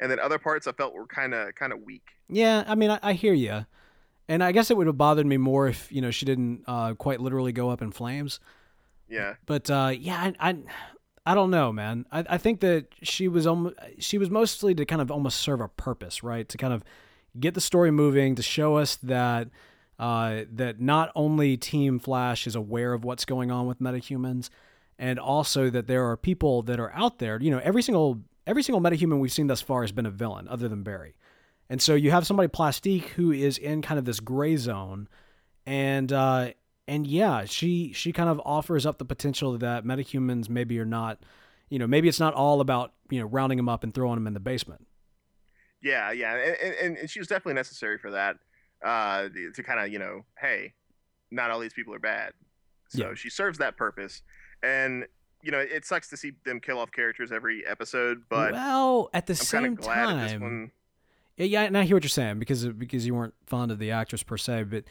and 0.00 0.10
then 0.10 0.18
other 0.18 0.38
parts 0.38 0.66
I 0.66 0.72
felt 0.72 0.94
were 0.94 1.06
kind 1.06 1.34
of 1.34 1.54
kind 1.54 1.72
of 1.72 1.80
weak. 1.82 2.02
Yeah, 2.28 2.64
I 2.66 2.74
mean 2.74 2.90
I, 2.90 2.98
I 3.02 3.12
hear 3.12 3.32
you, 3.32 3.66
and 4.28 4.42
I 4.42 4.52
guess 4.52 4.70
it 4.70 4.76
would 4.76 4.86
have 4.86 4.98
bothered 4.98 5.26
me 5.26 5.36
more 5.36 5.68
if 5.68 5.90
you 5.90 6.00
know 6.00 6.10
she 6.10 6.26
didn't 6.26 6.64
uh, 6.66 6.94
quite 6.94 7.20
literally 7.20 7.52
go 7.52 7.70
up 7.70 7.82
in 7.82 7.90
flames. 7.90 8.40
Yeah. 9.08 9.34
But 9.46 9.68
uh, 9.70 9.92
yeah, 9.96 10.32
I, 10.40 10.50
I 10.50 10.56
I 11.26 11.34
don't 11.34 11.50
know, 11.50 11.72
man. 11.72 12.06
I, 12.10 12.24
I 12.30 12.38
think 12.38 12.60
that 12.60 12.86
she 13.02 13.28
was 13.28 13.46
almost, 13.46 13.76
she 13.98 14.18
was 14.18 14.30
mostly 14.30 14.74
to 14.74 14.86
kind 14.86 15.02
of 15.02 15.10
almost 15.10 15.40
serve 15.40 15.60
a 15.60 15.68
purpose, 15.68 16.22
right? 16.22 16.48
To 16.48 16.56
kind 16.56 16.72
of 16.72 16.82
get 17.38 17.54
the 17.54 17.60
story 17.60 17.90
moving, 17.90 18.34
to 18.36 18.42
show 18.42 18.76
us 18.76 18.96
that 18.96 19.48
uh, 19.98 20.42
that 20.50 20.80
not 20.80 21.12
only 21.14 21.56
Team 21.56 21.98
Flash 21.98 22.46
is 22.46 22.54
aware 22.54 22.94
of 22.94 23.04
what's 23.04 23.24
going 23.24 23.50
on 23.50 23.66
with 23.66 23.80
metahumans, 23.80 24.48
and 25.00 25.18
also 25.18 25.70
that 25.70 25.86
there 25.86 26.06
are 26.08 26.16
people 26.16 26.60
that 26.62 26.78
are 26.78 26.92
out 26.92 27.18
there. 27.18 27.40
You 27.40 27.50
know, 27.50 27.58
every 27.64 27.82
single 27.82 28.20
every 28.46 28.62
single 28.62 28.80
metahuman 28.80 29.18
we've 29.18 29.32
seen 29.32 29.46
thus 29.48 29.62
far 29.62 29.80
has 29.80 29.90
been 29.90 30.06
a 30.06 30.10
villain, 30.10 30.46
other 30.46 30.68
than 30.68 30.82
Barry. 30.82 31.16
And 31.70 31.80
so 31.80 31.94
you 31.94 32.10
have 32.10 32.26
somebody 32.26 32.48
Plastique 32.48 33.08
who 33.10 33.32
is 33.32 33.56
in 33.56 33.80
kind 33.80 33.98
of 33.98 34.04
this 34.04 34.20
gray 34.20 34.56
zone, 34.56 35.08
and 35.64 36.12
uh, 36.12 36.50
and 36.86 37.06
yeah, 37.06 37.46
she 37.46 37.92
she 37.92 38.12
kind 38.12 38.28
of 38.28 38.40
offers 38.44 38.84
up 38.84 38.98
the 38.98 39.04
potential 39.04 39.56
that 39.56 39.84
metahumans 39.84 40.50
maybe 40.50 40.78
are 40.78 40.84
not, 40.84 41.18
you 41.70 41.78
know, 41.78 41.86
maybe 41.86 42.06
it's 42.06 42.20
not 42.20 42.34
all 42.34 42.60
about 42.60 42.92
you 43.08 43.20
know 43.20 43.26
rounding 43.26 43.56
them 43.56 43.68
up 43.68 43.82
and 43.82 43.94
throwing 43.94 44.16
them 44.16 44.26
in 44.26 44.34
the 44.34 44.40
basement. 44.40 44.86
Yeah, 45.82 46.12
yeah, 46.12 46.34
and, 46.34 46.74
and, 46.74 46.98
and 46.98 47.10
she 47.10 47.20
was 47.20 47.28
definitely 47.28 47.54
necessary 47.54 47.96
for 47.96 48.10
that 48.10 48.36
uh, 48.84 49.28
to 49.54 49.62
kind 49.62 49.80
of 49.80 49.90
you 49.90 49.98
know, 49.98 50.26
hey, 50.38 50.74
not 51.30 51.50
all 51.50 51.58
these 51.58 51.72
people 51.72 51.94
are 51.94 52.00
bad. 52.00 52.32
So 52.88 53.10
yeah. 53.10 53.14
she 53.14 53.30
serves 53.30 53.58
that 53.58 53.76
purpose, 53.76 54.22
and 54.62 55.06
you 55.42 55.50
know, 55.50 55.58
it 55.58 55.86
sucks 55.86 56.08
to 56.10 56.16
see 56.16 56.32
them 56.44 56.60
kill 56.60 56.78
off 56.78 56.92
characters 56.92 57.32
every 57.32 57.66
episode, 57.66 58.24
but 58.28 58.52
well, 58.52 59.08
at 59.14 59.26
the 59.26 59.32
I'm 59.32 59.36
same 59.36 59.76
time, 59.76 60.70
yeah, 61.36 61.46
yeah, 61.46 61.62
and 61.62 61.78
I 61.78 61.84
hear 61.84 61.96
what 61.96 62.02
you're 62.02 62.10
saying 62.10 62.38
because 62.38 62.66
because 62.66 63.06
you 63.06 63.14
weren't 63.14 63.34
fond 63.46 63.70
of 63.70 63.78
the 63.78 63.90
actress 63.90 64.22
per 64.22 64.36
se, 64.36 64.64
but 64.64 64.84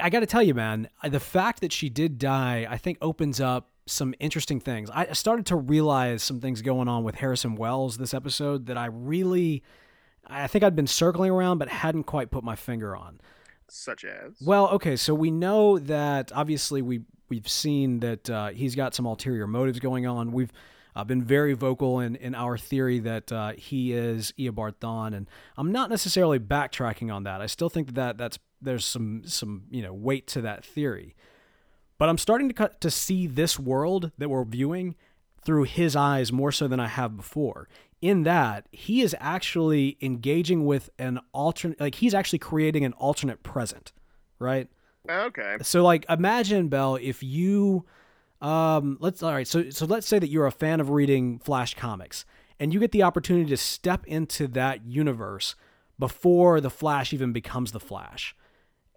I 0.00 0.10
got 0.10 0.20
to 0.20 0.26
tell 0.26 0.42
you, 0.42 0.54
man, 0.54 0.88
the 1.02 1.20
fact 1.20 1.60
that 1.62 1.72
she 1.72 1.88
did 1.88 2.18
die, 2.18 2.66
I 2.68 2.76
think, 2.76 2.98
opens 3.00 3.40
up 3.40 3.70
some 3.86 4.14
interesting 4.20 4.60
things. 4.60 4.88
I 4.90 5.12
started 5.14 5.46
to 5.46 5.56
realize 5.56 6.22
some 6.22 6.40
things 6.40 6.62
going 6.62 6.86
on 6.86 7.02
with 7.02 7.16
Harrison 7.16 7.56
Wells 7.56 7.96
this 7.96 8.14
episode 8.14 8.66
that 8.66 8.78
I 8.78 8.86
really 8.86 9.64
I 10.26 10.46
think 10.46 10.64
I'd 10.64 10.76
been 10.76 10.86
circling 10.86 11.30
around 11.30 11.58
but 11.58 11.68
hadn't 11.68 12.04
quite 12.04 12.30
put 12.30 12.44
my 12.44 12.56
finger 12.56 12.94
on. 12.94 13.20
Such 13.68 14.04
as? 14.04 14.34
Well, 14.40 14.68
okay, 14.68 14.96
so 14.96 15.14
we 15.14 15.30
know 15.30 15.78
that 15.78 16.32
obviously 16.34 16.82
we 16.82 17.00
we've 17.30 17.48
seen 17.48 18.00
that 18.00 18.28
uh, 18.28 18.48
he's 18.48 18.74
got 18.74 18.94
some 18.94 19.06
ulterior 19.06 19.46
motives 19.46 19.78
going 19.78 20.06
on. 20.06 20.32
We've 20.32 20.52
uh, 20.94 21.04
been 21.04 21.22
very 21.22 21.54
vocal 21.54 22.00
in, 22.00 22.16
in 22.16 22.34
our 22.34 22.58
theory 22.58 22.98
that 22.98 23.32
uh, 23.32 23.52
he 23.52 23.92
is 23.92 24.34
Eobard 24.38 24.74
Thawne, 24.80 25.14
and 25.14 25.28
I'm 25.56 25.72
not 25.72 25.88
necessarily 25.88 26.38
backtracking 26.38 27.14
on 27.14 27.22
that. 27.22 27.40
I 27.40 27.46
still 27.46 27.70
think 27.70 27.86
that, 27.88 27.94
that 27.94 28.18
that's 28.18 28.38
there's 28.60 28.84
some 28.84 29.22
some 29.24 29.62
you 29.70 29.82
know 29.82 29.94
weight 29.94 30.26
to 30.28 30.42
that 30.42 30.64
theory, 30.64 31.14
but 31.96 32.08
I'm 32.08 32.18
starting 32.18 32.48
to 32.48 32.54
cut, 32.54 32.80
to 32.82 32.90
see 32.90 33.26
this 33.26 33.58
world 33.58 34.10
that 34.18 34.28
we're 34.28 34.44
viewing 34.44 34.96
through 35.42 35.62
his 35.64 35.96
eyes 35.96 36.32
more 36.32 36.52
so 36.52 36.68
than 36.68 36.80
I 36.80 36.88
have 36.88 37.16
before 37.16 37.68
in 38.02 38.22
that 38.24 38.66
he 38.72 39.02
is 39.02 39.14
actually 39.20 39.96
engaging 40.00 40.64
with 40.64 40.90
an 40.98 41.20
alternate 41.32 41.80
like 41.80 41.96
he's 41.96 42.14
actually 42.14 42.38
creating 42.38 42.84
an 42.84 42.92
alternate 42.94 43.42
present 43.42 43.92
right 44.38 44.68
okay. 45.08 45.56
So 45.62 45.82
like 45.82 46.04
imagine 46.08 46.68
bell 46.68 46.96
if 46.96 47.22
you 47.22 47.84
um 48.40 48.96
let's 49.00 49.22
all 49.22 49.32
right 49.32 49.46
so 49.46 49.68
so 49.70 49.84
let's 49.84 50.06
say 50.06 50.18
that 50.18 50.28
you're 50.28 50.46
a 50.46 50.52
fan 50.52 50.80
of 50.80 50.90
reading 50.90 51.38
flash 51.38 51.74
comics 51.74 52.24
and 52.58 52.72
you 52.72 52.80
get 52.80 52.92
the 52.92 53.02
opportunity 53.02 53.48
to 53.50 53.56
step 53.56 54.06
into 54.06 54.46
that 54.48 54.84
universe 54.86 55.54
before 55.98 56.60
the 56.60 56.70
flash 56.70 57.12
even 57.12 57.32
becomes 57.32 57.72
the 57.72 57.80
flash. 57.80 58.34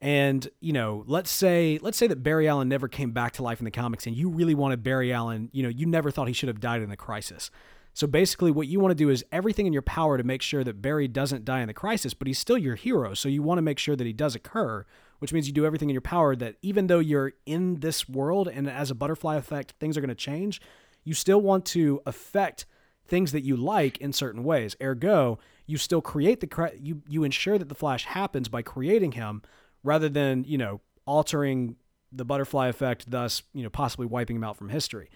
And 0.02 0.50
you 0.60 0.74
know 0.74 1.04
let's 1.08 1.32
say 1.32 1.80
let's 1.82 1.98
say 1.98 2.08
that 2.08 2.24
barry 2.24 2.48
allen 2.48 2.70
never 2.70 2.88
came 2.88 3.12
back 3.12 3.34
to 3.34 3.44
life 3.44 3.60
in 3.60 3.66
the 3.66 3.72
comics 3.72 4.06
and 4.06 4.16
you 4.16 4.30
really 4.30 4.56
wanted 4.56 4.84
barry 4.84 5.14
allen 5.14 5.50
you 5.54 5.64
know 5.64 5.70
you 5.70 5.86
never 5.86 6.12
thought 6.12 6.28
he 6.28 6.34
should 6.34 6.50
have 6.50 6.60
died 6.60 6.82
in 6.82 6.90
the 6.90 6.98
crisis. 6.98 7.52
So 7.94 8.08
basically, 8.08 8.50
what 8.50 8.68
you 8.68 8.80
want 8.80 8.92
to 8.92 8.96
do 8.96 9.10
is 9.10 9.24
everything 9.32 9.68
in 9.68 9.74
your 9.74 9.84
power 9.84 10.18
to 10.18 10.24
make 10.24 10.42
sure 10.42 10.64
that 10.64 10.82
Barry 10.82 11.08
doesn't 11.08 11.46
die 11.46 11.62
in 11.62 11.68
the 11.68 11.74
crisis, 11.74 12.14
but 12.14 12.28
he's 12.28 12.40
still 12.40 12.58
your 12.58 12.76
hero. 12.76 13.14
So 13.14 13.30
you 13.30 13.44
want 13.44 13.60
to 13.60 13.62
make 13.62 13.78
sure 13.78 13.96
that 13.96 14.08
he 14.08 14.14
does 14.14 14.34
occur, 14.36 14.86
which 15.24 15.32
means 15.32 15.48
you 15.48 15.54
do 15.54 15.66
everything 15.66 15.90
in 15.90 15.94
your 15.94 16.02
power 16.02 16.36
that 16.36 16.58
even 16.62 16.88
though 16.88 17.00
you're 17.00 17.32
in 17.46 17.80
this 17.80 18.10
world 18.10 18.50
and 18.50 18.70
as 18.70 18.92
a 18.92 18.94
butterfly 18.94 19.38
effect, 19.38 19.74
things 19.80 19.96
are 19.96 20.02
going 20.02 20.10
to 20.10 20.16
change, 20.16 20.60
you 21.06 21.14
still 21.14 21.40
want 21.40 21.66
to 21.66 22.02
affect 22.06 22.66
things 23.08 23.32
that 23.32 23.40
you 23.40 23.56
like 23.56 23.98
in 24.00 24.12
certain 24.12 24.44
ways. 24.44 24.76
Ergo, 24.84 25.40
you 25.66 25.78
still 25.78 26.02
create 26.02 26.42
the 26.42 26.74
you 26.78 27.04
you 27.08 27.24
ensure 27.24 27.58
that 27.58 27.70
the 27.70 27.74
flash 27.74 28.04
happens 28.04 28.50
by 28.50 28.62
creating 28.62 29.14
him 29.14 29.42
rather 29.82 30.10
than, 30.10 30.44
you 30.44 30.58
know, 30.58 30.82
altering 31.06 31.78
the 32.12 32.26
butterfly 32.26 32.68
effect 32.68 33.10
thus, 33.10 33.44
you 33.54 33.64
know, 33.64 33.70
possibly 33.70 34.06
wiping 34.06 34.36
him 34.36 34.44
out 34.44 34.58
from 34.58 34.68
history. 34.68 35.10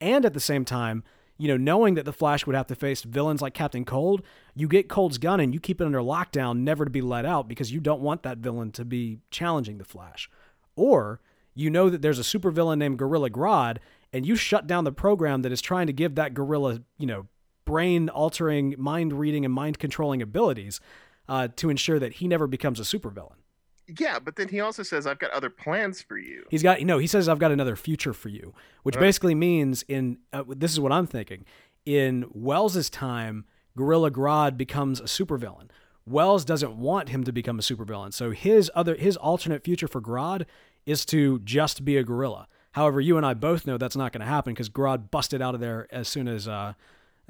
And 0.00 0.24
at 0.24 0.34
the 0.34 0.40
same 0.40 0.64
time, 0.64 1.04
you 1.38 1.48
know, 1.48 1.56
knowing 1.56 1.94
that 1.94 2.04
the 2.04 2.12
Flash 2.12 2.46
would 2.46 2.56
have 2.56 2.66
to 2.68 2.74
face 2.74 3.02
villains 3.02 3.42
like 3.42 3.54
Captain 3.54 3.84
Cold, 3.84 4.22
you 4.54 4.68
get 4.68 4.88
Cold's 4.88 5.18
gun 5.18 5.40
and 5.40 5.52
you 5.52 5.60
keep 5.60 5.80
it 5.80 5.84
under 5.84 6.00
lockdown, 6.00 6.58
never 6.58 6.84
to 6.84 6.90
be 6.90 7.00
let 7.00 7.24
out 7.24 7.48
because 7.48 7.72
you 7.72 7.80
don't 7.80 8.00
want 8.00 8.22
that 8.22 8.38
villain 8.38 8.70
to 8.72 8.84
be 8.84 9.18
challenging 9.30 9.78
the 9.78 9.84
Flash. 9.84 10.30
Or 10.76 11.20
you 11.54 11.70
know 11.70 11.90
that 11.90 12.02
there's 12.02 12.18
a 12.18 12.22
supervillain 12.22 12.78
named 12.78 12.98
Gorilla 12.98 13.30
Grodd 13.30 13.78
and 14.12 14.26
you 14.26 14.36
shut 14.36 14.66
down 14.66 14.84
the 14.84 14.92
program 14.92 15.42
that 15.42 15.52
is 15.52 15.60
trying 15.60 15.86
to 15.86 15.92
give 15.92 16.14
that 16.16 16.34
gorilla, 16.34 16.82
you 16.98 17.06
know, 17.06 17.26
brain 17.64 18.08
altering, 18.08 18.74
mind 18.78 19.12
reading, 19.12 19.44
and 19.44 19.54
mind 19.54 19.78
controlling 19.78 20.20
abilities 20.20 20.80
uh, 21.28 21.48
to 21.56 21.70
ensure 21.70 21.98
that 21.98 22.14
he 22.14 22.28
never 22.28 22.46
becomes 22.46 22.78
a 22.78 22.82
supervillain. 22.82 23.41
Yeah, 23.86 24.18
but 24.18 24.36
then 24.36 24.48
he 24.48 24.60
also 24.60 24.82
says, 24.82 25.06
"I've 25.06 25.18
got 25.18 25.30
other 25.32 25.50
plans 25.50 26.00
for 26.00 26.16
you." 26.16 26.44
He's 26.50 26.62
got, 26.62 26.80
you 26.80 26.86
know, 26.86 26.98
he 26.98 27.06
says, 27.06 27.28
"I've 27.28 27.38
got 27.38 27.52
another 27.52 27.76
future 27.76 28.12
for 28.12 28.28
you," 28.28 28.54
which 28.82 28.98
basically 28.98 29.34
means, 29.34 29.84
in 29.88 30.18
uh, 30.32 30.44
this 30.48 30.72
is 30.72 30.80
what 30.80 30.92
I'm 30.92 31.06
thinking. 31.06 31.44
In 31.84 32.26
Wells's 32.32 32.88
time, 32.88 33.44
Gorilla 33.76 34.10
Grodd 34.10 34.56
becomes 34.56 35.00
a 35.00 35.04
supervillain. 35.04 35.68
Wells 36.06 36.44
doesn't 36.44 36.76
want 36.76 37.08
him 37.08 37.24
to 37.24 37.32
become 37.32 37.58
a 37.58 37.62
supervillain, 37.62 38.12
so 38.12 38.30
his 38.30 38.70
other 38.74 38.94
his 38.94 39.16
alternate 39.16 39.64
future 39.64 39.88
for 39.88 40.00
Grodd 40.00 40.46
is 40.86 41.04
to 41.06 41.38
just 41.40 41.84
be 41.84 41.96
a 41.96 42.04
gorilla. 42.04 42.48
However, 42.72 43.00
you 43.00 43.16
and 43.16 43.26
I 43.26 43.34
both 43.34 43.66
know 43.66 43.78
that's 43.78 43.96
not 43.96 44.12
going 44.12 44.20
to 44.20 44.26
happen 44.26 44.54
because 44.54 44.70
Grodd 44.70 45.10
busted 45.10 45.42
out 45.42 45.54
of 45.54 45.60
there 45.60 45.86
as 45.90 46.08
soon 46.08 46.26
as, 46.26 46.48
uh, 46.48 46.72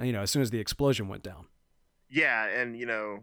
you 0.01 0.13
know, 0.13 0.23
as 0.23 0.31
soon 0.31 0.41
as 0.41 0.51
the 0.51 0.61
explosion 0.61 1.09
went 1.09 1.23
down. 1.23 1.47
Yeah, 2.09 2.47
and 2.47 2.77
you 2.77 2.87
know, 2.87 3.21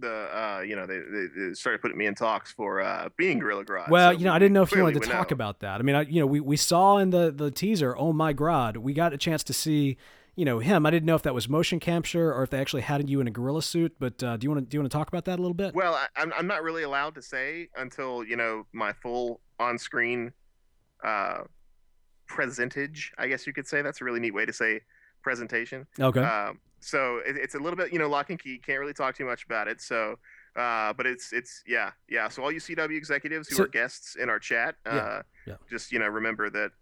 the 0.00 0.36
uh, 0.36 0.60
you 0.60 0.76
know 0.76 0.86
they, 0.86 0.98
they, 0.98 1.54
started 1.54 1.80
putting 1.80 1.96
me 1.96 2.06
in 2.06 2.14
talks 2.14 2.52
for 2.52 2.80
uh, 2.80 3.08
being 3.16 3.38
Gorilla 3.38 3.64
Grodd. 3.64 3.88
Well, 3.88 4.12
so 4.12 4.18
you 4.18 4.24
know, 4.24 4.32
I 4.32 4.38
didn't 4.38 4.54
know 4.54 4.62
if 4.62 4.72
you 4.72 4.82
wanted 4.82 5.02
to 5.02 5.08
talk 5.08 5.30
know. 5.30 5.34
about 5.34 5.60
that. 5.60 5.80
I 5.80 5.82
mean, 5.82 5.96
I, 5.96 6.02
you 6.02 6.20
know, 6.20 6.26
we, 6.26 6.40
we 6.40 6.56
saw 6.56 6.98
in 6.98 7.10
the 7.10 7.30
the 7.30 7.50
teaser, 7.50 7.96
oh 7.96 8.12
my 8.12 8.34
Grodd, 8.34 8.78
we 8.78 8.92
got 8.92 9.12
a 9.12 9.18
chance 9.18 9.42
to 9.44 9.52
see 9.52 9.96
you 10.36 10.44
know 10.44 10.58
him. 10.58 10.86
I 10.86 10.90
didn't 10.90 11.06
know 11.06 11.16
if 11.16 11.22
that 11.22 11.34
was 11.34 11.48
motion 11.48 11.80
capture 11.80 12.32
or 12.32 12.42
if 12.42 12.50
they 12.50 12.58
actually 12.58 12.82
had 12.82 13.08
you 13.08 13.20
in 13.20 13.28
a 13.28 13.30
gorilla 13.30 13.62
suit. 13.62 13.94
But 13.98 14.22
uh, 14.22 14.36
do 14.36 14.44
you 14.44 14.50
want 14.50 14.64
to 14.64 14.68
do 14.68 14.76
you 14.76 14.80
want 14.80 14.90
to 14.90 14.96
talk 14.96 15.08
about 15.08 15.24
that 15.26 15.38
a 15.38 15.42
little 15.42 15.54
bit? 15.54 15.74
Well, 15.74 15.94
I, 15.94 16.06
am 16.16 16.32
I'm 16.36 16.46
not 16.46 16.62
really 16.62 16.82
allowed 16.82 17.14
to 17.16 17.22
say 17.22 17.68
until 17.76 18.24
you 18.24 18.36
know 18.36 18.66
my 18.72 18.92
full 18.92 19.40
on 19.58 19.78
screen 19.78 20.32
uh, 21.04 21.42
presentage. 22.26 23.12
I 23.18 23.26
guess 23.28 23.46
you 23.46 23.52
could 23.52 23.66
say 23.66 23.82
that's 23.82 24.00
a 24.00 24.04
really 24.04 24.20
neat 24.20 24.34
way 24.34 24.46
to 24.46 24.52
say 24.52 24.80
presentation. 25.22 25.86
Okay. 25.98 26.22
Um, 26.22 26.60
so 26.80 27.18
it, 27.26 27.36
it's 27.36 27.54
a 27.54 27.58
little 27.58 27.76
bit, 27.76 27.92
you 27.92 27.98
know, 27.98 28.08
lock 28.08 28.30
and 28.30 28.38
key. 28.38 28.58
Can't 28.58 28.80
really 28.80 28.94
talk 28.94 29.16
too 29.16 29.26
much 29.26 29.44
about 29.44 29.68
it. 29.68 29.80
So, 29.80 30.18
uh, 30.56 30.92
but 30.94 31.06
it's 31.06 31.32
it's 31.32 31.62
yeah 31.66 31.92
yeah. 32.08 32.28
So 32.28 32.42
all 32.42 32.50
you 32.50 32.60
CW 32.60 32.96
executives 32.96 33.48
who 33.48 33.56
so, 33.56 33.64
are 33.64 33.68
guests 33.68 34.16
in 34.16 34.28
our 34.28 34.38
chat, 34.38 34.76
uh, 34.86 34.94
yeah, 34.94 35.22
yeah. 35.46 35.54
just 35.68 35.92
you 35.92 35.98
know 35.98 36.08
remember 36.08 36.50
that 36.50 36.72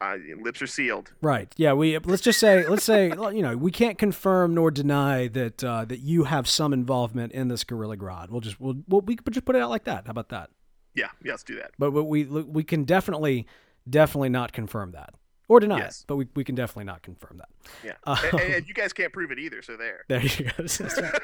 uh, 0.00 0.16
lips 0.40 0.60
are 0.60 0.66
sealed. 0.66 1.12
Right. 1.22 1.52
Yeah. 1.56 1.72
We 1.72 1.98
let's 1.98 2.22
just 2.22 2.40
say 2.40 2.66
let's 2.66 2.84
say 2.84 3.08
you 3.32 3.42
know 3.42 3.56
we 3.56 3.70
can't 3.70 3.96
confirm 3.96 4.54
nor 4.54 4.70
deny 4.70 5.28
that 5.28 5.62
uh, 5.62 5.84
that 5.86 6.00
you 6.00 6.24
have 6.24 6.48
some 6.48 6.72
involvement 6.72 7.32
in 7.32 7.48
this 7.48 7.64
Gorilla 7.64 7.96
Grodd. 7.96 8.30
We'll 8.30 8.40
just 8.40 8.60
we'll, 8.60 8.76
we'll 8.88 9.02
we 9.02 9.16
could 9.16 9.32
just 9.32 9.46
put 9.46 9.56
it 9.56 9.62
out 9.62 9.70
like 9.70 9.84
that. 9.84 10.06
How 10.06 10.10
about 10.10 10.28
that? 10.30 10.50
Yeah. 10.94 11.08
Yeah. 11.24 11.32
Let's 11.32 11.44
do 11.44 11.56
that. 11.56 11.72
But, 11.78 11.92
but 11.92 12.04
we 12.04 12.24
we 12.24 12.64
can 12.64 12.84
definitely 12.84 13.46
definitely 13.88 14.30
not 14.30 14.52
confirm 14.52 14.92
that 14.92 15.14
or 15.48 15.60
deny 15.60 15.78
yes. 15.78 16.00
it, 16.00 16.04
but 16.06 16.16
we, 16.16 16.26
we 16.34 16.44
can 16.44 16.54
definitely 16.54 16.84
not 16.84 17.02
confirm 17.02 17.38
that. 17.38 17.48
Yeah, 17.84 17.92
um, 18.04 18.18
and, 18.32 18.54
and, 18.54 18.68
you 18.68 18.74
guys 18.74 18.92
can't 18.92 19.12
prove 19.12 19.30
it 19.30 19.38
either, 19.38 19.62
so 19.62 19.76
there. 19.76 20.04
There 20.08 20.22
you 20.22 20.44
go. 20.46 20.50
That's 20.58 20.80
right. 20.80 21.22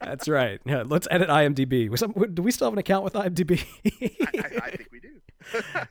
That's 0.00 0.28
right. 0.28 0.60
Yeah, 0.64 0.84
let's 0.86 1.08
edit 1.10 1.28
IMDb. 1.28 1.96
Some, 1.98 2.12
do 2.34 2.42
we 2.42 2.50
still 2.50 2.66
have 2.66 2.74
an 2.74 2.78
account 2.78 3.04
with 3.04 3.14
IMDb? 3.14 3.64
I, 3.84 4.38
I, 4.38 4.66
I, 4.66 4.70
think 4.70 4.88
we 4.92 5.00
do. 5.00 5.20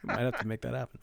Might 0.03 0.19
have 0.19 0.39
to 0.39 0.47
make 0.47 0.61
that 0.61 0.73
happen. 0.73 0.99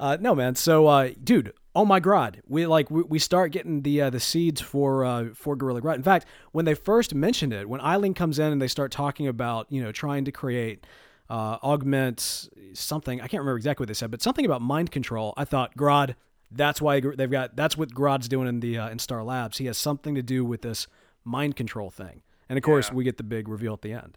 Uh, 0.00 0.16
no, 0.20 0.34
man. 0.34 0.54
So, 0.54 0.86
uh, 0.86 1.10
dude, 1.22 1.52
oh 1.74 1.84
my 1.84 1.98
god, 1.98 2.40
we 2.46 2.66
like 2.66 2.90
we, 2.90 3.02
we 3.02 3.18
start 3.18 3.50
getting 3.50 3.82
the 3.82 4.02
uh, 4.02 4.10
the 4.10 4.20
seeds 4.20 4.60
for 4.60 5.04
uh, 5.04 5.26
for 5.34 5.56
Gorilla 5.56 5.80
Grodd. 5.80 5.96
In 5.96 6.02
fact, 6.02 6.26
when 6.52 6.64
they 6.64 6.74
first 6.74 7.14
mentioned 7.14 7.52
it, 7.52 7.68
when 7.68 7.80
Eiling 7.80 8.14
comes 8.14 8.38
in 8.38 8.52
and 8.52 8.62
they 8.62 8.68
start 8.68 8.92
talking 8.92 9.26
about 9.26 9.66
you 9.70 9.82
know 9.82 9.90
trying 9.90 10.24
to 10.26 10.32
create 10.32 10.86
uh, 11.30 11.58
augment 11.62 12.48
something. 12.72 13.20
I 13.20 13.28
can't 13.28 13.40
remember 13.40 13.56
exactly 13.56 13.84
what 13.84 13.88
they 13.88 13.94
said, 13.94 14.10
but 14.10 14.22
something 14.22 14.44
about 14.44 14.62
mind 14.62 14.90
control. 14.90 15.34
I 15.36 15.44
thought 15.44 15.76
Grodd. 15.76 16.14
That's 16.50 16.80
why 16.80 17.00
they've 17.00 17.30
got. 17.30 17.56
That's 17.56 17.76
what 17.76 17.90
Grodd's 17.90 18.28
doing 18.28 18.48
in 18.48 18.60
the 18.60 18.78
uh, 18.78 18.88
in 18.88 18.98
Star 18.98 19.22
Labs. 19.22 19.58
He 19.58 19.66
has 19.66 19.76
something 19.76 20.14
to 20.14 20.22
do 20.22 20.44
with 20.44 20.62
this 20.62 20.86
mind 21.24 21.56
control 21.56 21.90
thing. 21.90 22.22
And 22.48 22.56
of 22.56 22.64
course, 22.64 22.88
yeah. 22.88 22.94
we 22.94 23.04
get 23.04 23.18
the 23.18 23.22
big 23.22 23.48
reveal 23.48 23.74
at 23.74 23.82
the 23.82 23.92
end. 23.92 24.16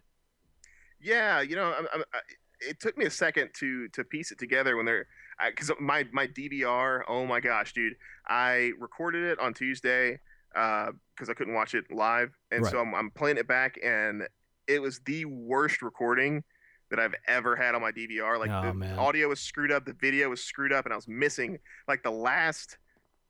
Yeah, 1.00 1.42
you 1.42 1.56
know, 1.56 1.74
I, 1.92 1.98
I, 1.98 2.20
it 2.60 2.80
took 2.80 2.96
me 2.96 3.04
a 3.04 3.10
second 3.10 3.50
to 3.58 3.88
to 3.88 4.04
piece 4.04 4.32
it 4.32 4.38
together 4.38 4.76
when 4.76 4.86
they're 4.86 5.06
because 5.46 5.70
my 5.80 6.06
my 6.12 6.26
DVR. 6.26 7.02
Oh 7.08 7.26
my 7.26 7.40
gosh, 7.40 7.72
dude! 7.72 7.96
I 8.26 8.72
recorded 8.78 9.24
it 9.24 9.38
on 9.38 9.52
Tuesday 9.52 10.18
because 10.52 11.28
uh, 11.28 11.30
I 11.30 11.34
couldn't 11.34 11.54
watch 11.54 11.74
it 11.74 11.84
live, 11.90 12.30
and 12.50 12.62
right. 12.62 12.70
so 12.70 12.80
I'm, 12.80 12.94
I'm 12.94 13.10
playing 13.10 13.36
it 13.36 13.48
back, 13.48 13.78
and 13.82 14.22
it 14.66 14.80
was 14.80 15.00
the 15.06 15.24
worst 15.24 15.82
recording 15.82 16.44
that 16.92 17.00
I've 17.00 17.14
ever 17.26 17.56
had 17.56 17.74
on 17.74 17.80
my 17.80 17.90
DVR. 17.90 18.38
Like 18.38 18.50
oh, 18.50 18.68
the 18.68 18.74
man. 18.74 18.98
audio 18.98 19.28
was 19.28 19.40
screwed 19.40 19.72
up, 19.72 19.86
the 19.86 19.94
video 19.94 20.28
was 20.28 20.44
screwed 20.44 20.72
up, 20.72 20.84
and 20.84 20.92
I 20.92 20.96
was 20.96 21.08
missing 21.08 21.58
like 21.88 22.02
the 22.02 22.10
last 22.10 22.76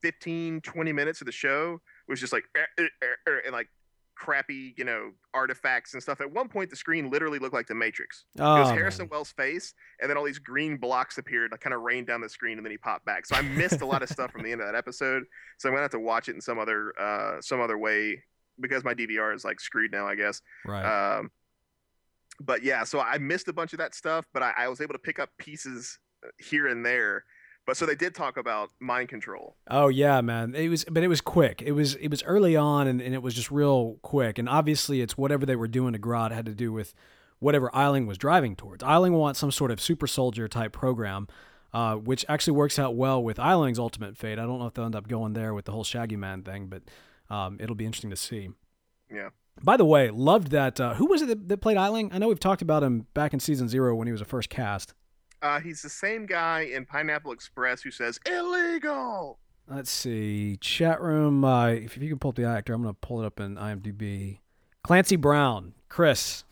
15, 0.03 0.61
20 0.63 0.93
minutes 0.93 1.21
of 1.21 1.27
the 1.27 1.33
show 1.33 1.81
was 2.09 2.19
just 2.19 2.33
like 2.33 2.45
er, 2.57 2.67
er, 2.81 3.17
er, 3.29 3.43
and 3.45 3.53
like 3.53 3.69
crappy, 4.17 4.75
you 4.77 4.85
know, 4.85 5.13
artifacts 5.33 5.95
and 5.95 6.03
stuff. 6.03 6.21
At 6.21 6.33
one 6.33 6.49
point, 6.49 6.71
the 6.71 6.77
screen 6.77 7.09
literally 7.09 7.39
looked 7.39 7.55
like 7.55 7.69
the 7.69 7.75
Matrix. 7.75 8.25
Oh, 8.41 8.57
it 8.57 8.61
was 8.61 8.71
Harrison 8.71 9.05
man. 9.05 9.11
Wells' 9.13 9.31
face, 9.31 9.75
and 10.01 10.11
then 10.11 10.17
all 10.17 10.25
these 10.25 10.41
green 10.41 10.77
blocks 10.77 11.19
appeared, 11.19 11.53
like 11.53 11.61
kind 11.61 11.73
of 11.73 11.83
rained 11.83 12.09
down 12.09 12.21
the 12.21 12.29
screen, 12.29 12.59
and 12.59 12.67
then 12.67 12.73
he 12.73 12.79
popped 12.79 13.05
back. 13.05 13.27
So 13.27 13.37
I 13.37 13.43
missed 13.43 13.81
a 13.81 13.87
lot 13.87 14.03
of 14.03 14.09
stuff 14.09 14.33
from 14.33 14.43
the 14.43 14.51
end 14.51 14.61
of 14.61 14.67
that 14.67 14.75
episode. 14.75 15.23
So 15.59 15.69
I'm 15.69 15.75
gonna 15.75 15.83
have 15.83 15.93
to 15.93 16.01
watch 16.01 16.29
it 16.29 16.35
in 16.35 16.41
some 16.41 16.59
other, 16.59 16.93
uh, 17.01 17.41
some 17.41 17.61
other 17.61 17.79
way 17.79 18.25
because 18.61 18.83
my 18.85 18.93
DVR 18.93 19.35
is 19.35 19.45
like 19.45 19.61
screwed 19.61 19.93
now, 19.93 20.07
I 20.07 20.17
guess. 20.17 20.43
Right. 20.67 21.17
Um, 21.17 21.31
but 22.41 22.63
yeah, 22.63 22.85
so 22.85 23.01
I 23.01 23.19
missed 23.19 23.49
a 23.49 23.53
bunch 23.53 23.73
of 23.73 23.79
that 23.79 23.95
stuff, 23.95 24.27
but 24.33 24.43
I, 24.43 24.53
I 24.57 24.69
was 24.69 24.81
able 24.81 24.95
to 24.95 24.99
pick 24.99 25.19
up 25.19 25.31
pieces 25.39 25.99
uh, 26.25 26.29
here 26.39 26.67
and 26.69 26.85
there. 26.85 27.25
But 27.65 27.77
so 27.77 27.87
they 27.87 27.95
did 27.95 28.15
talk 28.15 28.37
about 28.39 28.71
mind 28.81 29.09
control. 29.09 29.57
Oh 29.71 29.87
yeah, 29.87 30.21
man. 30.21 30.55
It 30.55 30.69
was, 30.69 30.85
but 30.85 31.05
it 31.05 31.09
was 31.09 31.21
quick. 31.21 31.63
It 31.65 31.73
was, 31.73 31.95
it 31.95 32.09
was 32.09 32.23
early 32.25 32.57
on, 32.57 32.89
and, 32.89 33.01
and 33.01 33.15
it 33.15 33.23
was 33.23 33.35
just 33.35 33.53
real 33.53 33.99
quick. 34.03 34.39
And 34.39 34.49
obviously, 34.49 35.01
it's 35.01 35.17
whatever 35.17 35.47
they 35.47 35.55
were 35.55 35.69
doing 35.69 35.93
to 35.93 35.99
Grodd 35.99 36.33
had 36.33 36.47
to 36.47 36.55
do 36.55 36.73
with 36.73 36.93
whatever 37.39 37.71
Eiling 37.75 38.07
was 38.07 38.19
driving 38.19 38.57
towards. 38.57 38.83
Eiling 38.83 39.13
wants 39.13 39.39
some 39.39 39.53
sort 39.53 39.71
of 39.71 39.81
super 39.81 40.09
soldier 40.09 40.49
type 40.49 40.73
program, 40.73 41.29
uh, 41.73 41.95
which 41.95 42.25
actually 42.29 42.55
works 42.55 42.79
out 42.79 42.97
well 42.97 43.23
with 43.23 43.37
Eiling's 43.37 43.79
ultimate 43.79 44.17
fate. 44.17 44.41
I 44.41 44.43
don't 44.43 44.59
know 44.59 44.67
if 44.67 44.75
they'll 44.75 44.85
end 44.85 44.97
up 44.97 45.07
going 45.07 45.33
there 45.33 45.55
with 45.55 45.65
the 45.65 45.73
whole 45.73 45.85
Shaggy 45.85 46.17
Man 46.17 46.43
thing, 46.43 46.67
but 46.67 46.83
um, 47.31 47.59
it'll 47.61 47.77
be 47.77 47.87
interesting 47.87 48.11
to 48.11 48.17
see. 48.17 48.51
Yeah. 49.09 49.31
By 49.63 49.77
the 49.77 49.85
way, 49.85 50.11
loved 50.11 50.51
that. 50.51 50.81
Uh, 50.81 50.95
who 50.95 51.07
was 51.07 51.23
it 51.23 51.29
that, 51.29 51.49
that, 51.49 51.59
played 51.59 51.77
Eiling? 51.77 52.13
I 52.13 52.19
know 52.19 52.29
we've 52.29 52.41
talked 52.41 52.63
about 52.63 52.83
him 52.83 53.07
back 53.15 53.33
in 53.33 53.41
season 53.41 53.69
zero 53.69 53.95
when 53.95 54.07
he 54.07 54.13
was 54.13 54.21
a 54.21 54.25
first 54.25 54.51
cast. 54.51 54.95
Uh, 55.41 55.61
he's 55.61 55.83
the 55.83 55.89
same 55.89 56.27
guy 56.27 56.61
in 56.61 56.87
Pineapple 56.87 57.33
Express 57.33 57.83
who 57.83 57.91
says 57.91 58.19
illegal. 58.27 59.39
Let's 59.69 59.91
see. 59.91 60.57
Chat 60.61 61.01
room. 61.01 61.45
Uh, 61.45 61.69
if 61.69 61.97
you 61.97 62.09
can 62.09 62.19
pull 62.19 62.31
up 62.31 62.35
the 62.37 62.45
actor, 62.45 62.73
I'm 62.73 62.83
going 62.83 62.95
to 62.95 63.01
pull 63.01 63.23
it 63.23 63.27
up 63.27 63.41
in 63.41 63.57
IMDb. 63.57 64.39
Clancy 64.83 65.17
Brown. 65.17 65.75
Chris. 65.89 66.45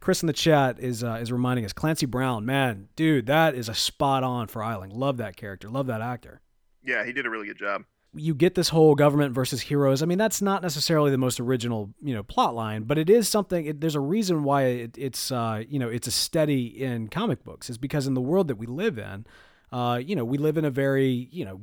Chris 0.00 0.22
in 0.22 0.26
the 0.26 0.34
chat 0.34 0.78
is 0.78 1.02
uh, 1.02 1.14
is 1.14 1.32
reminding 1.32 1.64
us. 1.64 1.72
Clancy 1.72 2.04
Brown, 2.04 2.44
man, 2.44 2.88
dude, 2.94 3.24
that 3.24 3.54
is 3.54 3.70
a 3.70 3.74
spot 3.74 4.22
on 4.22 4.48
for 4.48 4.60
Eiling. 4.60 4.92
Love 4.92 5.16
that 5.16 5.34
character. 5.34 5.70
Love 5.70 5.86
that 5.86 6.02
actor. 6.02 6.42
Yeah, 6.82 7.06
he 7.06 7.12
did 7.14 7.24
a 7.24 7.30
really 7.30 7.46
good 7.46 7.56
job 7.56 7.84
you 8.16 8.34
get 8.34 8.54
this 8.54 8.68
whole 8.68 8.94
government 8.94 9.34
versus 9.34 9.60
heroes. 9.60 10.02
I 10.02 10.06
mean, 10.06 10.18
that's 10.18 10.40
not 10.40 10.62
necessarily 10.62 11.10
the 11.10 11.18
most 11.18 11.40
original, 11.40 11.90
you 12.02 12.14
know, 12.14 12.22
plot 12.22 12.54
line, 12.54 12.84
but 12.84 12.98
it 12.98 13.10
is 13.10 13.28
something. 13.28 13.66
It, 13.66 13.80
there's 13.80 13.94
a 13.94 14.00
reason 14.00 14.44
why 14.44 14.64
it, 14.64 14.96
it's, 14.96 15.32
uh, 15.32 15.64
you 15.68 15.78
know, 15.78 15.88
it's 15.88 16.06
a 16.06 16.10
steady 16.10 16.66
in 16.82 17.08
comic 17.08 17.44
books. 17.44 17.68
Is 17.68 17.78
because 17.78 18.06
in 18.06 18.14
the 18.14 18.20
world 18.20 18.48
that 18.48 18.56
we 18.56 18.66
live 18.66 18.98
in, 18.98 19.26
uh, 19.72 20.00
you 20.04 20.14
know, 20.16 20.24
we 20.24 20.38
live 20.38 20.56
in 20.56 20.64
a 20.64 20.70
very, 20.70 21.28
you 21.30 21.44
know, 21.44 21.60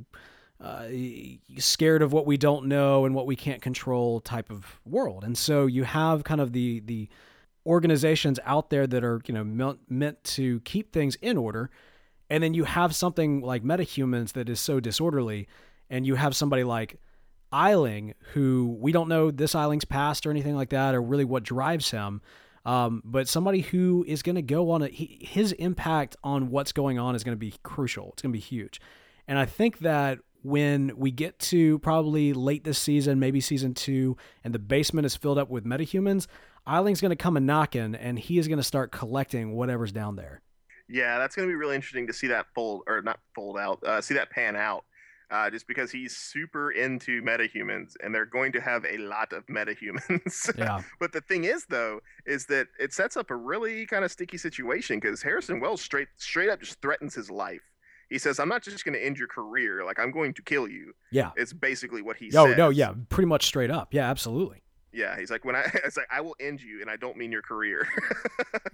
uh, 0.60 0.86
scared 1.58 2.02
of 2.02 2.12
what 2.12 2.26
we 2.26 2.36
don't 2.36 2.66
know 2.66 3.04
and 3.04 3.14
what 3.14 3.26
we 3.26 3.34
can't 3.34 3.62
control 3.62 4.20
type 4.20 4.50
of 4.50 4.80
world, 4.84 5.24
and 5.24 5.36
so 5.36 5.66
you 5.66 5.84
have 5.84 6.24
kind 6.24 6.40
of 6.40 6.52
the 6.52 6.80
the 6.80 7.08
organizations 7.64 8.40
out 8.44 8.70
there 8.70 8.86
that 8.88 9.04
are, 9.04 9.20
you 9.26 9.32
know, 9.32 9.44
meant, 9.44 9.78
meant 9.88 10.22
to 10.24 10.58
keep 10.60 10.92
things 10.92 11.16
in 11.22 11.36
order, 11.36 11.70
and 12.28 12.42
then 12.42 12.54
you 12.54 12.64
have 12.64 12.94
something 12.94 13.40
like 13.40 13.62
metahumans 13.62 14.32
that 14.32 14.48
is 14.48 14.58
so 14.58 14.80
disorderly 14.80 15.46
and 15.92 16.06
you 16.06 16.16
have 16.16 16.34
somebody 16.34 16.64
like 16.64 16.98
Eiling, 17.52 18.14
who 18.32 18.76
we 18.80 18.90
don't 18.90 19.08
know 19.08 19.30
this 19.30 19.54
Eiling's 19.54 19.84
past 19.84 20.26
or 20.26 20.30
anything 20.30 20.56
like 20.56 20.70
that, 20.70 20.94
or 20.94 21.02
really 21.02 21.24
what 21.24 21.44
drives 21.44 21.90
him. 21.90 22.22
Um, 22.64 23.02
but 23.04 23.28
somebody 23.28 23.60
who 23.60 24.04
is 24.08 24.22
going 24.22 24.36
to 24.36 24.42
go 24.42 24.70
on 24.70 24.82
a 24.82 24.88
he, 24.88 25.18
his 25.20 25.52
impact 25.52 26.16
on 26.24 26.48
what's 26.48 26.72
going 26.72 26.98
on 26.98 27.14
is 27.14 27.22
going 27.22 27.36
to 27.36 27.40
be 27.40 27.54
crucial. 27.62 28.10
It's 28.12 28.22
going 28.22 28.32
to 28.32 28.36
be 28.36 28.40
huge, 28.40 28.80
and 29.28 29.38
I 29.38 29.44
think 29.44 29.80
that 29.80 30.18
when 30.42 30.92
we 30.96 31.12
get 31.12 31.38
to 31.38 31.78
probably 31.80 32.32
late 32.32 32.64
this 32.64 32.78
season, 32.78 33.20
maybe 33.20 33.40
season 33.40 33.74
two, 33.74 34.16
and 34.42 34.52
the 34.52 34.58
basement 34.58 35.06
is 35.06 35.14
filled 35.14 35.38
up 35.38 35.50
with 35.50 35.64
metahumans, 35.64 36.26
Eiling's 36.66 37.00
going 37.00 37.10
to 37.10 37.16
come 37.16 37.36
a 37.36 37.40
knocking, 37.40 37.94
and 37.94 38.18
he 38.18 38.38
is 38.38 38.48
going 38.48 38.58
to 38.58 38.64
start 38.64 38.90
collecting 38.90 39.52
whatever's 39.52 39.92
down 39.92 40.16
there. 40.16 40.40
Yeah, 40.88 41.18
that's 41.18 41.36
going 41.36 41.48
to 41.48 41.52
be 41.52 41.56
really 41.56 41.76
interesting 41.76 42.06
to 42.08 42.12
see 42.12 42.26
that 42.28 42.46
fold 42.54 42.82
or 42.86 43.02
not 43.02 43.20
fold 43.34 43.56
out, 43.58 43.82
uh, 43.84 44.00
see 44.00 44.14
that 44.14 44.30
pan 44.30 44.56
out. 44.56 44.84
Uh, 45.32 45.48
just 45.48 45.66
because 45.66 45.90
he's 45.90 46.14
super 46.14 46.70
into 46.72 47.22
metahumans 47.22 47.94
and 48.04 48.14
they're 48.14 48.26
going 48.26 48.52
to 48.52 48.60
have 48.60 48.84
a 48.84 48.98
lot 48.98 49.32
of 49.32 49.46
metahumans. 49.46 50.54
Yeah. 50.58 50.82
but 51.00 51.12
the 51.12 51.22
thing 51.22 51.44
is, 51.44 51.64
though, 51.70 52.00
is 52.26 52.44
that 52.46 52.66
it 52.78 52.92
sets 52.92 53.16
up 53.16 53.30
a 53.30 53.34
really 53.36 53.86
kind 53.86 54.04
of 54.04 54.12
sticky 54.12 54.36
situation 54.36 55.00
because 55.00 55.22
Harrison 55.22 55.58
Wells 55.58 55.80
straight 55.80 56.08
straight 56.18 56.50
up 56.50 56.60
just 56.60 56.80
threatens 56.82 57.14
his 57.14 57.30
life. 57.30 57.62
He 58.10 58.18
says, 58.18 58.38
"I'm 58.38 58.48
not 58.50 58.62
just 58.62 58.84
going 58.84 58.92
to 58.92 59.02
end 59.04 59.16
your 59.18 59.28
career; 59.28 59.84
like 59.86 59.98
I'm 59.98 60.10
going 60.10 60.34
to 60.34 60.42
kill 60.42 60.68
you." 60.68 60.92
Yeah. 61.10 61.30
It's 61.36 61.54
basically 61.54 62.02
what 62.02 62.16
he 62.18 62.28
No, 62.28 62.46
says. 62.48 62.58
no, 62.58 62.68
yeah, 62.68 62.92
pretty 63.08 63.26
much 63.28 63.46
straight 63.46 63.70
up. 63.70 63.94
Yeah, 63.94 64.10
absolutely. 64.10 64.61
Yeah, 64.92 65.18
he's 65.18 65.30
like, 65.30 65.44
when 65.44 65.56
I, 65.56 65.62
it's 65.84 65.96
like, 65.96 66.08
I 66.10 66.20
will 66.20 66.36
end 66.38 66.62
you, 66.62 66.80
and 66.80 66.90
I 66.90 66.96
don't 66.96 67.16
mean 67.16 67.32
your 67.32 67.42
career. 67.42 67.88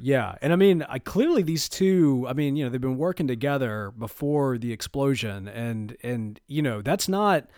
Yeah, 0.00 0.36
and 0.40 0.52
I 0.52 0.56
mean, 0.56 0.84
I 0.88 1.00
clearly 1.00 1.42
these 1.42 1.68
two. 1.68 2.24
I 2.28 2.32
mean, 2.32 2.54
you 2.54 2.64
know, 2.64 2.70
they've 2.70 2.80
been 2.80 2.98
working 2.98 3.26
together 3.26 3.92
before 3.98 4.56
the 4.56 4.72
explosion, 4.72 5.48
and 5.48 5.96
and 6.04 6.40
you 6.46 6.62
know, 6.62 6.82
that's 6.82 7.08
not. 7.08 7.48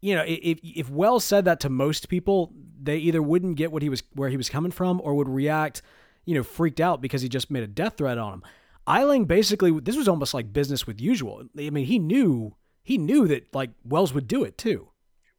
You 0.00 0.14
know, 0.14 0.24
if 0.24 0.60
if 0.62 0.88
Wells 0.88 1.24
said 1.24 1.46
that 1.46 1.58
to 1.60 1.68
most 1.68 2.08
people, 2.08 2.52
they 2.80 2.98
either 2.98 3.20
wouldn't 3.20 3.56
get 3.56 3.72
what 3.72 3.82
he 3.82 3.88
was 3.88 4.04
where 4.12 4.28
he 4.28 4.36
was 4.36 4.48
coming 4.48 4.70
from, 4.70 5.00
or 5.02 5.14
would 5.14 5.28
react, 5.28 5.82
you 6.26 6.34
know, 6.36 6.44
freaked 6.44 6.80
out 6.80 7.00
because 7.00 7.22
he 7.22 7.28
just 7.28 7.50
made 7.50 7.64
a 7.64 7.68
death 7.68 7.96
threat 7.96 8.18
on 8.18 8.34
him. 8.34 8.42
Eiling 8.86 9.26
basically, 9.26 9.72
this 9.80 9.96
was 9.96 10.06
almost 10.06 10.32
like 10.32 10.52
business 10.52 10.86
with 10.86 11.00
usual. 11.00 11.42
I 11.58 11.70
mean, 11.70 11.86
he 11.86 11.98
knew 11.98 12.54
he 12.84 12.98
knew 12.98 13.26
that 13.26 13.52
like 13.52 13.70
Wells 13.84 14.12
would 14.14 14.28
do 14.28 14.44
it 14.44 14.56
too. 14.58 14.88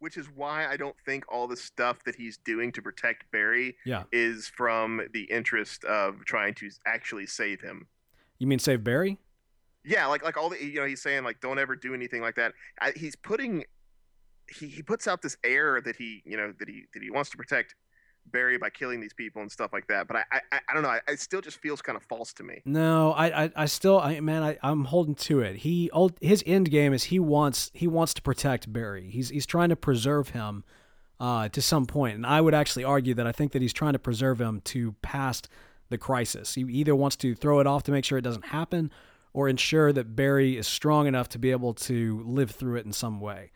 Which 0.06 0.18
is 0.18 0.28
why 0.36 0.68
I 0.68 0.78
don't 0.78 0.96
think 1.04 1.24
all 1.34 1.48
the 1.48 1.58
stuff 1.58 2.04
that 2.04 2.14
he's 2.14 2.38
doing 2.38 2.72
to 2.74 2.82
protect 2.84 3.32
Barry 3.32 3.76
Yeah, 3.86 4.04
is 4.12 4.48
from 4.48 5.02
the 5.14 5.24
interest 5.24 5.84
of 5.84 6.24
trying 6.26 6.54
to 6.62 6.70
actually 6.86 7.26
save 7.26 7.60
him. 7.60 7.88
you 8.38 8.46
mean 8.46 8.60
save 8.60 8.84
Barry? 8.84 9.18
Yeah, 9.84 10.06
like 10.06 10.24
like 10.24 10.38
all 10.38 10.50
the 10.50 10.64
you 10.64 10.80
know 10.80 10.86
he's 10.86 11.02
saying 11.02 11.24
like 11.24 11.42
don't 11.42 11.58
ever 11.58 11.76
do 11.76 11.96
anything 11.96 12.22
like 12.22 12.36
that. 12.36 12.54
I, 12.80 12.94
he's 12.96 13.16
putting 13.16 13.64
he, 14.48 14.68
he 14.68 14.84
puts 14.84 15.08
out 15.08 15.24
this 15.24 15.38
air 15.44 15.82
that 15.82 15.96
he 15.96 16.22
you 16.24 16.38
know 16.38 16.54
that 16.60 16.70
he 16.70 16.84
that 16.94 17.02
he 17.02 17.10
wants 17.10 17.32
to 17.32 17.38
protect 17.38 17.74
Barry 18.32 18.58
by 18.58 18.70
killing 18.70 19.00
these 19.00 19.14
people 19.14 19.42
and 19.42 19.52
stuff 19.52 19.72
like 19.72 19.88
that. 19.88 20.08
But 20.08 20.18
I 20.18 20.24
I, 20.52 20.60
I 20.70 20.74
don't 20.74 20.84
know. 20.84 20.98
I, 21.08 21.16
still 21.16 21.42
just 21.42 21.58
feels 21.58 21.82
kind 21.82 21.96
of 21.96 22.04
false 22.04 22.34
to 22.34 22.44
me. 22.44 22.62
No, 22.66 23.14
I, 23.14 23.46
I, 23.46 23.52
I 23.56 23.66
still, 23.66 24.00
I 24.00 24.20
man, 24.20 24.44
I, 24.44 24.58
I'm 24.62 24.86
holding 24.86 25.16
to 25.16 25.42
it. 25.42 25.58
He, 25.58 25.90
his 26.22 26.44
end 26.46 26.70
game 26.72 26.94
is 26.94 27.06
he 27.06 27.20
wants, 27.20 27.72
he 27.74 27.88
wants 27.88 28.14
to 28.16 28.22
protect 28.22 28.72
Barry. 28.72 29.10
He's, 29.10 29.30
he's 29.30 29.46
trying 29.46 29.70
to 29.70 29.76
preserve 29.76 30.30
him, 30.30 30.64
uh, 31.20 31.50
to 31.50 31.62
some 31.62 31.86
point. 31.86 32.16
And 32.16 32.26
I 32.26 32.42
would 32.42 32.54
actually 32.54 32.84
argue 32.84 33.14
that 33.14 33.28
I 33.28 33.32
think 33.32 33.52
that 33.54 33.62
he's 33.62 33.74
trying 33.74 33.94
to 33.94 34.00
preserve 34.00 34.42
him 34.42 34.62
to 34.66 34.94
past 35.02 35.48
the 35.90 35.98
crisis. 35.98 36.56
He 36.56 36.62
either 36.64 36.96
wants 36.96 37.16
to 37.18 37.36
throw 37.36 37.60
it 37.60 37.68
off 37.68 37.84
to 37.84 37.92
make 37.92 38.06
sure 38.06 38.18
it 38.18 38.24
doesn't 38.24 38.48
happen, 38.48 38.92
or 39.34 39.50
ensure 39.50 39.92
that 39.92 40.16
Barry 40.16 40.58
is 40.58 40.66
strong 40.66 41.08
enough 41.08 41.30
to 41.30 41.38
be 41.38 41.52
able 41.52 41.74
to 41.74 42.24
live 42.26 42.52
through 42.52 42.78
it 42.78 42.86
in 42.86 42.94
some 42.94 43.20
way. 43.20 43.52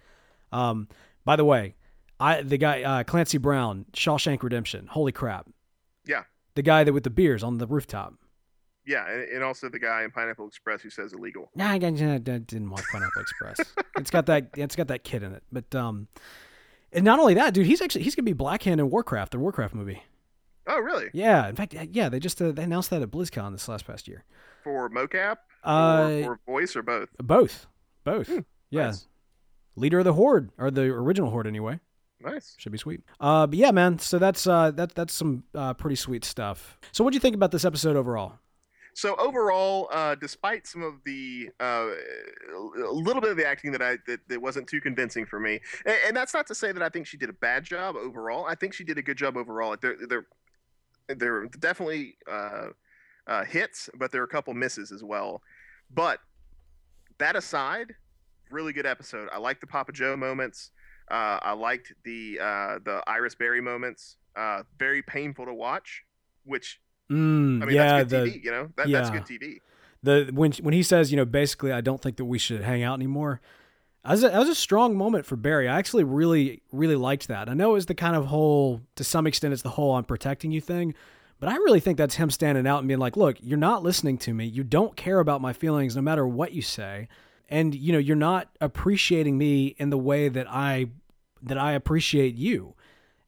Um, 0.52 0.90
by 1.24 1.36
the 1.38 1.46
way, 1.46 1.76
I, 2.20 2.42
the 2.42 2.58
guy, 2.58 2.84
uh, 2.84 3.04
Clancy 3.04 3.38
Brown, 3.38 3.86
Shawshank 3.94 4.44
Redemption. 4.44 4.88
Holy 4.88 5.12
crap. 5.12 5.48
Yeah. 6.06 6.24
The 6.56 6.62
guy 6.62 6.84
that 6.84 6.92
with 6.94 7.04
the 7.04 7.10
beers 7.10 7.44
on 7.44 7.58
the 7.58 7.68
rooftop. 7.68 8.14
Yeah, 8.86 9.06
and, 9.08 9.44
also 9.44 9.70
the 9.70 9.78
guy 9.80 10.04
in 10.04 10.10
Pineapple 10.12 10.48
Express 10.48 10.82
who 10.82 10.90
says 10.90 11.14
illegal. 11.14 11.52
Nah, 11.56 11.70
I, 11.72 11.78
didn't 11.78 12.70
watch 12.70 12.84
Pineapple 12.92 13.22
Express. 13.22 13.60
It's 13.98 14.10
got 14.10 14.28
that. 14.28 14.48
It's 14.56 14.78
got 14.78 14.88
that 14.88 15.04
kid 15.04 15.24
in 15.24 15.34
it. 15.34 15.44
But 15.52 15.76
um, 15.76 16.08
and 16.94 17.04
not 17.04 17.20
only 17.20 17.34
that, 17.34 17.54
dude, 17.54 17.66
he's 17.66 17.82
actually 17.82 18.04
he's 18.06 18.16
gonna 18.16 18.24
be 18.24 18.34
Blackhand 18.34 18.80
in 18.80 18.90
Warcraft, 18.90 19.34
the 19.34 19.40
Warcraft 19.40 19.76
movie. 19.76 20.02
Oh, 20.68 20.80
really? 20.80 21.10
Yeah, 21.14 21.50
in 21.50 21.56
fact, 21.58 21.76
yeah, 21.92 22.08
they 22.08 22.20
just 22.20 22.42
uh, 22.42 22.52
they 22.54 22.64
announced 22.64 22.92
that 22.92 23.02
at 23.02 23.12
BlizzCon 23.12 23.52
this 23.52 23.68
last 23.68 23.86
past 23.86 24.08
year. 24.08 24.24
For 24.64 24.90
mocap 24.90 25.38
Uh, 25.66 26.22
or, 26.24 26.32
or 26.32 26.40
voice 26.46 26.76
or 26.78 26.82
both? 26.82 27.10
both, 27.22 27.68
both. 28.06 28.30
yeah, 28.70 28.86
Nice. 28.88 29.08
leader 29.76 30.00
of 30.00 30.06
the 30.06 30.14
Horde 30.14 30.52
or 30.58 30.72
the 30.72 30.84
original 30.84 31.30
Horde 31.30 31.48
anyway. 31.48 31.80
Nice. 32.22 32.56
Should 32.58 32.72
be 32.72 32.78
sweet. 32.78 33.02
Uh, 33.20 33.48
but 33.48 33.58
yeah, 33.58 33.72
man. 33.72 34.00
So 34.00 34.20
that's 34.20 34.46
uh, 34.46 34.72
that 34.72 34.96
that's 34.96 35.14
some 35.14 35.44
uh, 35.56 35.74
pretty 35.74 35.96
sweet 35.96 36.26
stuff. 36.26 36.78
So 36.92 37.04
what 37.04 37.12
do 37.12 37.16
you 37.16 37.22
think 37.22 37.36
about 37.36 37.52
this 37.52 37.64
episode 37.64 37.96
overall? 37.96 38.34
So 38.94 39.16
overall, 39.16 39.88
uh, 39.94 40.16
despite 40.16 40.68
some 40.68 40.84
of 40.84 40.96
the 41.06 41.50
uh, 41.62 41.88
a 42.86 42.92
little 42.92 43.22
bit 43.22 43.32
of 43.32 43.38
the 43.38 43.48
acting 43.48 43.72
that 43.72 43.82
I 43.82 43.98
that, 44.08 44.20
that 44.28 44.42
wasn't 44.42 44.68
too 44.68 44.82
convincing 44.82 45.26
for 45.26 45.40
me, 45.40 45.62
and, 45.86 45.96
and 46.08 46.18
that's 46.18 46.34
not 46.34 46.48
to 46.48 46.56
say 46.56 46.74
that 46.74 46.84
I 46.84 46.90
think 46.90 47.08
she 47.08 47.16
did 47.16 47.30
a 47.30 47.34
bad 47.34 47.64
job 47.64 47.96
overall. 47.96 48.46
I 48.46 48.56
think 48.56 48.74
she 48.74 48.84
did 48.84 48.98
a 48.98 49.02
good 49.02 49.18
job 49.18 49.38
overall. 49.38 49.78
There, 49.80 49.96
there, 50.10 50.26
there 51.08 51.36
are 51.36 51.46
definitely 51.48 52.18
uh, 52.30 52.68
uh, 53.28 53.46
hits, 53.46 53.90
but 53.96 54.12
there 54.12 54.22
are 54.22 54.26
a 54.26 54.30
couple 54.30 54.54
misses 54.54 54.92
as 54.92 55.04
well. 55.04 55.42
But 55.90 56.20
that 57.20 57.38
aside, 57.38 57.96
really 58.52 58.74
good 58.74 58.86
episode. 58.86 59.30
I 59.32 59.38
like 59.38 59.62
the 59.62 59.68
Papa 59.68 59.94
Joe 59.94 60.18
moments. 60.18 60.72
Uh, 61.10 61.40
I 61.42 61.54
liked 61.54 61.94
the 62.04 62.40
uh, 62.42 62.80
the 62.84 63.02
Iris 63.08 63.36
Barry 63.36 63.62
moments. 63.62 64.18
Uh, 64.36 64.64
very 64.78 65.02
painful 65.02 65.46
to 65.46 65.54
watch, 65.54 66.04
which 66.46 66.80
Mm, 67.12 67.62
I 67.62 67.66
mean, 67.66 67.76
yeah, 67.76 67.98
that's 67.98 68.12
good 68.12 68.26
the 68.26 68.32
TV. 68.32 68.44
You 68.44 68.52
know, 68.52 68.70
that, 68.78 68.92
that's 68.92 69.10
good 69.10 69.24
TV. 69.24 69.62
the 70.04 70.30
when 70.34 70.52
when 70.62 70.74
he 70.74 70.84
says, 70.84 71.12
you 71.12 71.18
know, 71.18 71.26
basically, 71.26 71.72
I 71.72 71.82
don't 71.82 72.02
think 72.02 72.18
that 72.18 72.26
we 72.26 72.38
should 72.38 72.62
hang 72.62 72.84
out 72.84 72.94
anymore. 72.96 73.42
That 74.04 74.12
was, 74.12 74.24
a, 74.24 74.30
that 74.30 74.40
was 74.40 74.50
a 74.50 74.56
strong 74.56 74.96
moment 74.96 75.26
for 75.26 75.36
Barry. 75.36 75.68
I 75.68 75.78
actually 75.78 76.04
really, 76.06 76.62
really 76.72 76.96
liked 76.96 77.28
that. 77.28 77.50
I 77.50 77.54
know 77.54 77.72
it 77.72 77.74
was 77.74 77.88
the 77.88 77.96
kind 77.96 78.16
of 78.16 78.28
whole, 78.28 78.82
to 78.96 79.04
some 79.04 79.28
extent, 79.28 79.54
it's 79.54 79.62
the 79.62 79.70
whole 79.70 79.96
"I'm 79.96 80.06
protecting 80.06 80.52
you" 80.52 80.62
thing, 80.62 80.94
but 81.40 81.50
I 81.50 81.56
really 81.56 81.80
think 81.80 81.98
that's 81.98 82.16
him 82.16 82.30
standing 82.30 82.68
out 82.68 82.80
and 82.80 82.88
being 82.88 83.00
like, 83.00 83.18
"Look, 83.18 83.38
you're 83.42 83.58
not 83.58 83.82
listening 83.84 84.18
to 84.20 84.34
me. 84.34 84.46
You 84.46 84.64
don't 84.64 84.96
care 84.96 85.20
about 85.20 85.42
my 85.42 85.52
feelings, 85.52 85.96
no 85.96 86.02
matter 86.02 86.28
what 86.28 86.54
you 86.54 86.62
say, 86.62 87.08
and 87.50 87.74
you 87.74 87.92
know, 87.92 88.00
you're 88.00 88.16
not 88.16 88.50
appreciating 88.62 89.38
me 89.38 89.76
in 89.80 89.90
the 89.90 89.98
way 89.98 90.30
that 90.30 90.48
I 90.48 90.90
that 91.44 91.58
I 91.58 91.74
appreciate 91.74 92.36
you." 92.36 92.76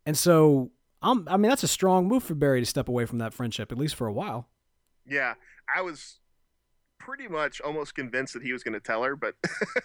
And 0.05 0.17
so, 0.17 0.71
I'm, 1.01 1.27
I 1.27 1.37
mean, 1.37 1.49
that's 1.49 1.63
a 1.63 1.67
strong 1.67 2.07
move 2.07 2.23
for 2.23 2.35
Barry 2.35 2.59
to 2.59 2.65
step 2.65 2.87
away 2.87 3.05
from 3.05 3.19
that 3.19 3.33
friendship, 3.33 3.71
at 3.71 3.77
least 3.77 3.95
for 3.95 4.07
a 4.07 4.13
while. 4.13 4.47
Yeah, 5.05 5.35
I 5.73 5.81
was 5.81 6.19
pretty 6.99 7.27
much 7.27 7.59
almost 7.61 7.95
convinced 7.95 8.33
that 8.33 8.43
he 8.43 8.53
was 8.53 8.63
going 8.63 8.73
to 8.73 8.79
tell 8.79 9.03
her, 9.03 9.15
but 9.15 9.35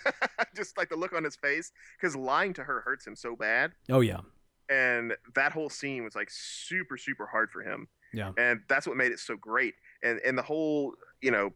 just 0.55 0.77
like 0.77 0.89
the 0.91 0.97
look 0.97 1.13
on 1.15 1.25
his 1.25 1.37
face, 1.37 1.73
because 1.99 2.15
lying 2.15 2.53
to 2.55 2.63
her 2.63 2.81
hurts 2.83 3.07
him 3.07 3.17
so 3.17 3.35
bad, 3.35 3.73
Oh 3.89 4.01
yeah, 4.01 4.21
and 4.69 5.15
that 5.35 5.53
whole 5.53 5.71
scene 5.71 6.05
was 6.05 6.15
like 6.15 6.29
super, 6.31 6.97
super 6.99 7.27
hard 7.27 7.51
for 7.51 7.63
him, 7.63 7.89
yeah. 8.13 8.33
and 8.37 8.61
that's 8.69 8.87
what 8.87 8.97
made 8.97 9.13
it 9.13 9.19
so 9.19 9.37
great. 9.37 9.75
And 10.03 10.21
and 10.27 10.37
the 10.37 10.43
whole, 10.43 10.93
you 11.23 11.31
know, 11.31 11.51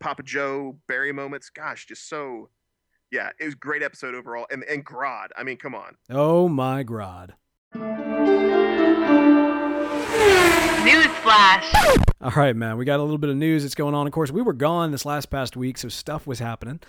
Papa 0.00 0.22
Joe 0.24 0.76
Barry 0.88 1.12
moments, 1.12 1.50
gosh, 1.50 1.86
just 1.86 2.08
so. 2.08 2.48
Yeah, 3.10 3.30
it 3.40 3.44
was 3.46 3.54
a 3.54 3.56
great 3.56 3.82
episode 3.82 4.14
overall, 4.14 4.46
and 4.50 4.62
and 4.64 4.84
Grodd. 4.84 5.28
I 5.36 5.42
mean, 5.42 5.56
come 5.56 5.74
on. 5.74 5.96
Oh 6.10 6.46
my 6.48 6.82
God. 6.82 7.34
Newsflash. 10.84 11.72
All 12.20 12.32
right, 12.32 12.54
man. 12.54 12.76
We 12.76 12.84
got 12.84 13.00
a 13.00 13.02
little 13.02 13.18
bit 13.18 13.30
of 13.30 13.36
news 13.36 13.62
that's 13.62 13.74
going 13.74 13.94
on. 13.94 14.06
Of 14.06 14.12
course, 14.12 14.30
we 14.30 14.42
were 14.42 14.52
gone 14.52 14.90
this 14.90 15.06
last 15.06 15.26
past 15.26 15.56
week, 15.56 15.78
so 15.78 15.88
stuff 15.88 16.26
was 16.26 16.38
happening. 16.38 16.80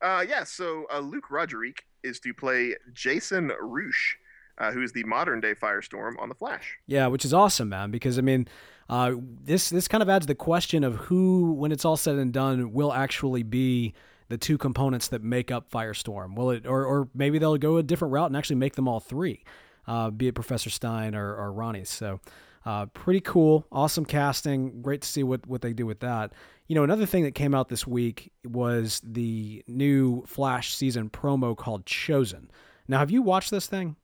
Uh, 0.00 0.24
yeah, 0.28 0.42
so 0.42 0.86
uh, 0.92 0.98
Luc 0.98 1.30
Roderique 1.30 1.84
is 2.02 2.18
to 2.20 2.34
play 2.34 2.74
Jason 2.92 3.52
Rusch, 3.60 4.16
uh, 4.58 4.72
who 4.72 4.82
is 4.82 4.90
the 4.92 5.04
modern 5.04 5.40
day 5.40 5.54
Firestorm 5.54 6.14
on 6.18 6.28
The 6.28 6.34
Flash. 6.34 6.76
Yeah, 6.88 7.06
which 7.06 7.24
is 7.24 7.32
awesome, 7.32 7.68
man. 7.68 7.92
Because 7.92 8.18
I 8.18 8.22
mean, 8.22 8.48
uh, 8.88 9.12
this 9.44 9.70
this 9.70 9.86
kind 9.86 10.02
of 10.02 10.08
adds 10.08 10.26
the 10.26 10.34
question 10.34 10.82
of 10.82 10.96
who, 10.96 11.52
when 11.52 11.70
it's 11.70 11.84
all 11.84 11.96
said 11.96 12.16
and 12.16 12.32
done, 12.32 12.72
will 12.72 12.92
actually 12.92 13.44
be 13.44 13.94
the 14.28 14.38
two 14.38 14.58
components 14.58 15.08
that 15.08 15.22
make 15.22 15.50
up 15.50 15.70
Firestorm. 15.70 16.34
Will 16.36 16.50
it, 16.50 16.66
or 16.66 16.84
or 16.84 17.08
maybe 17.14 17.38
they'll 17.38 17.56
go 17.56 17.76
a 17.76 17.82
different 17.82 18.12
route 18.12 18.28
and 18.28 18.36
actually 18.36 18.56
make 18.56 18.74
them 18.74 18.88
all 18.88 19.00
three, 19.00 19.44
uh, 19.86 20.10
be 20.10 20.28
it 20.28 20.34
Professor 20.34 20.70
Stein 20.70 21.14
or, 21.14 21.34
or 21.34 21.52
Ronnie. 21.52 21.84
So. 21.84 22.20
Uh, 22.64 22.86
pretty 22.86 23.20
cool, 23.20 23.66
awesome 23.72 24.04
casting. 24.04 24.82
Great 24.82 25.02
to 25.02 25.08
see 25.08 25.24
what, 25.24 25.44
what 25.48 25.62
they 25.62 25.72
do 25.72 25.84
with 25.84 25.98
that. 25.98 26.32
You 26.68 26.76
know, 26.76 26.84
another 26.84 27.06
thing 27.06 27.24
that 27.24 27.34
came 27.34 27.56
out 27.56 27.68
this 27.68 27.88
week 27.88 28.30
was 28.44 29.00
the 29.04 29.64
new 29.66 30.24
Flash 30.26 30.72
season 30.72 31.10
promo 31.10 31.56
called 31.56 31.86
Chosen. 31.86 32.48
Now, 32.86 33.00
have 33.00 33.10
you 33.10 33.20
watched 33.20 33.50
this 33.50 33.66
thing? 33.66 33.96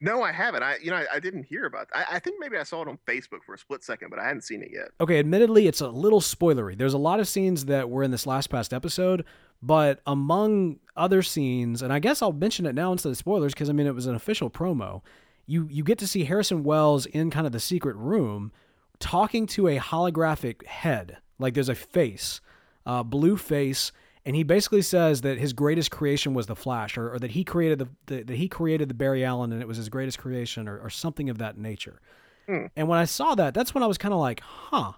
No, 0.00 0.22
I 0.22 0.32
haven't. 0.32 0.62
I 0.62 0.76
you 0.80 0.90
know 0.90 0.96
I, 0.96 1.06
I 1.14 1.20
didn't 1.20 1.44
hear 1.44 1.66
about. 1.66 1.88
I, 1.92 2.04
I 2.12 2.18
think 2.18 2.36
maybe 2.38 2.56
I 2.56 2.62
saw 2.62 2.82
it 2.82 2.88
on 2.88 2.98
Facebook 3.06 3.42
for 3.44 3.54
a 3.54 3.58
split 3.58 3.82
second, 3.82 4.10
but 4.10 4.18
I 4.18 4.24
hadn't 4.24 4.42
seen 4.42 4.62
it 4.62 4.70
yet. 4.72 4.88
Okay, 5.00 5.18
admittedly, 5.18 5.66
it's 5.66 5.80
a 5.80 5.88
little 5.88 6.20
spoilery. 6.20 6.78
There's 6.78 6.94
a 6.94 6.98
lot 6.98 7.20
of 7.20 7.28
scenes 7.28 7.64
that 7.66 7.90
were 7.90 8.02
in 8.02 8.10
this 8.10 8.26
last 8.26 8.48
past 8.48 8.72
episode, 8.72 9.24
But 9.60 10.00
among 10.06 10.78
other 10.96 11.22
scenes, 11.22 11.82
and 11.82 11.92
I 11.92 11.98
guess 11.98 12.22
I'll 12.22 12.32
mention 12.32 12.66
it 12.66 12.74
now 12.74 12.92
instead 12.92 13.10
of 13.10 13.16
spoilers 13.16 13.54
because 13.54 13.68
I 13.68 13.72
mean 13.72 13.86
it 13.86 13.94
was 13.94 14.06
an 14.06 14.14
official 14.14 14.50
promo. 14.50 15.02
You 15.46 15.66
you 15.70 15.82
get 15.82 15.98
to 15.98 16.06
see 16.06 16.24
Harrison 16.24 16.62
Wells 16.62 17.06
in 17.06 17.30
kind 17.30 17.46
of 17.46 17.52
the 17.52 17.60
secret 17.60 17.96
room 17.96 18.52
talking 19.00 19.46
to 19.46 19.68
a 19.68 19.78
holographic 19.78 20.64
head, 20.66 21.18
like 21.38 21.54
there's 21.54 21.68
a 21.68 21.74
face, 21.74 22.40
uh, 22.86 23.02
blue 23.02 23.36
face, 23.36 23.92
and 24.24 24.36
he 24.36 24.42
basically 24.42 24.82
says 24.82 25.22
that 25.22 25.38
his 25.38 25.52
greatest 25.52 25.90
creation 25.90 26.34
was 26.34 26.46
the 26.46 26.56
Flash, 26.56 26.98
or, 26.98 27.14
or 27.14 27.18
that 27.18 27.30
he 27.30 27.44
created 27.44 27.78
the, 27.78 27.88
the, 28.06 28.22
that 28.24 28.36
he 28.36 28.48
created 28.48 28.88
the 28.88 28.94
Barry 28.94 29.24
Allen, 29.24 29.52
and 29.52 29.62
it 29.62 29.68
was 29.68 29.76
his 29.76 29.88
greatest 29.88 30.18
creation, 30.18 30.68
or, 30.68 30.78
or 30.78 30.90
something 30.90 31.30
of 31.30 31.38
that 31.38 31.56
nature. 31.56 32.00
Hmm. 32.46 32.66
And 32.76 32.88
when 32.88 32.98
I 32.98 33.04
saw 33.04 33.34
that, 33.36 33.54
that's 33.54 33.74
when 33.74 33.82
I 33.82 33.86
was 33.86 33.98
kind 33.98 34.12
of 34.12 34.20
like, 34.20 34.40
huh, 34.40 34.92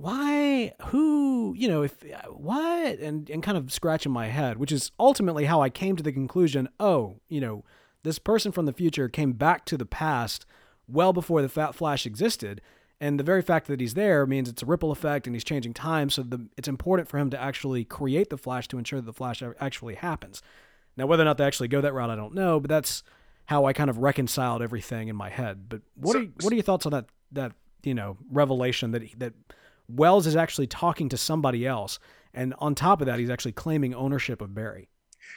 why, 0.00 0.72
who, 0.86 1.54
you 1.56 1.68
know, 1.68 1.82
if 1.82 2.02
uh, 2.04 2.28
what, 2.30 2.98
and 3.00 3.28
and 3.28 3.42
kind 3.42 3.58
of 3.58 3.70
scratching 3.70 4.12
my 4.12 4.28
head, 4.28 4.56
which 4.56 4.72
is 4.72 4.92
ultimately 4.98 5.44
how 5.44 5.60
I 5.60 5.68
came 5.68 5.94
to 5.96 6.02
the 6.02 6.12
conclusion, 6.12 6.68
oh, 6.80 7.16
you 7.28 7.40
know, 7.40 7.64
this 8.02 8.18
person 8.18 8.50
from 8.50 8.64
the 8.64 8.72
future 8.72 9.08
came 9.08 9.32
back 9.32 9.66
to 9.66 9.76
the 9.76 9.84
past 9.84 10.46
well 10.88 11.12
before 11.12 11.42
the 11.42 11.48
Fat 11.50 11.74
Flash 11.74 12.06
existed. 12.06 12.62
And 13.02 13.18
the 13.18 13.24
very 13.24 13.40
fact 13.42 13.66
that 13.68 13.80
he's 13.80 13.94
there 13.94 14.26
means 14.26 14.48
it's 14.48 14.62
a 14.62 14.66
ripple 14.66 14.90
effect 14.90 15.26
and 15.26 15.34
he's 15.34 15.44
changing 15.44 15.72
time. 15.74 16.10
So 16.10 16.22
the, 16.22 16.48
it's 16.58 16.68
important 16.68 17.08
for 17.08 17.16
him 17.18 17.30
to 17.30 17.40
actually 17.40 17.84
create 17.84 18.28
the 18.30 18.36
Flash 18.36 18.68
to 18.68 18.78
ensure 18.78 19.00
that 19.00 19.06
the 19.06 19.12
Flash 19.12 19.42
actually 19.58 19.94
happens. 19.94 20.42
Now, 20.96 21.06
whether 21.06 21.22
or 21.22 21.26
not 21.26 21.38
they 21.38 21.44
actually 21.44 21.68
go 21.68 21.80
that 21.80 21.94
route, 21.94 22.10
I 22.10 22.16
don't 22.16 22.34
know, 22.34 22.60
but 22.60 22.68
that's 22.68 23.02
how 23.46 23.64
I 23.64 23.72
kind 23.72 23.88
of 23.90 23.98
reconciled 23.98 24.60
everything 24.62 25.08
in 25.08 25.16
my 25.16 25.28
head. 25.30 25.68
But 25.68 25.82
what 25.94 26.12
So- 26.12 26.20
are 26.20 26.26
what 26.42 26.52
are 26.52 26.56
your 26.56 26.62
thoughts 26.62 26.86
on 26.86 26.92
that 26.92 27.06
that 27.32 27.52
you 27.82 27.94
know 27.94 28.16
revelation 28.30 28.90
that 28.90 29.02
that 29.18 29.32
Wells 29.94 30.26
is 30.26 30.36
actually 30.36 30.66
talking 30.66 31.08
to 31.08 31.16
somebody 31.16 31.66
else, 31.66 31.98
and 32.34 32.54
on 32.58 32.74
top 32.74 33.00
of 33.00 33.06
that, 33.06 33.18
he's 33.18 33.30
actually 33.30 33.52
claiming 33.52 33.94
ownership 33.94 34.40
of 34.40 34.54
Barry. 34.54 34.88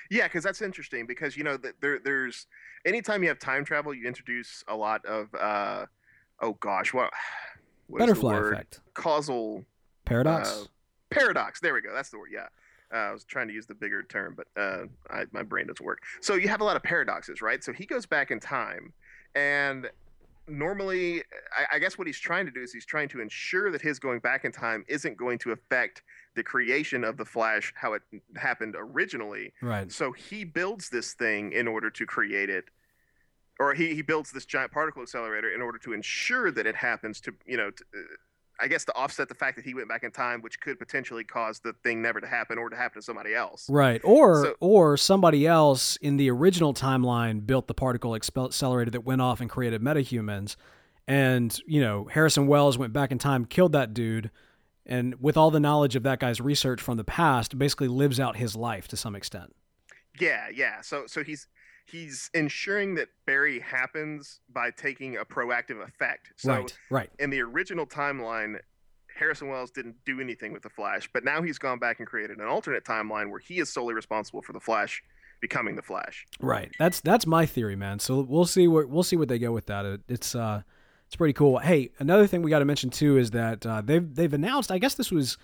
Yeah, 0.09 0.27
because 0.27 0.43
that's 0.43 0.61
interesting. 0.61 1.05
Because 1.05 1.37
you 1.37 1.43
know, 1.43 1.57
there, 1.81 1.99
there's 1.99 2.47
anytime 2.85 3.23
you 3.23 3.29
have 3.29 3.39
time 3.39 3.65
travel, 3.65 3.93
you 3.93 4.07
introduce 4.07 4.63
a 4.67 4.75
lot 4.75 5.05
of, 5.05 5.33
uh, 5.35 5.85
oh 6.41 6.53
gosh, 6.59 6.93
what, 6.93 7.11
what 7.87 7.99
Butterfly 7.99 8.37
effect, 8.37 8.81
Causal 8.93 9.65
paradox. 10.05 10.49
Uh, 10.49 10.65
paradox. 11.09 11.59
There 11.59 11.73
we 11.73 11.81
go. 11.81 11.93
That's 11.93 12.09
the 12.09 12.19
word. 12.19 12.29
Yeah. 12.31 12.47
Uh, 12.93 13.09
I 13.09 13.11
was 13.11 13.23
trying 13.23 13.47
to 13.47 13.53
use 13.53 13.65
the 13.65 13.73
bigger 13.73 14.03
term, 14.03 14.35
but 14.37 14.47
uh, 14.61 14.85
I, 15.09 15.25
my 15.31 15.41
brain 15.41 15.65
doesn't 15.65 15.83
work. 15.83 16.03
So 16.21 16.35
you 16.35 16.47
have 16.47 16.61
a 16.61 16.63
lot 16.63 16.75
of 16.75 16.83
paradoxes, 16.83 17.41
right? 17.41 17.63
So 17.63 17.73
he 17.73 17.85
goes 17.85 18.05
back 18.05 18.29
in 18.29 18.39
time, 18.39 18.93
and 19.33 19.89
normally, 20.47 21.23
I, 21.57 21.75
I 21.75 21.79
guess 21.79 21.97
what 21.97 22.07
he's 22.07 22.19
trying 22.19 22.45
to 22.45 22.51
do 22.51 22.61
is 22.61 22.73
he's 22.73 22.85
trying 22.85 23.09
to 23.09 23.21
ensure 23.21 23.71
that 23.71 23.81
his 23.81 23.99
going 23.99 24.19
back 24.19 24.45
in 24.45 24.51
time 24.51 24.83
isn't 24.87 25.17
going 25.17 25.39
to 25.39 25.51
affect 25.51 26.03
the 26.35 26.43
creation 26.43 27.03
of 27.03 27.17
the 27.17 27.25
Flash 27.25 27.73
how 27.75 27.93
it 27.93 28.01
happened 28.35 28.75
originally. 28.77 29.53
right. 29.61 29.91
So 29.91 30.11
he 30.11 30.43
builds 30.43 30.89
this 30.89 31.13
thing 31.13 31.51
in 31.51 31.67
order 31.67 31.89
to 31.91 32.05
create 32.05 32.49
it, 32.49 32.65
or 33.59 33.73
he, 33.73 33.93
he 33.95 34.01
builds 34.01 34.31
this 34.31 34.45
giant 34.45 34.71
particle 34.71 35.01
accelerator 35.01 35.53
in 35.53 35.61
order 35.61 35.77
to 35.79 35.93
ensure 35.93 36.51
that 36.51 36.65
it 36.65 36.75
happens 36.75 37.21
to, 37.21 37.33
you 37.45 37.57
know, 37.57 37.71
to, 37.71 37.83
uh, 37.95 38.01
I 38.59 38.67
guess 38.67 38.85
to 38.85 38.95
offset 38.95 39.29
the 39.29 39.35
fact 39.35 39.55
that 39.57 39.65
he 39.65 39.73
went 39.73 39.89
back 39.89 40.03
in 40.03 40.11
time, 40.11 40.41
which 40.41 40.59
could 40.59 40.77
potentially 40.77 41.23
cause 41.23 41.59
the 41.59 41.73
thing 41.83 42.01
never 42.01 42.21
to 42.21 42.27
happen 42.27 42.57
or 42.57 42.69
to 42.69 42.75
happen 42.75 43.01
to 43.01 43.05
somebody 43.05 43.33
else. 43.33 43.67
Right. 43.69 43.99
Or 44.03 44.45
So- 44.45 44.55
or 44.59 44.97
somebody 44.97 45.47
else 45.47 45.97
in 45.97 46.17
the 46.17 46.29
original 46.29 46.73
timeline 46.73 47.45
built 47.45 47.67
the 47.67 47.73
particle 47.73 48.15
accelerator 48.15 48.91
that 48.91 49.01
went 49.01 49.21
off 49.21 49.41
and 49.41 49.49
created 49.49 49.81
metahumans. 49.81 50.55
And, 51.07 51.57
you 51.65 51.81
know, 51.81 52.05
Harrison 52.11 52.47
Wells 52.47 52.77
went 52.77 52.93
back 52.93 53.11
in 53.11 53.17
time, 53.17 53.45
killed 53.45 53.73
that 53.73 53.93
dude, 53.93 54.31
and 54.85 55.15
with 55.19 55.35
all 55.35 55.51
the 55.51 55.59
knowledge 55.59 55.95
of 55.95 56.03
that 56.03 56.19
guy's 56.19 56.39
research 56.39 56.81
from 56.81 56.97
the 56.97 57.03
past, 57.03 57.57
basically 57.57 57.87
lives 57.87 58.19
out 58.19 58.37
his 58.37 58.55
life 58.55 58.87
to 58.89 58.97
some 58.97 59.15
extent. 59.15 59.53
Yeah, 60.19 60.47
yeah. 60.53 60.81
So 60.81 61.07
so 61.07 61.23
he's 61.23 61.47
he's 61.85 62.29
ensuring 62.33 62.95
that 62.95 63.09
Barry 63.25 63.59
happens 63.59 64.39
by 64.51 64.71
taking 64.71 65.17
a 65.17 65.25
proactive 65.25 65.83
effect. 65.83 66.33
So 66.37 66.53
right. 66.53 66.77
Right. 66.89 67.09
in 67.19 67.29
the 67.29 67.41
original 67.41 67.85
timeline, 67.85 68.57
Harrison 69.17 69.49
Wells 69.49 69.71
didn't 69.71 69.95
do 70.05 70.19
anything 70.19 70.53
with 70.53 70.63
the 70.63 70.69
Flash, 70.69 71.09
but 71.13 71.23
now 71.23 71.41
he's 71.41 71.57
gone 71.57 71.79
back 71.79 71.99
and 71.99 72.07
created 72.07 72.39
an 72.39 72.47
alternate 72.47 72.83
timeline 72.83 73.29
where 73.29 73.39
he 73.39 73.59
is 73.59 73.71
solely 73.71 73.93
responsible 73.93 74.41
for 74.41 74.53
the 74.53 74.59
Flash 74.59 75.03
becoming 75.41 75.75
the 75.75 75.81
Flash. 75.81 76.25
Right. 76.39 76.71
That's 76.79 77.01
that's 77.01 77.27
my 77.27 77.45
theory, 77.45 77.75
man. 77.75 77.99
So 77.99 78.21
we'll 78.21 78.45
see 78.45 78.67
what 78.67 78.89
we'll 78.89 79.03
see 79.03 79.17
what 79.17 79.27
they 79.27 79.39
go 79.39 79.51
with 79.51 79.67
that. 79.67 80.01
It's 80.07 80.35
uh 80.35 80.63
it's 81.07 81.15
pretty 81.15 81.33
cool. 81.33 81.59
Hey, 81.59 81.91
another 81.99 82.25
thing 82.25 82.41
we 82.41 82.49
got 82.49 82.59
to 82.59 82.65
mention 82.65 82.89
too 82.89 83.17
is 83.17 83.31
that 83.31 83.65
uh, 83.65 83.81
they've 83.81 84.15
they've 84.15 84.33
announced. 84.33 84.71
I 84.71 84.79
guess 84.79 84.95
this 84.95 85.11
was 85.11 85.37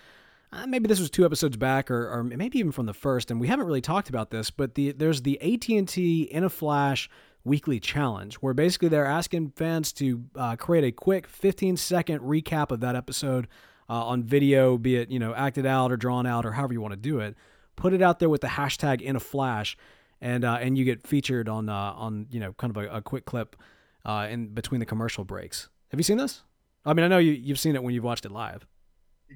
uh, 0.52 0.66
maybe 0.66 0.88
this 0.88 1.00
was 1.00 1.10
two 1.10 1.26
episodes 1.26 1.58
back, 1.58 1.92
or, 1.92 2.10
or 2.12 2.24
maybe 2.24 2.58
even 2.58 2.72
from 2.72 2.88
the 2.88 2.94
first, 2.94 3.30
and 3.30 3.40
we 3.40 3.48
haven't 3.48 3.68
really 3.68 3.82
talked 3.82 4.10
about 4.10 4.32
this. 4.32 4.50
But 4.50 4.76
the 4.76 4.92
there's 4.92 5.22
the 5.22 5.40
AT 5.42 5.70
and 5.70 5.88
T 5.88 6.24
in 6.24 6.44
a 6.44 6.50
Flash 6.50 7.10
weekly 7.44 7.80
challenge 7.80 8.36
where 8.36 8.54
basically 8.54 8.90
they're 8.90 9.06
asking 9.06 9.52
fans 9.56 9.94
to 9.94 10.24
uh, 10.36 10.56
create 10.56 10.84
a 10.84 10.92
quick 10.92 11.28
15 11.28 11.78
second 11.78 12.20
recap 12.20 12.72
of 12.72 12.82
that 12.82 12.96
episode 12.96 13.48
uh, 13.90 14.06
on 14.06 14.24
video, 14.24 14.78
be 14.78 14.96
it 14.96 15.10
you 15.10 15.20
know 15.20 15.36
acted 15.36 15.66
out 15.66 15.92
or 15.92 15.98
drawn 15.98 16.26
out 16.26 16.46
or 16.46 16.52
however 16.52 16.74
you 16.74 16.82
want 16.82 16.94
to 16.94 17.00
do 17.00 17.20
it. 17.20 17.36
Put 17.76 17.94
it 17.94 18.02
out 18.02 18.20
there 18.20 18.30
with 18.30 18.42
the 18.42 18.48
hashtag 18.48 19.02
in 19.02 19.16
a 19.16 19.20
Flash, 19.20 19.78
and 20.20 20.44
uh, 20.44 20.58
and 20.60 20.78
you 20.78 20.84
get 20.84 21.06
featured 21.06 21.48
on 21.48 21.70
uh, 21.70 21.94
on 21.96 22.26
you 22.32 22.40
know 22.40 22.54
kind 22.54 22.76
of 22.76 22.84
a, 22.84 22.98
a 22.98 23.02
quick 23.02 23.26
clip 23.26 23.56
uh, 24.04 24.28
in 24.30 24.48
between 24.48 24.80
the 24.80 24.86
commercial 24.86 25.24
breaks. 25.24 25.70
Have 25.92 26.00
you 26.00 26.04
seen 26.04 26.18
this? 26.18 26.42
I 26.86 26.94
mean, 26.94 27.06
I 27.06 27.08
know 27.08 27.20
you 27.20 27.34
you've 27.34 27.60
seen 27.60 27.76
it 27.76 27.84
when 27.84 27.94
you've 27.94 28.04
watched 28.04 28.26
it 28.26 28.32
live. 28.32 28.66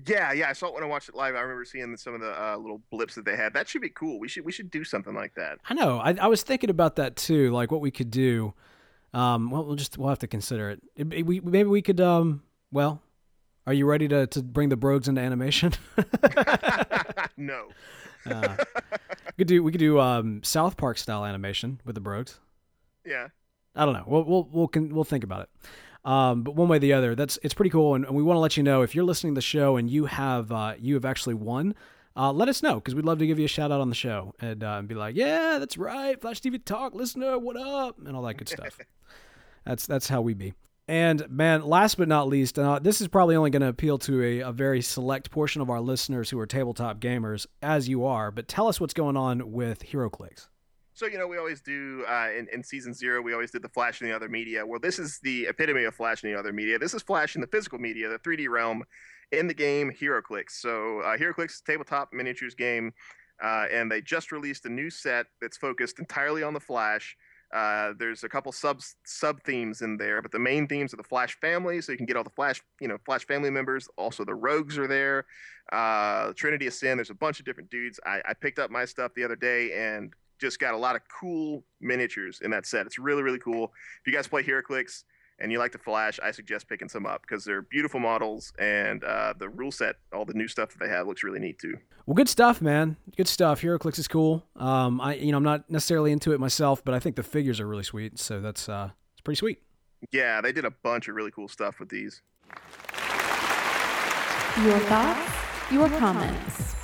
Yeah, 0.08 0.32
yeah. 0.34 0.50
I 0.50 0.54
saw 0.54 0.68
it 0.68 0.74
when 0.74 0.84
I 0.84 0.88
watched 0.88 1.10
it 1.10 1.16
live. 1.16 1.36
I 1.36 1.42
remember 1.42 1.66
seeing 1.66 1.96
some 1.98 2.16
of 2.16 2.22
the 2.22 2.32
uh, 2.32 2.58
little 2.58 2.82
blips 2.92 3.16
that 3.16 3.26
they 3.26 3.36
had. 3.36 3.54
That 3.54 3.68
should 3.68 3.82
be 3.82 3.90
cool. 3.90 4.20
We 4.20 4.28
should 4.28 4.44
we 4.46 4.52
should 4.52 4.72
do 4.72 4.84
something 4.84 5.14
like 5.14 5.36
that. 5.36 5.60
I 5.70 5.74
know. 5.74 6.00
I, 6.00 6.16
I 6.20 6.28
was 6.28 6.42
thinking 6.44 6.70
about 6.70 6.96
that 6.96 7.16
too, 7.16 7.52
like 7.52 7.72
what 7.72 7.82
we 7.82 7.92
could 7.92 8.10
do. 8.12 8.54
Um, 9.14 9.52
well, 9.52 9.64
we'll 9.66 9.76
just 9.76 9.98
we'll 9.98 10.10
have 10.10 10.20
to 10.20 10.28
consider 10.28 10.72
it. 10.72 10.82
It- 10.96 11.14
it- 11.14 11.26
we, 11.26 11.40
maybe 11.42 11.70
we 11.70 11.82
could. 11.84 12.02
Um, 12.02 12.42
well, 12.72 13.02
are 13.68 13.74
you 13.74 13.86
ready 13.86 14.08
to, 14.08 14.26
to 14.28 14.42
bring 14.42 14.70
the 14.70 14.76
Brogues 14.78 15.08
into 15.08 15.22
animation? 15.22 15.74
no. 17.38 17.68
uh, 18.30 18.56
we 18.92 19.32
could 19.38 19.48
do 19.48 19.64
we 19.64 19.72
could 19.72 19.80
do 19.80 20.00
um, 20.00 20.42
South 20.44 20.78
Park 20.78 20.98
style 20.98 21.24
animation 21.26 21.80
with 21.86 21.96
the 21.96 22.02
Brogues. 22.02 22.40
Yeah. 23.06 23.28
I 23.76 23.86
don't 23.86 23.94
know. 23.94 24.04
We'll 24.08 24.24
we'll 24.24 24.50
we'll 24.52 24.70
we'll 24.90 25.04
think 25.04 25.24
about 25.24 25.42
it. 25.42 25.50
Um, 26.06 26.44
but 26.44 26.56
one 26.56 26.68
way 26.68 26.78
or 26.78 26.80
the 26.80 26.94
other, 26.94 27.16
that's 27.16 27.40
it's 27.44 27.54
pretty 27.54 27.70
cool, 27.70 27.96
and, 27.96 28.06
and 28.06 28.16
we 28.16 28.24
want 28.24 28.36
to 28.36 28.42
let 28.42 28.58
you 28.58 28.64
know 28.64 28.82
if 28.82 28.94
you're 28.94 29.06
listening 29.06 29.34
to 29.34 29.38
the 29.38 29.42
show 29.42 29.78
and 29.78 29.90
you 29.90 30.06
have 30.06 30.52
uh, 30.52 30.74
you 30.80 30.96
have 30.96 31.06
actually 31.06 31.36
won. 31.36 31.76
Uh, 32.16 32.32
let 32.32 32.48
us 32.48 32.62
know 32.62 32.76
because 32.76 32.94
we'd 32.94 33.06
love 33.06 33.18
to 33.20 33.26
give 33.26 33.40
you 33.40 33.46
a 33.46 33.50
shout 33.50 33.72
out 33.72 33.82
on 33.82 33.90
the 33.90 33.96
show 33.96 34.36
and, 34.40 34.64
uh, 34.64 34.76
and 34.78 34.88
be 34.88 34.94
like, 34.94 35.16
yeah, 35.16 35.58
that's 35.58 35.80
right, 35.80 36.22
Flash 36.22 36.42
TV 36.42 36.64
Talk 36.64 36.94
listener, 36.94 37.40
what 37.40 37.58
up, 37.58 37.98
and 38.06 38.16
all 38.16 38.22
that 38.22 38.36
good 38.36 38.50
stuff. 38.50 38.78
that's 39.66 39.88
that's 39.88 40.08
how 40.08 40.22
we 40.22 40.34
be. 40.34 40.54
And 40.88 41.28
man, 41.30 41.64
last 41.64 41.98
but 41.98 42.10
not 42.10 42.28
least, 42.28 42.60
uh, 42.60 42.80
this 42.80 43.00
is 43.00 43.08
probably 43.08 43.36
only 43.36 43.50
going 43.50 43.62
to 43.62 43.70
appeal 43.70 43.98
to 44.00 44.22
a, 44.22 44.40
a 44.42 44.52
very 44.52 44.82
select 44.82 45.32
portion 45.32 45.62
of 45.62 45.70
our 45.70 45.80
listeners 45.80 46.30
who 46.30 46.38
are 46.40 46.46
tabletop 46.46 47.00
gamers, 47.00 47.48
as 47.62 47.88
you 47.88 48.06
are. 48.06 48.32
But 48.32 48.50
tell 48.50 48.68
us 48.68 48.82
what's 48.82 48.94
going 48.94 49.16
on 49.16 49.54
with 49.54 49.84
HeroClix. 49.88 50.48
So 50.96 51.08
you 51.08 51.18
know, 51.18 51.28
we 51.28 51.38
always 51.38 51.60
do 51.60 52.06
uh, 52.08 52.30
in, 52.38 52.48
in 52.54 52.64
season 52.64 52.94
zero. 52.94 53.20
We 53.22 53.34
always 53.34 53.50
did 53.50 53.64
the 53.64 53.70
Flash 53.70 54.02
in 54.02 54.08
the 54.08 54.16
other 54.16 54.30
media. 54.30 54.64
Well, 54.64 54.80
this 54.80 55.00
is 55.00 55.20
the 55.24 55.46
epitome 55.46 55.86
of 55.86 55.96
Flash 55.96 56.24
in 56.24 56.32
the 56.32 56.38
other 56.38 56.54
media. 56.54 56.78
This 56.78 56.94
is 56.94 57.02
Flash 57.02 57.34
in 57.34 57.42
the 57.42 57.48
physical 57.48 57.80
media, 57.80 58.10
the 58.10 58.20
3D 58.20 58.48
realm, 58.48 58.84
in 59.32 59.48
the 59.48 59.56
game 59.56 59.92
HeroClix. 59.92 60.52
So 60.52 61.00
uh, 61.00 61.18
HeroClix 61.18 61.46
is 61.46 61.62
tabletop 61.66 62.14
miniatures 62.14 62.54
game, 62.54 62.94
uh, 63.44 63.66
and 63.72 63.92
they 63.92 64.02
just 64.02 64.32
released 64.32 64.66
a 64.66 64.70
new 64.70 64.92
set 64.92 65.26
that's 65.42 65.58
focused 65.58 65.98
entirely 65.98 66.44
on 66.44 66.54
the 66.54 66.60
Flash. 66.60 67.18
Uh, 67.52 67.94
there's 67.98 68.24
a 68.24 68.30
couple 68.30 68.52
sub 68.52 68.80
sub 69.04 69.42
themes 69.44 69.82
in 69.82 69.98
there, 69.98 70.22
but 70.22 70.32
the 70.32 70.40
main 70.40 70.68
themes 70.68 70.94
are 70.94 70.98
the 70.98 71.04
Flash 71.04 71.40
family, 71.40 71.82
so 71.82 71.92
you 71.92 71.98
can 71.98 72.06
get 72.06 72.18
all 72.18 72.24
the 72.24 72.30
Flash, 72.30 72.62
you 72.80 72.88
know, 72.88 72.98
Flash 73.04 73.26
family 73.26 73.50
members. 73.50 73.88
Also, 73.98 74.24
the 74.24 74.34
Rogues 74.34 74.78
are 74.78 74.88
there. 74.88 75.26
Uh, 75.72 76.34
Trinity 76.36 76.68
of 76.68 76.74
Sin. 76.74 76.98
There's 76.98 77.10
a 77.10 77.16
bunch 77.16 77.40
of 77.40 77.46
different 77.46 77.72
dudes. 77.72 78.00
I, 78.06 78.22
I 78.28 78.34
picked 78.34 78.60
up 78.60 78.70
my 78.70 78.86
stuff 78.86 79.14
the 79.16 79.24
other 79.24 79.36
day 79.36 79.72
and 79.74 80.14
just 80.40 80.60
got 80.60 80.74
a 80.74 80.78
lot 80.78 80.96
of 80.96 81.02
cool 81.20 81.64
miniatures 81.82 82.40
in 82.42 82.52
that 82.52 82.66
set. 82.66 82.86
It's 82.86 83.00
really 83.00 83.24
really 83.24 83.40
cool. 83.40 83.72
If 84.02 84.08
you 84.08 84.14
guys 84.14 84.28
play 84.28 84.44
HeroClix 84.44 85.04
and 85.40 85.52
you 85.52 85.60
like 85.60 85.72
the 85.72 85.78
Flash, 85.78 86.20
I 86.22 86.32
suggest 86.32 86.70
picking 86.70 86.90
some 86.90 87.06
up 87.06 87.22
because 87.22 87.44
they're 87.44 87.64
beautiful 87.64 88.00
models 88.00 88.54
and 88.60 89.04
uh, 89.04 89.34
the 89.38 89.50
rule 89.50 89.72
set, 89.72 89.96
all 90.14 90.26
the 90.26 90.34
new 90.34 90.48
stuff 90.48 90.70
that 90.70 90.80
they 90.80 90.90
have, 90.90 91.08
looks 91.08 91.24
really 91.24 91.40
neat 91.40 91.60
too. 91.60 91.76
Well, 92.06 92.16
good 92.16 92.30
stuff, 92.30 92.62
man. 92.62 92.98
Good 93.18 93.28
stuff. 93.28 93.62
HeroClix 93.62 93.98
is 93.98 94.08
cool. 94.08 94.46
Um, 94.56 95.00
I 95.02 95.16
you 95.16 95.32
know 95.32 95.38
I'm 95.38 95.44
not 95.44 95.70
necessarily 95.70 96.12
into 96.12 96.34
it 96.34 96.40
myself, 96.40 96.84
but 96.84 96.94
I 96.94 97.00
think 97.00 97.16
the 97.16 97.24
figures 97.24 97.60
are 97.60 97.68
really 97.68 97.84
sweet. 97.84 98.20
So 98.20 98.42
that's 98.42 98.70
uh, 98.70 98.90
it's 99.14 99.22
pretty 99.22 99.38
sweet. 99.38 99.60
Yeah, 100.12 100.42
they 100.42 100.52
did 100.52 100.66
a 100.66 100.72
bunch 100.72 101.08
of 101.08 101.16
really 101.16 101.32
cool 101.32 101.48
stuff 101.48 101.80
with 101.80 101.90
these. 101.90 102.22
Your 104.62 104.80
thoughts, 104.80 105.32
your 105.72 105.90
comments, 105.90 106.76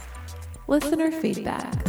listener 0.68 1.12
feedback. 1.12 1.89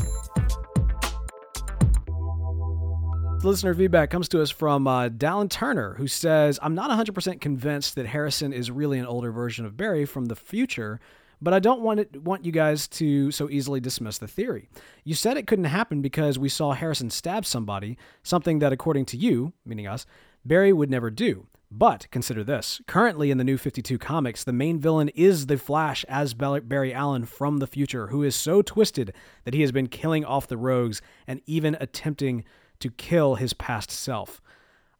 Listener 3.42 3.72
feedback 3.72 4.10
comes 4.10 4.28
to 4.28 4.42
us 4.42 4.50
from 4.50 4.86
uh, 4.86 5.08
Dallin 5.08 5.48
Turner, 5.48 5.94
who 5.94 6.06
says, 6.06 6.58
I'm 6.60 6.74
not 6.74 6.90
100% 6.90 7.40
convinced 7.40 7.94
that 7.94 8.04
Harrison 8.04 8.52
is 8.52 8.70
really 8.70 8.98
an 8.98 9.06
older 9.06 9.32
version 9.32 9.64
of 9.64 9.78
Barry 9.78 10.04
from 10.04 10.26
the 10.26 10.36
future, 10.36 11.00
but 11.40 11.54
I 11.54 11.58
don't 11.58 11.80
want 11.80 12.00
it, 12.00 12.22
want 12.22 12.44
you 12.44 12.52
guys 12.52 12.86
to 12.88 13.30
so 13.30 13.48
easily 13.48 13.80
dismiss 13.80 14.18
the 14.18 14.28
theory. 14.28 14.68
You 15.04 15.14
said 15.14 15.38
it 15.38 15.46
couldn't 15.46 15.64
happen 15.64 16.02
because 16.02 16.38
we 16.38 16.50
saw 16.50 16.72
Harrison 16.72 17.08
stab 17.08 17.46
somebody, 17.46 17.96
something 18.22 18.58
that, 18.58 18.74
according 18.74 19.06
to 19.06 19.16
you, 19.16 19.54
meaning 19.64 19.86
us, 19.86 20.04
Barry 20.44 20.72
would 20.72 20.90
never 20.90 21.10
do. 21.10 21.46
But 21.70 22.08
consider 22.10 22.44
this 22.44 22.82
currently 22.86 23.30
in 23.30 23.38
the 23.38 23.44
new 23.44 23.56
52 23.56 23.96
comics, 23.96 24.44
the 24.44 24.52
main 24.52 24.78
villain 24.78 25.08
is 25.10 25.46
the 25.46 25.56
Flash 25.56 26.04
as 26.08 26.34
Barry 26.34 26.92
Allen 26.92 27.24
from 27.24 27.56
the 27.56 27.66
future, 27.66 28.08
who 28.08 28.22
is 28.22 28.36
so 28.36 28.60
twisted 28.60 29.14
that 29.44 29.54
he 29.54 29.62
has 29.62 29.72
been 29.72 29.86
killing 29.86 30.26
off 30.26 30.46
the 30.46 30.58
rogues 30.58 31.00
and 31.26 31.40
even 31.46 31.76
attempting 31.80 32.44
to 32.80 32.90
kill 32.90 33.36
his 33.36 33.52
past 33.52 33.90
self. 33.90 34.40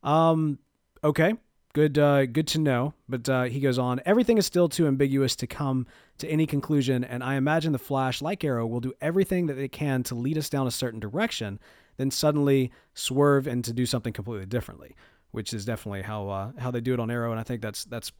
Um, 0.02 0.58
okay, 1.02 1.34
good, 1.72 1.98
uh, 1.98 2.26
good 2.26 2.46
to 2.48 2.58
know. 2.58 2.94
But 3.08 3.28
uh, 3.28 3.44
he 3.44 3.60
goes 3.60 3.78
on. 3.78 4.00
Everything 4.06 4.38
is 4.38 4.46
still 4.46 4.68
too 4.68 4.86
ambiguous 4.86 5.36
to 5.36 5.46
come 5.46 5.86
to 6.18 6.28
any 6.28 6.46
conclusion, 6.46 7.04
and 7.04 7.24
I 7.24 7.34
imagine 7.34 7.72
the 7.72 7.78
Flash, 7.78 8.22
like 8.22 8.44
Arrow, 8.44 8.66
will 8.66 8.80
do 8.80 8.92
everything 9.00 9.46
that 9.46 9.54
they 9.54 9.68
can 9.68 10.02
to 10.04 10.14
lead 10.14 10.38
us 10.38 10.48
down 10.48 10.66
a 10.66 10.70
certain 10.70 11.00
direction, 11.00 11.58
then 11.96 12.10
suddenly 12.10 12.70
swerve 12.94 13.46
and 13.46 13.64
to 13.64 13.72
do 13.72 13.86
something 13.86 14.12
completely 14.12 14.46
differently 14.46 14.94
which 15.32 15.52
is 15.52 15.64
definitely 15.64 16.02
how 16.02 16.28
uh, 16.28 16.52
how 16.58 16.70
they 16.70 16.80
do 16.80 16.94
it 16.94 17.00
on 17.00 17.10
Arrow, 17.10 17.30
and 17.30 17.40
I 17.40 17.42
think 17.42 17.62
that's 17.62 17.84
that's 17.84 18.12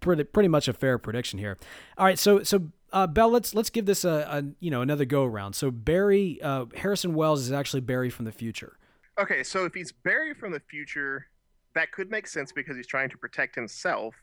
pretty 0.00 0.24
pretty 0.24 0.48
much 0.48 0.68
a 0.68 0.72
fair 0.72 0.98
prediction 0.98 1.38
here. 1.38 1.58
All 1.96 2.04
right, 2.04 2.18
so 2.18 2.42
so 2.42 2.68
uh, 2.92 3.06
Bell, 3.06 3.30
let's 3.30 3.54
let's 3.54 3.70
give 3.70 3.86
this 3.86 4.04
a, 4.04 4.26
a 4.30 4.44
you 4.60 4.70
know 4.70 4.82
another 4.82 5.04
go 5.04 5.24
around. 5.24 5.54
So 5.54 5.70
Barry 5.70 6.40
uh, 6.42 6.66
Harrison 6.76 7.14
Wells 7.14 7.40
is 7.42 7.52
actually 7.52 7.80
Barry 7.80 8.10
from 8.10 8.24
the 8.24 8.32
future. 8.32 8.76
Okay, 9.18 9.42
so 9.42 9.64
if 9.64 9.74
he's 9.74 9.92
Barry 9.92 10.34
from 10.34 10.52
the 10.52 10.60
future, 10.60 11.26
that 11.74 11.92
could 11.92 12.10
make 12.10 12.26
sense 12.26 12.52
because 12.52 12.76
he's 12.76 12.86
trying 12.86 13.10
to 13.10 13.18
protect 13.18 13.54
himself. 13.54 14.14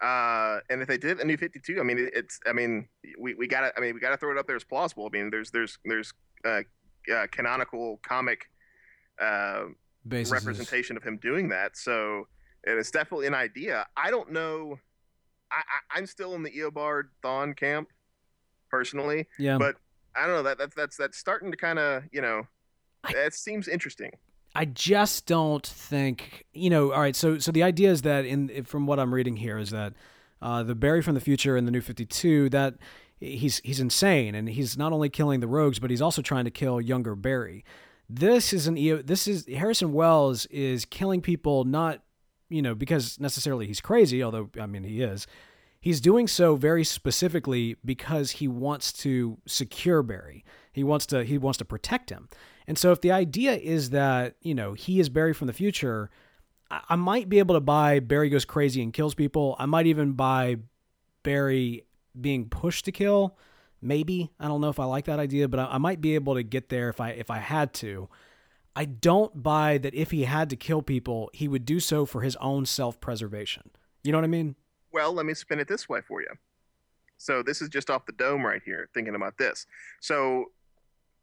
Uh, 0.00 0.58
and 0.70 0.82
if 0.82 0.88
they 0.88 0.98
did 0.98 1.20
a 1.20 1.24
new 1.24 1.36
52, 1.36 1.78
I 1.78 1.82
mean, 1.82 2.10
it's, 2.12 2.40
I 2.46 2.52
mean, 2.52 2.88
we, 3.18 3.34
we 3.34 3.46
gotta, 3.46 3.72
I 3.76 3.80
mean, 3.80 3.94
we 3.94 4.00
gotta 4.00 4.16
throw 4.16 4.32
it 4.32 4.38
up 4.38 4.46
there 4.46 4.56
as 4.56 4.64
plausible. 4.64 5.06
I 5.06 5.16
mean, 5.16 5.30
there's, 5.30 5.50
there's, 5.50 5.78
there's, 5.84 6.12
uh, 6.44 6.62
uh 7.14 7.26
canonical 7.30 8.00
comic, 8.02 8.46
uh, 9.20 9.66
Basis 10.06 10.32
representation 10.32 10.96
of 10.96 11.02
him 11.02 11.18
doing 11.18 11.48
that. 11.50 11.76
So 11.76 12.26
it's 12.64 12.90
definitely 12.90 13.26
an 13.26 13.34
idea. 13.34 13.86
I 13.96 14.10
don't 14.10 14.32
know. 14.32 14.78
I, 15.94 15.98
am 15.98 16.06
still 16.06 16.34
in 16.34 16.42
the 16.42 16.50
Eobard 16.50 17.04
Thawne 17.22 17.56
camp 17.56 17.88
personally. 18.70 19.26
Yeah. 19.38 19.58
But 19.58 19.76
I 20.16 20.26
don't 20.26 20.36
know 20.36 20.42
that 20.44 20.58
that's 20.58 20.74
that's 20.74 20.96
that's 20.96 21.18
starting 21.18 21.50
to 21.50 21.56
kind 21.56 21.78
of 21.78 22.04
you 22.12 22.20
know 22.20 22.46
that 23.12 23.34
seems 23.34 23.68
interesting. 23.68 24.10
I 24.54 24.64
just 24.66 25.26
don't 25.26 25.66
think 25.66 26.44
you 26.52 26.70
know. 26.70 26.92
All 26.92 27.00
right, 27.00 27.16
so 27.16 27.38
so 27.38 27.50
the 27.50 27.62
idea 27.62 27.90
is 27.90 28.02
that 28.02 28.24
in 28.24 28.64
from 28.64 28.86
what 28.86 29.00
I'm 29.00 29.12
reading 29.12 29.36
here 29.36 29.58
is 29.58 29.70
that 29.70 29.94
uh, 30.40 30.62
the 30.62 30.74
Barry 30.74 31.02
from 31.02 31.14
the 31.14 31.20
future 31.20 31.56
in 31.56 31.64
the 31.64 31.70
New 31.70 31.80
Fifty 31.80 32.06
Two 32.06 32.48
that 32.50 32.74
he's 33.20 33.58
he's 33.64 33.80
insane 33.80 34.34
and 34.34 34.48
he's 34.48 34.76
not 34.76 34.92
only 34.92 35.08
killing 35.08 35.40
the 35.40 35.48
rogues 35.48 35.78
but 35.78 35.90
he's 35.90 36.02
also 36.02 36.22
trying 36.22 36.44
to 36.44 36.50
kill 36.50 36.80
younger 36.80 37.14
Barry. 37.14 37.64
This 38.08 38.52
is 38.52 38.66
an 38.66 38.76
this 39.04 39.26
is 39.26 39.46
Harrison 39.46 39.92
Wells 39.92 40.46
is 40.46 40.84
killing 40.84 41.20
people 41.20 41.64
not 41.64 42.03
you 42.54 42.62
know 42.62 42.74
because 42.74 43.18
necessarily 43.20 43.66
he's 43.66 43.80
crazy, 43.80 44.22
although 44.22 44.50
I 44.60 44.66
mean 44.66 44.84
he 44.84 45.02
is. 45.02 45.26
He's 45.80 46.00
doing 46.00 46.26
so 46.28 46.56
very 46.56 46.82
specifically 46.82 47.76
because 47.84 48.30
he 48.32 48.48
wants 48.48 48.92
to 49.04 49.36
secure 49.46 50.02
Barry. 50.02 50.44
He 50.72 50.82
wants 50.82 51.06
to 51.06 51.24
he 51.24 51.36
wants 51.38 51.58
to 51.58 51.64
protect 51.64 52.10
him. 52.10 52.28
And 52.66 52.78
so 52.78 52.92
if 52.92 53.02
the 53.02 53.12
idea 53.12 53.52
is 53.52 53.90
that, 53.90 54.36
you 54.40 54.54
know, 54.54 54.72
he 54.72 54.98
is 54.98 55.10
Barry 55.10 55.34
from 55.34 55.46
the 55.46 55.52
future, 55.52 56.10
I, 56.70 56.80
I 56.90 56.96
might 56.96 57.28
be 57.28 57.38
able 57.38 57.54
to 57.54 57.60
buy 57.60 58.00
Barry 58.00 58.30
goes 58.30 58.46
crazy 58.46 58.82
and 58.82 58.92
kills 58.92 59.14
people. 59.14 59.56
I 59.58 59.66
might 59.66 59.86
even 59.86 60.12
buy 60.12 60.56
Barry 61.22 61.84
being 62.18 62.48
pushed 62.48 62.86
to 62.86 62.92
kill 62.92 63.36
Maybe 63.84 64.30
I 64.40 64.48
don't 64.48 64.62
know 64.62 64.70
if 64.70 64.80
I 64.80 64.86
like 64.86 65.04
that 65.04 65.18
idea, 65.18 65.46
but 65.46 65.60
I, 65.60 65.66
I 65.72 65.78
might 65.78 66.00
be 66.00 66.14
able 66.14 66.34
to 66.36 66.42
get 66.42 66.70
there 66.70 66.88
if 66.88 67.02
I 67.02 67.10
if 67.10 67.30
I 67.30 67.36
had 67.36 67.74
to. 67.74 68.08
I 68.76 68.84
don't 68.84 69.42
buy 69.42 69.78
that 69.78 69.94
if 69.94 70.10
he 70.10 70.24
had 70.24 70.50
to 70.50 70.56
kill 70.56 70.82
people, 70.82 71.30
he 71.32 71.48
would 71.48 71.64
do 71.64 71.80
so 71.80 72.04
for 72.06 72.22
his 72.22 72.36
own 72.36 72.66
self 72.66 73.00
preservation. 73.00 73.70
You 74.02 74.12
know 74.12 74.18
what 74.18 74.24
I 74.24 74.28
mean? 74.28 74.56
Well, 74.92 75.12
let 75.12 75.26
me 75.26 75.34
spin 75.34 75.60
it 75.60 75.68
this 75.68 75.88
way 75.88 76.00
for 76.00 76.20
you. 76.20 76.28
So 77.16 77.42
this 77.42 77.62
is 77.62 77.68
just 77.68 77.90
off 77.90 78.06
the 78.06 78.12
dome 78.12 78.44
right 78.44 78.62
here, 78.64 78.88
thinking 78.92 79.14
about 79.14 79.38
this. 79.38 79.66
So 80.00 80.46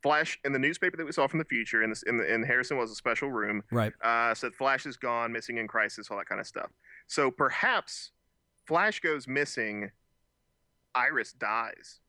Flash 0.01 0.39
in 0.43 0.51
the 0.51 0.59
newspaper 0.59 0.97
that 0.97 1.05
we 1.05 1.11
saw 1.11 1.27
from 1.27 1.39
the 1.39 1.45
future 1.45 1.83
in 1.83 1.89
this 1.89 2.03
in, 2.03 2.17
the, 2.17 2.33
in 2.33 2.43
Harrison 2.43 2.77
was 2.77 2.91
a 2.91 2.95
special 2.95 3.29
room. 3.29 3.63
Right. 3.71 3.93
Uh, 4.03 4.33
said 4.33 4.53
Flash 4.55 4.85
is 4.85 4.97
gone, 4.97 5.31
missing 5.31 5.57
in 5.57 5.67
crisis, 5.67 6.09
all 6.09 6.17
that 6.17 6.27
kind 6.27 6.41
of 6.41 6.47
stuff. 6.47 6.71
So 7.07 7.29
perhaps 7.29 8.11
Flash 8.65 8.99
goes 8.99 9.27
missing, 9.27 9.91
Iris 10.95 11.33
dies 11.33 11.99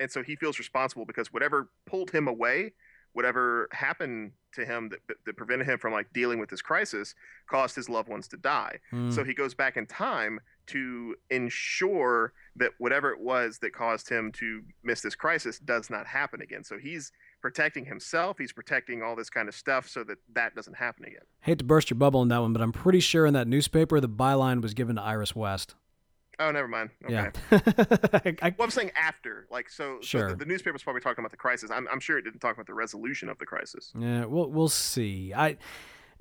and 0.00 0.10
so 0.10 0.22
he 0.22 0.34
feels 0.34 0.58
responsible 0.58 1.04
because 1.04 1.32
whatever 1.32 1.68
pulled 1.84 2.10
him 2.10 2.26
away, 2.26 2.72
whatever 3.12 3.68
happened 3.70 4.32
to 4.52 4.64
him 4.64 4.88
that, 4.90 5.16
that 5.24 5.36
prevented 5.36 5.68
him 5.68 5.78
from 5.78 5.92
like 5.92 6.12
dealing 6.12 6.38
with 6.38 6.50
this 6.50 6.62
crisis, 6.62 7.14
caused 7.48 7.76
his 7.76 7.88
loved 7.88 8.08
ones 8.08 8.28
to 8.28 8.36
die. 8.36 8.78
Mm. 8.92 9.12
So 9.12 9.24
he 9.24 9.34
goes 9.34 9.54
back 9.54 9.76
in 9.76 9.86
time 9.86 10.40
to 10.68 11.16
ensure 11.30 12.32
that 12.56 12.72
whatever 12.78 13.10
it 13.10 13.20
was 13.20 13.58
that 13.58 13.72
caused 13.72 14.08
him 14.08 14.30
to 14.32 14.62
miss 14.84 15.00
this 15.00 15.14
crisis 15.14 15.58
does 15.58 15.90
not 15.90 16.06
happen 16.06 16.40
again. 16.40 16.62
So 16.62 16.78
he's 16.78 17.10
protecting 17.42 17.84
himself. 17.84 18.38
He's 18.38 18.52
protecting 18.52 19.02
all 19.02 19.16
this 19.16 19.30
kind 19.30 19.48
of 19.48 19.54
stuff 19.54 19.88
so 19.88 20.04
that 20.04 20.18
that 20.34 20.54
doesn't 20.54 20.74
happen 20.74 21.06
again. 21.06 21.22
Hate 21.40 21.58
to 21.58 21.64
burst 21.64 21.90
your 21.90 21.96
bubble 21.96 22.20
on 22.20 22.28
that 22.28 22.40
one, 22.40 22.52
but 22.52 22.62
I'm 22.62 22.72
pretty 22.72 23.00
sure 23.00 23.26
in 23.26 23.34
that 23.34 23.48
newspaper 23.48 23.98
the 24.00 24.08
byline 24.08 24.62
was 24.62 24.74
given 24.74 24.96
to 24.96 25.02
Iris 25.02 25.34
West. 25.34 25.74
Oh, 26.40 26.50
never 26.50 26.66
mind. 26.68 26.90
Okay. 27.04 27.30
Yeah. 27.50 28.32
I, 28.42 28.54
well, 28.56 28.64
I'm 28.64 28.70
saying 28.70 28.92
after, 28.96 29.46
like, 29.50 29.68
so, 29.68 29.98
sure. 30.00 30.22
so 30.22 30.28
the, 30.30 30.36
the, 30.36 30.44
newspaper's 30.46 30.82
probably 30.82 31.02
talking 31.02 31.22
about 31.22 31.30
the 31.30 31.36
crisis. 31.36 31.70
I'm, 31.70 31.86
I'm 31.92 32.00
sure 32.00 32.18
it 32.18 32.22
didn't 32.22 32.40
talk 32.40 32.54
about 32.54 32.66
the 32.66 32.74
resolution 32.74 33.28
of 33.28 33.38
the 33.38 33.46
crisis. 33.46 33.92
Yeah, 33.98 34.24
we'll 34.24 34.50
we'll 34.50 34.68
see. 34.68 35.32
I, 35.34 35.58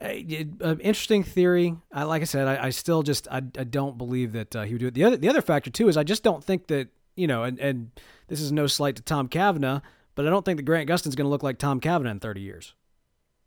uh, 0.01 0.75
interesting 0.79 1.23
theory. 1.23 1.75
I, 1.91 2.03
like 2.03 2.21
I 2.21 2.25
said, 2.25 2.47
I, 2.47 2.65
I 2.65 2.69
still 2.69 3.01
just 3.01 3.27
I, 3.29 3.37
I 3.37 3.63
don't 3.63 3.97
believe 3.97 4.33
that 4.33 4.55
uh, 4.55 4.63
he 4.63 4.73
would 4.73 4.79
do 4.79 4.87
it. 4.87 4.93
The 4.93 5.05
other 5.05 5.17
the 5.17 5.29
other 5.29 5.41
factor 5.41 5.69
too 5.69 5.87
is 5.87 5.97
I 5.97 6.03
just 6.03 6.23
don't 6.23 6.43
think 6.43 6.67
that 6.67 6.89
you 7.15 7.27
know, 7.27 7.43
and 7.43 7.59
and 7.59 7.91
this 8.27 8.41
is 8.41 8.51
no 8.51 8.67
slight 8.67 8.95
to 8.97 9.01
Tom 9.01 9.27
Cavanagh, 9.27 9.81
but 10.15 10.27
I 10.27 10.29
don't 10.29 10.43
think 10.43 10.57
that 10.57 10.63
Grant 10.63 10.89
Gustin's 10.89 11.15
going 11.15 11.25
to 11.25 11.29
look 11.29 11.43
like 11.43 11.57
Tom 11.57 11.79
Cavanagh 11.79 12.11
in 12.11 12.19
30 12.19 12.41
years. 12.41 12.73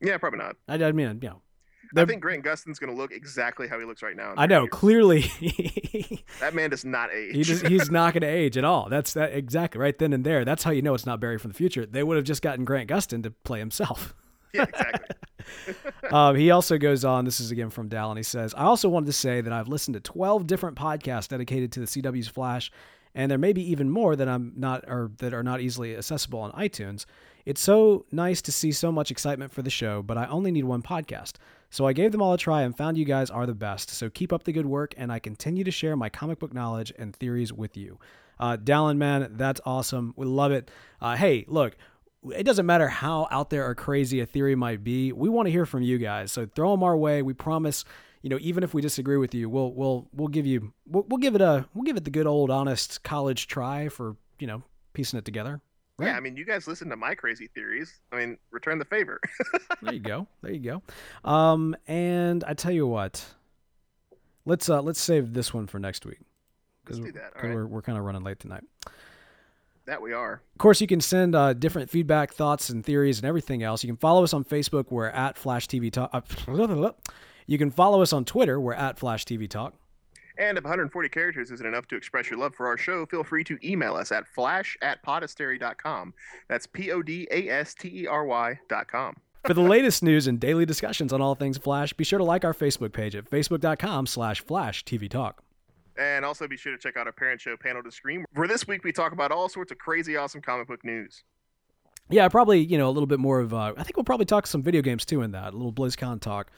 Yeah, 0.00 0.18
probably 0.18 0.38
not. 0.38 0.56
I, 0.68 0.82
I 0.82 0.92
mean, 0.92 1.20
you 1.22 1.28
know, 1.28 1.42
I 1.97 2.05
think 2.05 2.22
Grant 2.22 2.45
Gustin's 2.45 2.78
going 2.78 2.95
to 2.95 2.97
look 2.97 3.12
exactly 3.12 3.68
how 3.68 3.78
he 3.78 3.84
looks 3.84 4.03
right 4.03 4.16
now. 4.16 4.34
I 4.36 4.47
know, 4.47 4.62
years. 4.62 4.70
clearly. 4.70 5.20
that 6.40 6.55
man 6.55 6.70
does 6.70 6.84
not 6.84 7.12
age. 7.12 7.34
He 7.34 7.43
just, 7.43 7.66
he's 7.66 7.90
not 7.90 8.14
going 8.14 8.22
to 8.22 8.28
age 8.28 8.57
at 8.57 8.64
all. 8.64 8.88
That's 8.88 9.12
that 9.14 9.32
exactly 9.32 9.80
right 9.80 9.97
then 9.99 10.12
and 10.12 10.24
there. 10.24 10.45
That's 10.45 10.62
how 10.62 10.70
you 10.70 10.82
know 10.82 10.95
it's 10.95 11.07
not 11.07 11.20
Barry 11.20 11.38
from 11.38 11.51
the 11.51 11.57
future. 11.57 11.84
They 11.86 12.03
would 12.03 12.16
have 12.16 12.24
just 12.24 12.43
gotten 12.43 12.64
Grant 12.64 12.88
Gustin 12.88 13.22
to 13.24 13.30
play 13.30 13.59
himself. 13.59 14.14
Yeah, 14.53 14.64
exactly. 14.64 15.16
um, 16.11 16.36
he 16.36 16.51
also 16.51 16.78
goes 16.78 17.05
on. 17.05 17.24
This 17.24 17.40
is 17.40 17.51
again 17.51 17.70
from 17.70 17.88
Dal, 17.88 18.11
and 18.11 18.18
He 18.18 18.22
says, 18.22 18.55
"I 18.55 18.64
also 18.64 18.88
wanted 18.88 19.07
to 19.07 19.12
say 19.12 19.40
that 19.40 19.53
I've 19.53 19.68
listened 19.68 19.95
to 19.95 20.01
12 20.01 20.47
different 20.47 20.76
podcasts 20.76 21.28
dedicated 21.28 21.72
to 21.72 21.80
the 21.80 21.86
CW's 21.86 22.28
Flash, 22.28 22.70
and 23.14 23.30
there 23.30 23.38
may 23.38 23.53
be 23.53 23.70
even 23.70 23.90
more 23.90 24.16
that 24.16 24.28
I'm 24.28 24.53
not 24.57 24.84
or 24.86 25.11
that 25.18 25.34
are 25.34 25.43
not 25.43 25.61
easily 25.61 25.97
accessible 25.97 26.40
on 26.40 26.53
iTunes. 26.53 27.07
It's 27.45 27.61
so 27.61 28.07
nice 28.12 28.40
to 28.43 28.53
see 28.53 28.72
so 28.72 28.93
much 28.93 29.11
excitement 29.11 29.53
for 29.53 29.62
the 29.62 29.70
show, 29.70 30.03
but 30.03 30.16
I 30.16 30.26
only 30.26 30.51
need 30.51 30.64
one 30.64 30.82
podcast." 30.82 31.34
So 31.72 31.86
I 31.86 31.94
gave 31.94 32.12
them 32.12 32.20
all 32.20 32.34
a 32.34 32.38
try 32.38 32.62
and 32.62 32.76
found 32.76 32.98
you 32.98 33.06
guys 33.06 33.30
are 33.30 33.46
the 33.46 33.54
best. 33.54 33.88
So 33.88 34.10
keep 34.10 34.30
up 34.30 34.44
the 34.44 34.52
good 34.52 34.66
work, 34.66 34.92
and 34.98 35.10
I 35.10 35.18
continue 35.18 35.64
to 35.64 35.70
share 35.70 35.96
my 35.96 36.10
comic 36.10 36.38
book 36.38 36.52
knowledge 36.52 36.92
and 36.98 37.16
theories 37.16 37.50
with 37.50 37.78
you. 37.78 37.98
Uh, 38.38 38.58
Dallin, 38.58 38.98
man, 38.98 39.32
that's 39.38 39.58
awesome. 39.64 40.12
We 40.14 40.26
love 40.26 40.52
it. 40.52 40.70
Uh, 41.00 41.16
hey, 41.16 41.46
look, 41.48 41.74
it 42.36 42.42
doesn't 42.42 42.66
matter 42.66 42.88
how 42.88 43.26
out 43.30 43.48
there 43.48 43.66
or 43.66 43.74
crazy 43.74 44.20
a 44.20 44.26
theory 44.26 44.54
might 44.54 44.84
be. 44.84 45.12
We 45.12 45.30
want 45.30 45.46
to 45.46 45.50
hear 45.50 45.64
from 45.64 45.80
you 45.80 45.96
guys. 45.96 46.30
So 46.30 46.44
throw 46.44 46.72
them 46.72 46.82
our 46.82 46.96
way. 46.96 47.22
We 47.22 47.32
promise. 47.32 47.86
You 48.20 48.28
know, 48.28 48.38
even 48.42 48.62
if 48.62 48.74
we 48.74 48.82
disagree 48.82 49.16
with 49.16 49.34
you, 49.34 49.48
we'll 49.48 49.72
we'll 49.72 50.08
we'll 50.14 50.28
give 50.28 50.46
you 50.46 50.74
we'll, 50.86 51.04
we'll 51.08 51.18
give 51.18 51.34
it 51.34 51.40
a 51.40 51.66
we'll 51.74 51.84
give 51.84 51.96
it 51.96 52.04
the 52.04 52.10
good 52.10 52.26
old 52.26 52.50
honest 52.50 53.02
college 53.02 53.48
try 53.48 53.88
for 53.88 54.14
you 54.38 54.46
know 54.46 54.62
piecing 54.92 55.18
it 55.18 55.24
together. 55.24 55.60
Right. 55.99 56.07
Yeah, 56.07 56.16
I 56.16 56.20
mean, 56.20 56.36
you 56.36 56.45
guys 56.45 56.66
listen 56.66 56.88
to 56.88 56.97
my 56.97 57.14
crazy 57.14 57.49
theories. 57.55 58.01
I 58.12 58.16
mean, 58.16 58.38
return 58.51 58.78
the 58.78 58.84
favor. 58.84 59.20
there 59.82 59.93
you 59.93 60.01
go. 60.01 60.26
There 60.40 60.53
you 60.53 60.59
go. 60.59 60.82
Um, 61.30 61.76
and 61.86 62.43
I 62.45 62.55
tell 62.55 62.72
you 62.72 62.86
what, 62.86 63.24
let's 64.47 64.70
uh, 64.70 64.80
let's 64.80 65.01
save 65.01 65.34
this 65.34 65.53
one 65.53 65.66
for 65.66 65.78
next 65.78 66.07
week 66.07 66.20
because 66.84 67.01
we're, 67.01 67.12
right. 67.12 67.55
we're, 67.55 67.66
we're 67.66 67.82
kind 67.82 67.99
of 67.99 68.05
running 68.05 68.22
late 68.22 68.40
tonight. 68.40 68.64
That 69.86 70.01
we 70.01 70.12
are. 70.12 70.34
Of 70.55 70.59
course, 70.59 70.80
you 70.80 70.86
can 70.86 71.01
send 71.01 71.34
uh, 71.34 71.55
different 71.55 71.90
feedback, 71.90 72.32
thoughts, 72.32 72.70
and 72.70 72.84
theories, 72.84 73.18
and 73.18 73.26
everything 73.26 73.62
else. 73.62 73.82
You 73.82 73.88
can 73.88 73.97
follow 73.97 74.22
us 74.22 74.32
on 74.32 74.45
Facebook. 74.45 74.86
We're 74.90 75.09
at 75.09 75.36
Flash 75.36 75.66
TV 75.66 75.93
Talk. 75.93 76.11
Uh, 76.12 76.93
you 77.47 77.59
can 77.59 77.70
follow 77.70 78.01
us 78.01 78.12
on 78.12 78.24
Twitter. 78.24 78.61
We're 78.61 78.74
at 78.74 78.99
Flash 78.99 79.24
TV 79.24 79.49
Talk. 79.51 79.74
And 80.39 80.59
if 80.59 80.64
140 80.64 81.09
characters 81.09 81.51
isn't 81.51 81.66
enough 81.66 81.87
to 81.89 81.97
express 81.97 82.30
your 82.30 82.39
love 82.39 82.55
for 82.55 82.66
our 82.66 82.78
show, 82.78 83.07
feel 83.07 83.24
free 83.24 83.45
to 83.45 83.59
email 83.64 83.95
us 83.95 84.12
at 84.12 84.26
flash 84.26 84.76
at 84.83 85.05
podastery.com. 85.05 86.14
That's 86.49 86.66
P 86.66 86.91
O 86.93 87.03
D 87.03 87.28
A 87.30 87.49
S 87.49 87.74
T 87.74 88.03
E 88.03 88.07
R 88.07 88.24
Y.com. 88.24 89.16
For 89.45 89.55
the 89.55 89.61
latest 89.61 90.05
news 90.05 90.28
and 90.28 90.39
daily 90.39 90.64
discussions 90.64 91.12
on 91.12 91.20
all 91.20 91.35
things 91.35 91.59
Flash, 91.59 91.93
be 91.93 92.05
sure 92.05 92.18
to 92.18 92.24
like 92.24 92.45
our 92.45 92.55
Facebook 92.55 92.93
page 92.93 93.16
at 93.16 93.28
facebook.com 93.28 94.07
slash 94.07 94.41
Flash 94.41 94.85
TV 94.85 95.11
Talk. 95.11 95.43
And 95.99 96.24
also 96.24 96.47
be 96.47 96.57
sure 96.57 96.70
to 96.72 96.78
check 96.78 96.97
out 96.97 97.07
our 97.07 97.12
parent 97.12 97.41
show, 97.41 97.57
Panel 97.57 97.83
to 97.83 97.91
Screen. 97.91 98.24
For 98.35 98.47
this 98.47 98.68
week, 98.68 98.85
we 98.85 98.93
talk 98.93 99.12
about 99.12 99.33
all 99.33 99.49
sorts 99.49 99.72
of 99.72 99.78
crazy, 99.78 100.16
awesome 100.16 100.41
comic 100.41 100.68
book 100.68 100.85
news. 100.85 101.24
Yeah, 102.09 102.28
probably 102.28 102.61
you 102.61 102.78
know 102.78 102.89
a 102.89 102.93
little 102.93 103.07
bit 103.07 103.18
more 103.18 103.41
of. 103.41 103.53
Uh, 103.53 103.72
I 103.76 103.83
think 103.83 103.97
we'll 103.97 104.05
probably 104.05 104.26
talk 104.26 104.47
some 104.47 104.62
video 104.62 104.83
games 104.83 105.05
too 105.05 105.22
in 105.22 105.33
that 105.33 105.55
a 105.55 105.57
little 105.57 105.72
BlizzCon 105.72 106.20
talk. 106.20 106.51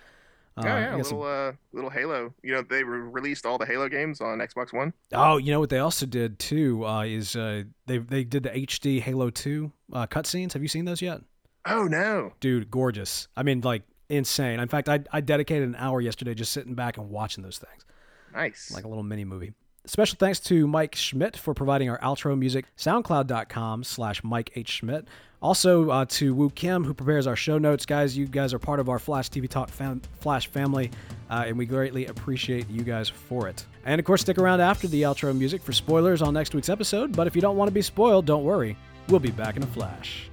Uh, 0.57 0.63
yeah, 0.65 0.79
yeah, 0.79 0.95
a 0.95 0.97
little, 0.99 1.05
some... 1.05 1.21
uh, 1.23 1.53
little 1.73 1.91
Halo. 1.91 2.33
You 2.43 2.53
know, 2.53 2.63
they 2.63 2.85
re- 2.85 2.99
released 2.99 3.45
all 3.45 3.59
the 3.59 3.67
Halo 3.67 3.89
games 3.89 4.21
on 4.21 4.39
Xbox 4.39 4.73
One. 4.73 4.93
Oh, 5.13 5.37
you 5.37 5.51
know 5.51 5.59
what 5.59 5.71
they 5.71 5.81
also 5.81 6.07
did 6.07 6.39
too 6.39 6.87
uh, 6.87 7.03
is 7.03 7.35
uh, 7.35 7.65
they 7.87 7.99
they 7.99 8.23
did 8.23 8.45
the 8.45 8.51
HD 8.51 9.01
Halo 9.01 9.31
Two 9.31 9.73
uh, 9.93 10.07
cutscenes. 10.07 10.53
Have 10.53 10.63
you 10.63 10.69
seen 10.69 10.85
those 10.85 11.03
yet? 11.03 11.21
Oh 11.67 11.85
no, 11.85 12.33
dude, 12.41 12.71
gorgeous. 12.71 13.27
I 13.37 13.43
mean, 13.43 13.63
like 13.63 13.83
insane. 14.09 14.61
In 14.61 14.69
fact, 14.69 14.89
I 14.89 15.01
I 15.13 15.21
dedicated 15.21 15.69
an 15.69 15.77
hour 15.77 16.01
yesterday 16.01 16.35
just 16.35 16.53
sitting 16.53 16.75
back 16.75 16.99
and 16.99 17.11
watching 17.11 17.43
those 17.43 17.59
things. 17.59 17.85
Nice, 18.33 18.71
like 18.73 18.85
a 18.85 18.89
little 18.89 19.03
mini 19.03 19.25
movie. 19.25 19.55
Special 19.87 20.17
thanks 20.19 20.41
to 20.41 20.67
Mike 20.67 20.95
Schmidt 20.95 21.37
for 21.37 21.53
providing 21.53 21.91
our 21.91 21.99
outro 21.99 22.39
music. 22.39 22.65
SoundCloud.com 22.79 23.85
slash 23.85 24.25
Mike 24.25 24.51
H. 24.57 24.69
Schmidt. 24.71 25.07
Also 25.43 25.91
uh, 25.91 26.07
to 26.07 26.35
Woo 26.35 26.49
Kim, 26.49 26.85
who 26.85 26.95
prepares 26.95 27.27
our 27.27 27.37
show 27.37 27.59
notes. 27.59 27.85
Guys, 27.85 28.17
you 28.17 28.27
guys 28.27 28.55
are 28.55 28.59
part 28.59 28.81
of 28.81 28.89
our 28.89 28.99
Flash 28.99 29.29
TV 29.29 29.47
Talk 29.47 29.69
fam- 29.69 30.01
Flash 30.21 30.47
family, 30.47 30.91
uh, 31.29 31.45
and 31.47 31.59
we 31.59 31.67
greatly 31.67 32.07
appreciate 32.07 32.69
you 32.71 32.83
guys 32.83 33.11
for 33.11 33.47
it. 33.47 33.67
And 33.85 33.99
of 33.99 34.07
course, 34.07 34.23
stick 34.23 34.39
around 34.39 34.63
after 34.63 34.89
the 34.89 35.03
outro 35.03 35.37
music 35.37 35.61
for 35.63 35.73
spoilers 35.73 36.23
on 36.23 36.33
next 36.33 36.55
week's 36.55 36.71
episode. 36.71 37.15
But 37.15 37.27
if 37.27 37.37
you 37.37 37.43
don't 37.43 37.59
want 37.59 37.69
to 37.69 37.75
be 37.75 37.83
spoiled, 37.83 38.25
don't 38.25 38.45
worry. 38.45 38.79
We'll 39.11 39.21
be 39.21 39.33
back 39.33 39.59
in 39.59 39.63
a 39.63 39.67
flash. 39.67 40.31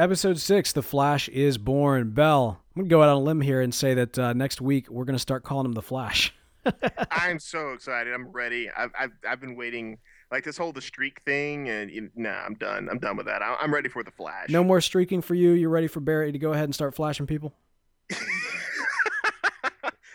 Episode 0.00 0.38
6 0.38 0.72
The 0.72 0.82
Flash 0.82 1.28
is 1.28 1.58
Born. 1.58 2.12
Bell, 2.12 2.58
I'm 2.74 2.80
going 2.80 2.88
to 2.88 2.90
go 2.90 3.02
out 3.02 3.10
on 3.10 3.16
a 3.16 3.20
limb 3.20 3.42
here 3.42 3.60
and 3.60 3.74
say 3.74 3.92
that 3.92 4.18
uh, 4.18 4.32
next 4.32 4.62
week 4.62 4.88
we're 4.88 5.04
going 5.04 5.14
to 5.14 5.20
start 5.20 5.44
calling 5.44 5.66
him 5.66 5.74
The 5.74 5.82
Flash. 5.82 6.32
I'm 7.10 7.38
so 7.38 7.72
excited. 7.74 8.14
I'm 8.14 8.28
ready. 8.28 8.70
I've, 8.74 8.92
I've, 8.98 9.10
I've 9.28 9.40
been 9.42 9.56
waiting. 9.56 9.98
Like 10.30 10.42
this 10.42 10.56
whole 10.56 10.72
the 10.72 10.80
streak 10.80 11.20
thing, 11.20 11.68
and 11.68 11.90
you, 11.90 12.08
nah, 12.14 12.30
I'm 12.30 12.54
done. 12.54 12.88
I'm 12.90 12.98
done 12.98 13.18
with 13.18 13.26
that. 13.26 13.42
I'm 13.42 13.74
ready 13.74 13.90
for 13.90 14.02
the 14.02 14.10
Flash. 14.10 14.48
No 14.48 14.64
more 14.64 14.80
streaking 14.80 15.20
for 15.20 15.34
you. 15.34 15.50
You're 15.50 15.68
ready 15.68 15.86
for 15.86 16.00
Barry 16.00 16.32
to 16.32 16.38
go 16.38 16.54
ahead 16.54 16.64
and 16.64 16.74
start 16.74 16.94
flashing 16.94 17.26
people. 17.26 17.52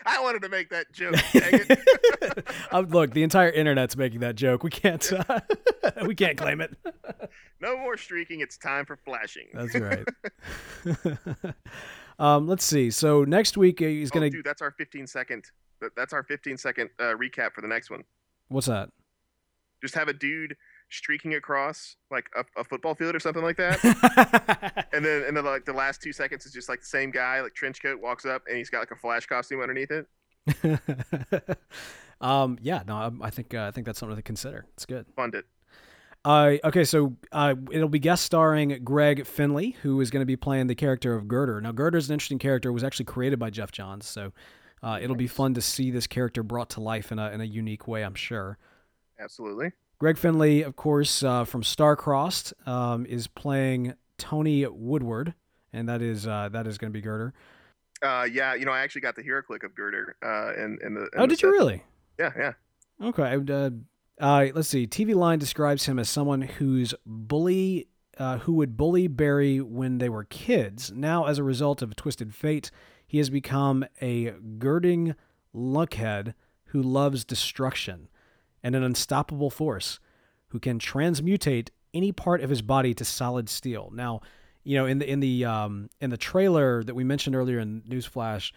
I 0.08 0.20
wanted 0.22 0.42
to 0.42 0.48
make 0.48 0.70
that 0.70 0.92
joke. 0.92 1.16
um, 2.72 2.86
look, 2.90 3.12
the 3.12 3.24
entire 3.24 3.50
internet's 3.50 3.96
making 3.96 4.20
that 4.20 4.36
joke. 4.36 4.62
We 4.62 4.70
can't. 4.70 5.12
Uh, 5.12 5.40
we 6.06 6.14
can't 6.14 6.38
claim 6.38 6.60
it. 6.60 6.76
no 7.60 7.76
more 7.76 7.96
streaking. 7.96 8.40
It's 8.40 8.56
time 8.56 8.86
for 8.86 8.96
flashing. 8.96 9.48
That's 9.52 9.74
right. 9.74 10.06
um, 12.20 12.46
let's 12.46 12.64
see. 12.64 12.90
So 12.90 13.24
next 13.24 13.56
week 13.56 13.82
uh, 13.82 13.86
he's 13.86 14.12
oh, 14.12 14.14
gonna. 14.14 14.30
Dude, 14.30 14.44
that's 14.44 14.62
our 14.62 14.70
15 14.70 15.08
second. 15.08 15.44
That's 15.96 16.12
our 16.12 16.22
15 16.22 16.56
second 16.56 16.90
uh, 17.00 17.14
recap 17.14 17.52
for 17.52 17.60
the 17.60 17.68
next 17.68 17.90
one. 17.90 18.04
What's 18.48 18.68
that? 18.68 18.90
Just 19.82 19.94
have 19.94 20.08
a 20.08 20.12
dude 20.12 20.56
streaking 20.90 21.34
across 21.34 21.96
like 22.10 22.26
a, 22.36 22.44
a 22.60 22.64
football 22.64 22.94
field 22.94 23.14
or 23.14 23.20
something 23.20 23.42
like 23.42 23.56
that. 23.56 24.86
and 24.92 25.04
then 25.04 25.24
and 25.24 25.36
then 25.36 25.44
like 25.44 25.64
the 25.64 25.72
last 25.72 26.02
two 26.02 26.12
seconds 26.12 26.46
is 26.46 26.52
just 26.52 26.68
like 26.68 26.80
the 26.80 26.86
same 26.86 27.10
guy, 27.10 27.40
like 27.40 27.54
trench 27.54 27.82
coat, 27.82 28.00
walks 28.00 28.24
up 28.24 28.42
and 28.48 28.56
he's 28.56 28.70
got 28.70 28.80
like 28.80 28.90
a 28.90 28.96
flash 28.96 29.26
costume 29.26 29.60
underneath 29.60 29.90
it. 29.90 30.06
um, 32.20 32.58
yeah, 32.62 32.82
no, 32.86 32.96
I, 32.96 33.10
I 33.26 33.30
think 33.30 33.54
uh, 33.54 33.64
I 33.64 33.70
think 33.70 33.86
that's 33.86 33.98
something 33.98 34.16
to 34.16 34.22
consider. 34.22 34.66
It's 34.74 34.86
good. 34.86 35.06
Fund 35.16 35.34
it. 35.34 35.44
Uh, 36.24 36.56
okay, 36.64 36.82
so 36.82 37.14
uh, 37.30 37.54
it'll 37.70 37.88
be 37.88 38.00
guest 38.00 38.24
starring 38.24 38.80
Greg 38.82 39.26
Finley, 39.26 39.76
who 39.82 40.00
is 40.00 40.10
going 40.10 40.22
to 40.22 40.26
be 40.26 40.34
playing 40.34 40.66
the 40.66 40.74
character 40.74 41.14
of 41.14 41.28
Girder. 41.28 41.60
Now, 41.60 41.70
Girder's 41.70 42.08
an 42.08 42.14
interesting 42.14 42.40
character. 42.40 42.70
It 42.70 42.72
was 42.72 42.82
actually 42.82 43.04
created 43.04 43.38
by 43.38 43.50
Geoff 43.50 43.70
Johns, 43.70 44.06
so 44.06 44.32
uh, 44.82 44.98
it'll 45.00 45.14
be 45.14 45.28
fun 45.28 45.54
to 45.54 45.62
see 45.62 45.92
this 45.92 46.08
character 46.08 46.42
brought 46.42 46.70
to 46.70 46.80
life 46.80 47.12
in 47.12 47.20
a 47.20 47.30
in 47.30 47.40
a 47.40 47.44
unique 47.44 47.86
way. 47.86 48.02
I'm 48.02 48.16
sure. 48.16 48.58
Absolutely. 49.20 49.70
Greg 49.98 50.18
Finley, 50.18 50.62
of 50.62 50.76
course, 50.76 51.22
uh, 51.22 51.44
from 51.44 51.62
Starcrossed, 51.62 52.52
um, 52.68 53.06
is 53.06 53.26
playing 53.28 53.94
Tony 54.18 54.66
Woodward, 54.66 55.34
and 55.72 55.88
that 55.88 56.02
is 56.02 56.26
uh, 56.26 56.50
that 56.52 56.66
is 56.66 56.76
going 56.76 56.92
to 56.92 56.96
be 56.96 57.00
Girder. 57.00 57.32
Uh, 58.02 58.26
yeah, 58.30 58.54
you 58.54 58.66
know, 58.66 58.72
I 58.72 58.80
actually 58.80 59.00
got 59.00 59.16
the 59.16 59.22
hero 59.22 59.42
click 59.42 59.62
of 59.62 59.74
Girder 59.74 60.16
uh, 60.22 60.52
in 60.62 60.78
in 60.84 60.94
the. 60.94 61.02
In 61.02 61.08
oh, 61.16 61.22
the 61.22 61.28
did 61.28 61.38
set. 61.38 61.46
you 61.46 61.52
really? 61.52 61.82
Yeah, 62.18 62.32
yeah. 62.36 62.52
Okay. 63.02 63.36
Uh, 63.50 63.70
uh, 64.20 64.46
let's 64.54 64.68
see. 64.68 64.86
TV 64.86 65.14
Line 65.14 65.38
describes 65.38 65.86
him 65.86 65.98
as 65.98 66.08
someone 66.08 66.42
who's 66.42 66.94
bully, 67.04 67.88
uh, 68.18 68.38
who 68.38 68.52
would 68.54 68.76
bully 68.76 69.08
Barry 69.08 69.60
when 69.60 69.98
they 69.98 70.08
were 70.08 70.24
kids. 70.24 70.92
Now, 70.92 71.24
as 71.24 71.38
a 71.38 71.42
result 71.42 71.80
of 71.80 71.92
a 71.92 71.94
twisted 71.94 72.34
fate, 72.34 72.70
he 73.06 73.18
has 73.18 73.30
become 73.30 73.84
a 74.02 74.32
girding 74.58 75.14
lunkhead 75.54 76.34
who 76.66 76.82
loves 76.82 77.24
destruction 77.24 78.08
and 78.66 78.74
an 78.74 78.82
unstoppable 78.82 79.48
force 79.48 80.00
who 80.48 80.58
can 80.58 80.80
transmutate 80.80 81.68
any 81.94 82.10
part 82.10 82.40
of 82.40 82.50
his 82.50 82.62
body 82.62 82.92
to 82.94 83.04
solid 83.04 83.48
steel. 83.48 83.90
Now, 83.94 84.22
you 84.64 84.76
know, 84.76 84.86
in 84.86 84.98
the 84.98 85.08
in 85.08 85.20
the 85.20 85.44
um, 85.44 85.88
in 86.00 86.10
the 86.10 86.16
trailer 86.16 86.82
that 86.82 86.96
we 86.96 87.04
mentioned 87.04 87.36
earlier 87.36 87.60
in 87.60 87.82
Newsflash, 87.82 88.50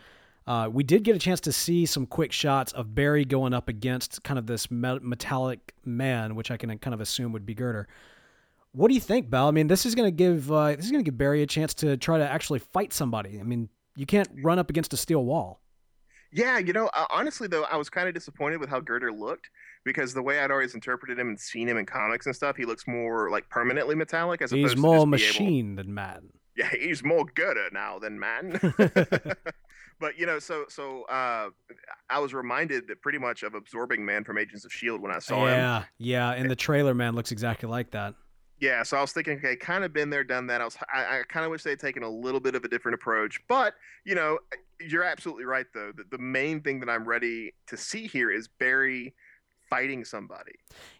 uh, 0.48 0.68
we 0.72 0.84
did 0.84 1.04
get 1.04 1.16
a 1.16 1.20
chance 1.20 1.40
to 1.42 1.52
see 1.52 1.86
some 1.86 2.08
quick 2.08 2.32
shots 2.32 2.72
of 2.72 2.96
Barry 2.96 3.24
going 3.24 3.54
up 3.54 3.70
against 3.70 4.24
kind 4.24 4.40
of 4.40 4.48
this 4.48 4.72
metallic 4.72 5.76
man, 5.86 6.34
which 6.34 6.50
I 6.50 6.58
can 6.58 6.76
kind 6.80 6.96
of 6.96 7.02
assume 7.02 7.32
would 7.34 7.46
be 7.46 7.54
Girder. 7.54 7.88
What 8.72 8.88
do 8.88 8.96
you 8.96 9.02
think, 9.02 9.30
Bell? 9.30 9.48
I 9.48 9.52
mean, 9.52 9.68
this 9.68 9.86
is 9.86 9.94
going 9.94 10.08
to 10.08 10.16
give 10.16 10.52
uh, 10.52 10.76
this 10.76 10.86
is 10.86 10.92
going 10.92 11.04
to 11.04 11.12
give 11.12 11.20
Barry 11.20 11.44
a 11.44 11.48
chance 11.48 11.76
to 11.76 11.98
try 11.98 12.18
to 12.18 12.28
actually 12.28 12.60
fight 12.60 12.94
somebody. 12.94 13.40
I 13.40 13.44
mean, 13.44 13.70
you 13.96 14.08
can't 14.08 14.28
run 14.42 14.58
up 14.58 14.72
against 14.72 14.92
a 14.92 14.98
steel 14.98 15.24
wall. 15.24 15.60
Yeah, 16.32 16.58
you 16.58 16.74
know, 16.74 16.90
uh, 16.96 17.06
honestly 17.12 17.48
though, 17.48 17.66
I 17.66 17.78
was 17.78 17.92
kind 17.92 18.08
of 18.08 18.16
disappointed 18.16 18.60
with 18.60 18.70
how 18.70 18.80
Girder 18.80 19.12
looked 19.12 19.52
because 19.84 20.14
the 20.14 20.22
way 20.22 20.40
I'd 20.40 20.52
always 20.52 20.76
interpreted 20.76 21.18
him 21.18 21.30
and 21.30 21.40
seen 21.40 21.68
him 21.68 21.78
in 21.78 21.86
comics 21.86 22.26
and 22.26 22.36
stuff, 22.36 22.58
he 22.58 22.66
looks 22.66 22.88
more 22.88 23.30
like 23.30 23.50
permanently 23.50 23.96
metallic 23.96 24.42
as 24.42 24.52
he's 24.52 24.74
opposed 24.74 24.78
more 24.78 25.00
to 25.00 25.06
machine 25.06 25.74
able... 25.74 25.84
than 25.84 25.94
man. 25.94 26.30
Yeah, 26.56 26.70
he's 26.70 27.04
more 27.04 27.26
Girder 27.36 27.70
now 27.72 28.00
than 28.00 28.20
man. 28.20 28.60
but 30.00 30.18
you 30.18 30.26
know, 30.26 30.40
so 30.40 30.66
so 30.68 31.04
uh, 31.04 31.50
I 32.10 32.20
was 32.20 32.34
reminded 32.34 32.88
that 32.88 33.02
pretty 33.02 33.18
much 33.18 33.44
of 33.44 33.54
absorbing 33.54 34.06
man 34.06 34.24
from 34.24 34.38
Agents 34.38 34.66
of 34.66 34.72
Shield 34.74 35.02
when 35.02 35.12
I 35.12 35.20
saw 35.20 35.46
yeah, 35.46 35.52
him. 35.52 35.86
Yeah, 35.98 36.34
yeah, 36.34 36.42
and 36.42 36.52
the 36.52 36.56
trailer 36.56 36.94
man 36.94 37.16
looks 37.16 37.32
exactly 37.32 37.70
like 37.70 37.92
that. 37.92 38.16
Yeah, 38.60 38.84
so 38.84 38.98
I 38.98 39.02
was 39.02 39.14
thinking, 39.14 39.38
okay, 39.38 39.56
kind 39.56 39.86
of 39.86 39.94
been 39.94 40.10
there, 40.10 40.26
done 40.26 40.48
that. 40.48 40.60
I 40.60 40.66
was, 40.66 40.78
I, 40.94 41.20
I 41.20 41.22
kind 41.30 41.46
of 41.46 41.52
wish 41.52 41.64
they 41.64 41.70
had 41.70 41.80
taken 41.80 42.04
a 42.04 42.10
little 42.10 42.42
bit 42.42 42.56
of 42.56 42.66
a 42.66 42.68
different 42.68 42.96
approach, 42.96 43.40
but 43.48 43.74
you 44.04 44.16
know, 44.16 44.38
you're 44.82 45.04
absolutely 45.04 45.46
right 45.46 45.66
though. 45.74 45.94
The, 45.96 46.04
the 46.12 46.18
main 46.18 46.62
thing 46.62 46.82
that 46.82 46.90
I'm 46.90 47.06
ready 47.06 47.54
to 47.68 47.78
see 47.78 48.08
here 48.08 48.32
is 48.32 48.48
Barry 48.48 49.14
fighting 49.70 50.06
somebody. 50.06 50.54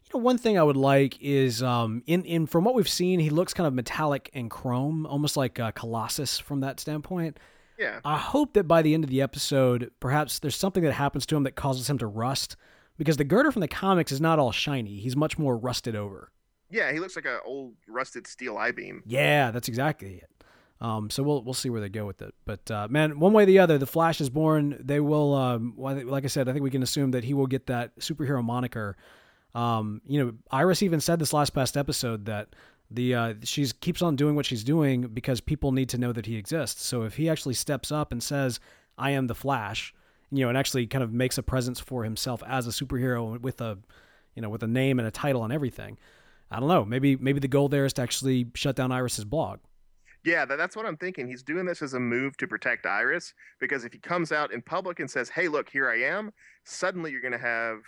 You 0.06 0.20
know, 0.20 0.24
one 0.24 0.38
thing 0.38 0.58
I 0.58 0.64
would 0.64 0.78
like 0.78 1.22
is 1.22 1.64
um, 1.64 2.04
in 2.08 2.24
in 2.24 2.46
from 2.46 2.64
what 2.64 2.76
we've 2.76 2.90
seen, 2.90 3.20
he 3.20 3.30
looks 3.30 3.54
kind 3.54 3.68
of 3.68 3.74
metallic 3.74 4.30
and 4.34 4.50
chrome, 4.50 5.06
almost 5.06 5.38
like 5.38 5.60
uh, 5.60 5.72
Colossus 5.72 6.40
from 6.40 6.62
that 6.62 6.80
standpoint. 6.80 7.38
Yeah. 7.78 8.02
I 8.04 8.18
hope 8.18 8.54
that 8.54 8.68
by 8.68 8.82
the 8.82 8.94
end 8.94 9.04
of 9.06 9.10
the 9.10 9.22
episode, 9.22 9.92
perhaps 10.00 10.40
there's 10.40 10.56
something 10.56 10.84
that 10.84 10.92
happens 10.94 11.26
to 11.28 11.38
him 11.38 11.44
that 11.44 11.56
causes 11.56 11.90
him 11.90 11.98
to 12.00 12.08
rust, 12.08 12.58
because 12.98 13.16
the 13.18 13.24
girder 13.24 13.52
from 13.52 13.62
the 13.62 13.70
comics 13.70 14.12
is 14.12 14.20
not 14.20 14.38
all 14.38 14.52
shiny. 14.52 15.00
He's 15.00 15.16
much 15.16 15.38
more 15.38 15.58
rusted 15.58 15.96
over. 15.96 16.32
Yeah, 16.70 16.92
he 16.92 17.00
looks 17.00 17.16
like 17.16 17.26
an 17.26 17.40
old 17.46 17.76
rusted 17.88 18.28
steel 18.28 18.58
I 18.58 18.72
beam. 18.72 19.02
Yeah, 19.06 19.52
that's 19.52 19.68
exactly 19.68 20.16
it. 20.16 20.30
Um, 20.82 21.10
so 21.10 21.24
we'll 21.24 21.44
we'll 21.44 21.54
see 21.54 21.70
where 21.70 21.82
they 21.82 21.90
go 21.90 22.06
with 22.06 22.22
it. 22.22 22.34
But 22.46 22.70
uh, 22.72 22.88
man, 22.90 23.20
one 23.20 23.34
way 23.34 23.44
or 23.44 23.46
the 23.46 23.60
other, 23.60 23.78
the 23.78 23.86
Flash 23.86 24.22
is 24.22 24.30
born. 24.30 24.78
They 24.80 25.00
will, 25.00 25.34
um, 25.34 25.74
like 25.78 26.24
I 26.24 26.28
said, 26.28 26.48
I 26.48 26.54
think 26.54 26.64
we 26.64 26.70
can 26.70 26.84
assume 26.84 27.12
that 27.12 27.24
he 27.24 27.34
will 27.34 27.48
get 27.48 27.68
that 27.68 27.98
superhero 28.00 28.44
moniker. 28.44 28.96
Um, 29.54 30.02
you 30.08 30.24
know, 30.24 30.34
Iris 30.52 30.84
even 30.84 31.02
said 31.02 31.20
this 31.20 31.34
last 31.34 31.50
past 31.50 31.76
episode 31.76 32.26
that 32.26 32.56
the 32.92 33.16
uh, 33.16 33.34
she's 33.44 33.74
keeps 33.74 34.02
on 34.02 34.16
doing 34.16 34.36
what 34.36 34.46
she's 34.46 34.64
doing 34.64 35.02
because 35.08 35.42
people 35.42 35.72
need 35.72 35.90
to 35.90 35.98
know 35.98 36.14
that 36.14 36.26
he 36.26 36.38
exists. 36.38 36.86
So 36.86 37.04
if 37.04 37.16
he 37.16 37.30
actually 37.30 37.56
steps 37.56 37.92
up 37.92 38.12
and 38.12 38.24
says, 38.24 38.60
"I 38.98 39.12
am 39.12 39.28
the 39.28 39.36
Flash," 39.36 39.94
you 40.32 40.44
know, 40.44 40.50
and 40.50 40.58
actually 40.58 40.88
kind 40.88 41.04
of 41.04 41.12
makes 41.12 41.38
a 41.38 41.44
presence 41.44 41.80
for 41.80 42.06
himself 42.06 42.42
as 42.48 42.68
a 42.68 42.72
superhero 42.72 43.40
with 43.42 43.60
a, 43.60 43.78
you 44.36 44.42
know, 44.42 44.50
with 44.50 44.64
a 44.64 44.68
name 44.68 45.00
and 45.00 45.08
a 45.08 45.12
title 45.12 45.44
and 45.44 45.52
everything 45.52 45.98
I 46.52 46.60
don't 46.60 46.70
know. 46.70 46.86
Maybe 46.86 47.16
maybe 47.16 47.40
the 47.40 47.48
goal 47.48 47.70
there 47.70 47.86
is 47.86 47.94
to 47.94 48.02
actually 48.02 48.48
shut 48.56 48.76
down 48.76 48.92
Iris's 48.92 49.26
blog. 49.26 49.60
Yeah, 50.24 50.46
that's 50.46 50.76
what 50.76 50.86
I'm 50.86 50.98
thinking. 50.98 51.28
He's 51.28 51.44
doing 51.44 51.66
this 51.66 51.82
as 51.82 51.94
a 51.94 52.00
move 52.00 52.36
to 52.38 52.48
protect 52.48 52.86
Iris 52.86 53.34
because 53.60 53.86
if 53.86 53.94
he 53.94 54.00
comes 54.00 54.32
out 54.32 54.52
in 54.52 54.62
public 54.62 55.00
and 55.00 55.10
says, 55.10 55.30
"Hey, 55.30 55.48
look, 55.48 55.70
here 55.70 55.90
I 55.90 56.02
am," 56.02 56.32
suddenly 56.66 57.12
you're 57.12 57.22
going 57.22 57.32
to 57.32 57.38
have 57.38 57.80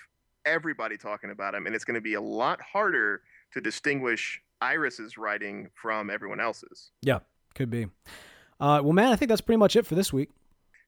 everybody 0.45 0.97
talking 0.97 1.31
about 1.31 1.53
him, 1.53 1.65
and 1.65 1.75
it's 1.75 1.83
going 1.85 1.95
to 1.95 2.01
be 2.01 2.13
a 2.13 2.21
lot 2.21 2.61
harder 2.61 3.21
to 3.53 3.61
distinguish 3.61 4.41
Iris's 4.61 5.17
writing 5.17 5.69
from 5.73 6.09
everyone 6.09 6.39
else's. 6.39 6.91
Yeah, 7.01 7.19
could 7.53 7.69
be. 7.69 7.87
Uh, 8.59 8.79
well, 8.83 8.93
man, 8.93 9.11
I 9.11 9.15
think 9.15 9.29
that's 9.29 9.41
pretty 9.41 9.57
much 9.57 9.75
it 9.75 9.85
for 9.85 9.95
this 9.95 10.13
week. 10.13 10.29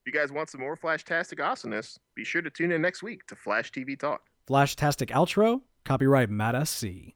If 0.05 0.13
you 0.13 0.19
guys 0.19 0.31
want 0.31 0.49
some 0.49 0.61
more 0.61 0.77
Flashtastic 0.77 1.43
awesomeness, 1.43 1.97
be 2.15 2.23
sure 2.23 2.41
to 2.41 2.49
tune 2.49 2.71
in 2.71 2.81
next 2.81 3.03
week 3.03 3.25
to 3.27 3.35
Flash 3.35 3.71
TV 3.71 3.97
Talk. 3.97 4.21
Flashtastic 4.47 5.09
outro 5.09 5.61
Copyright 5.85 6.29
Matt 6.29 6.67
SC. 6.67 7.13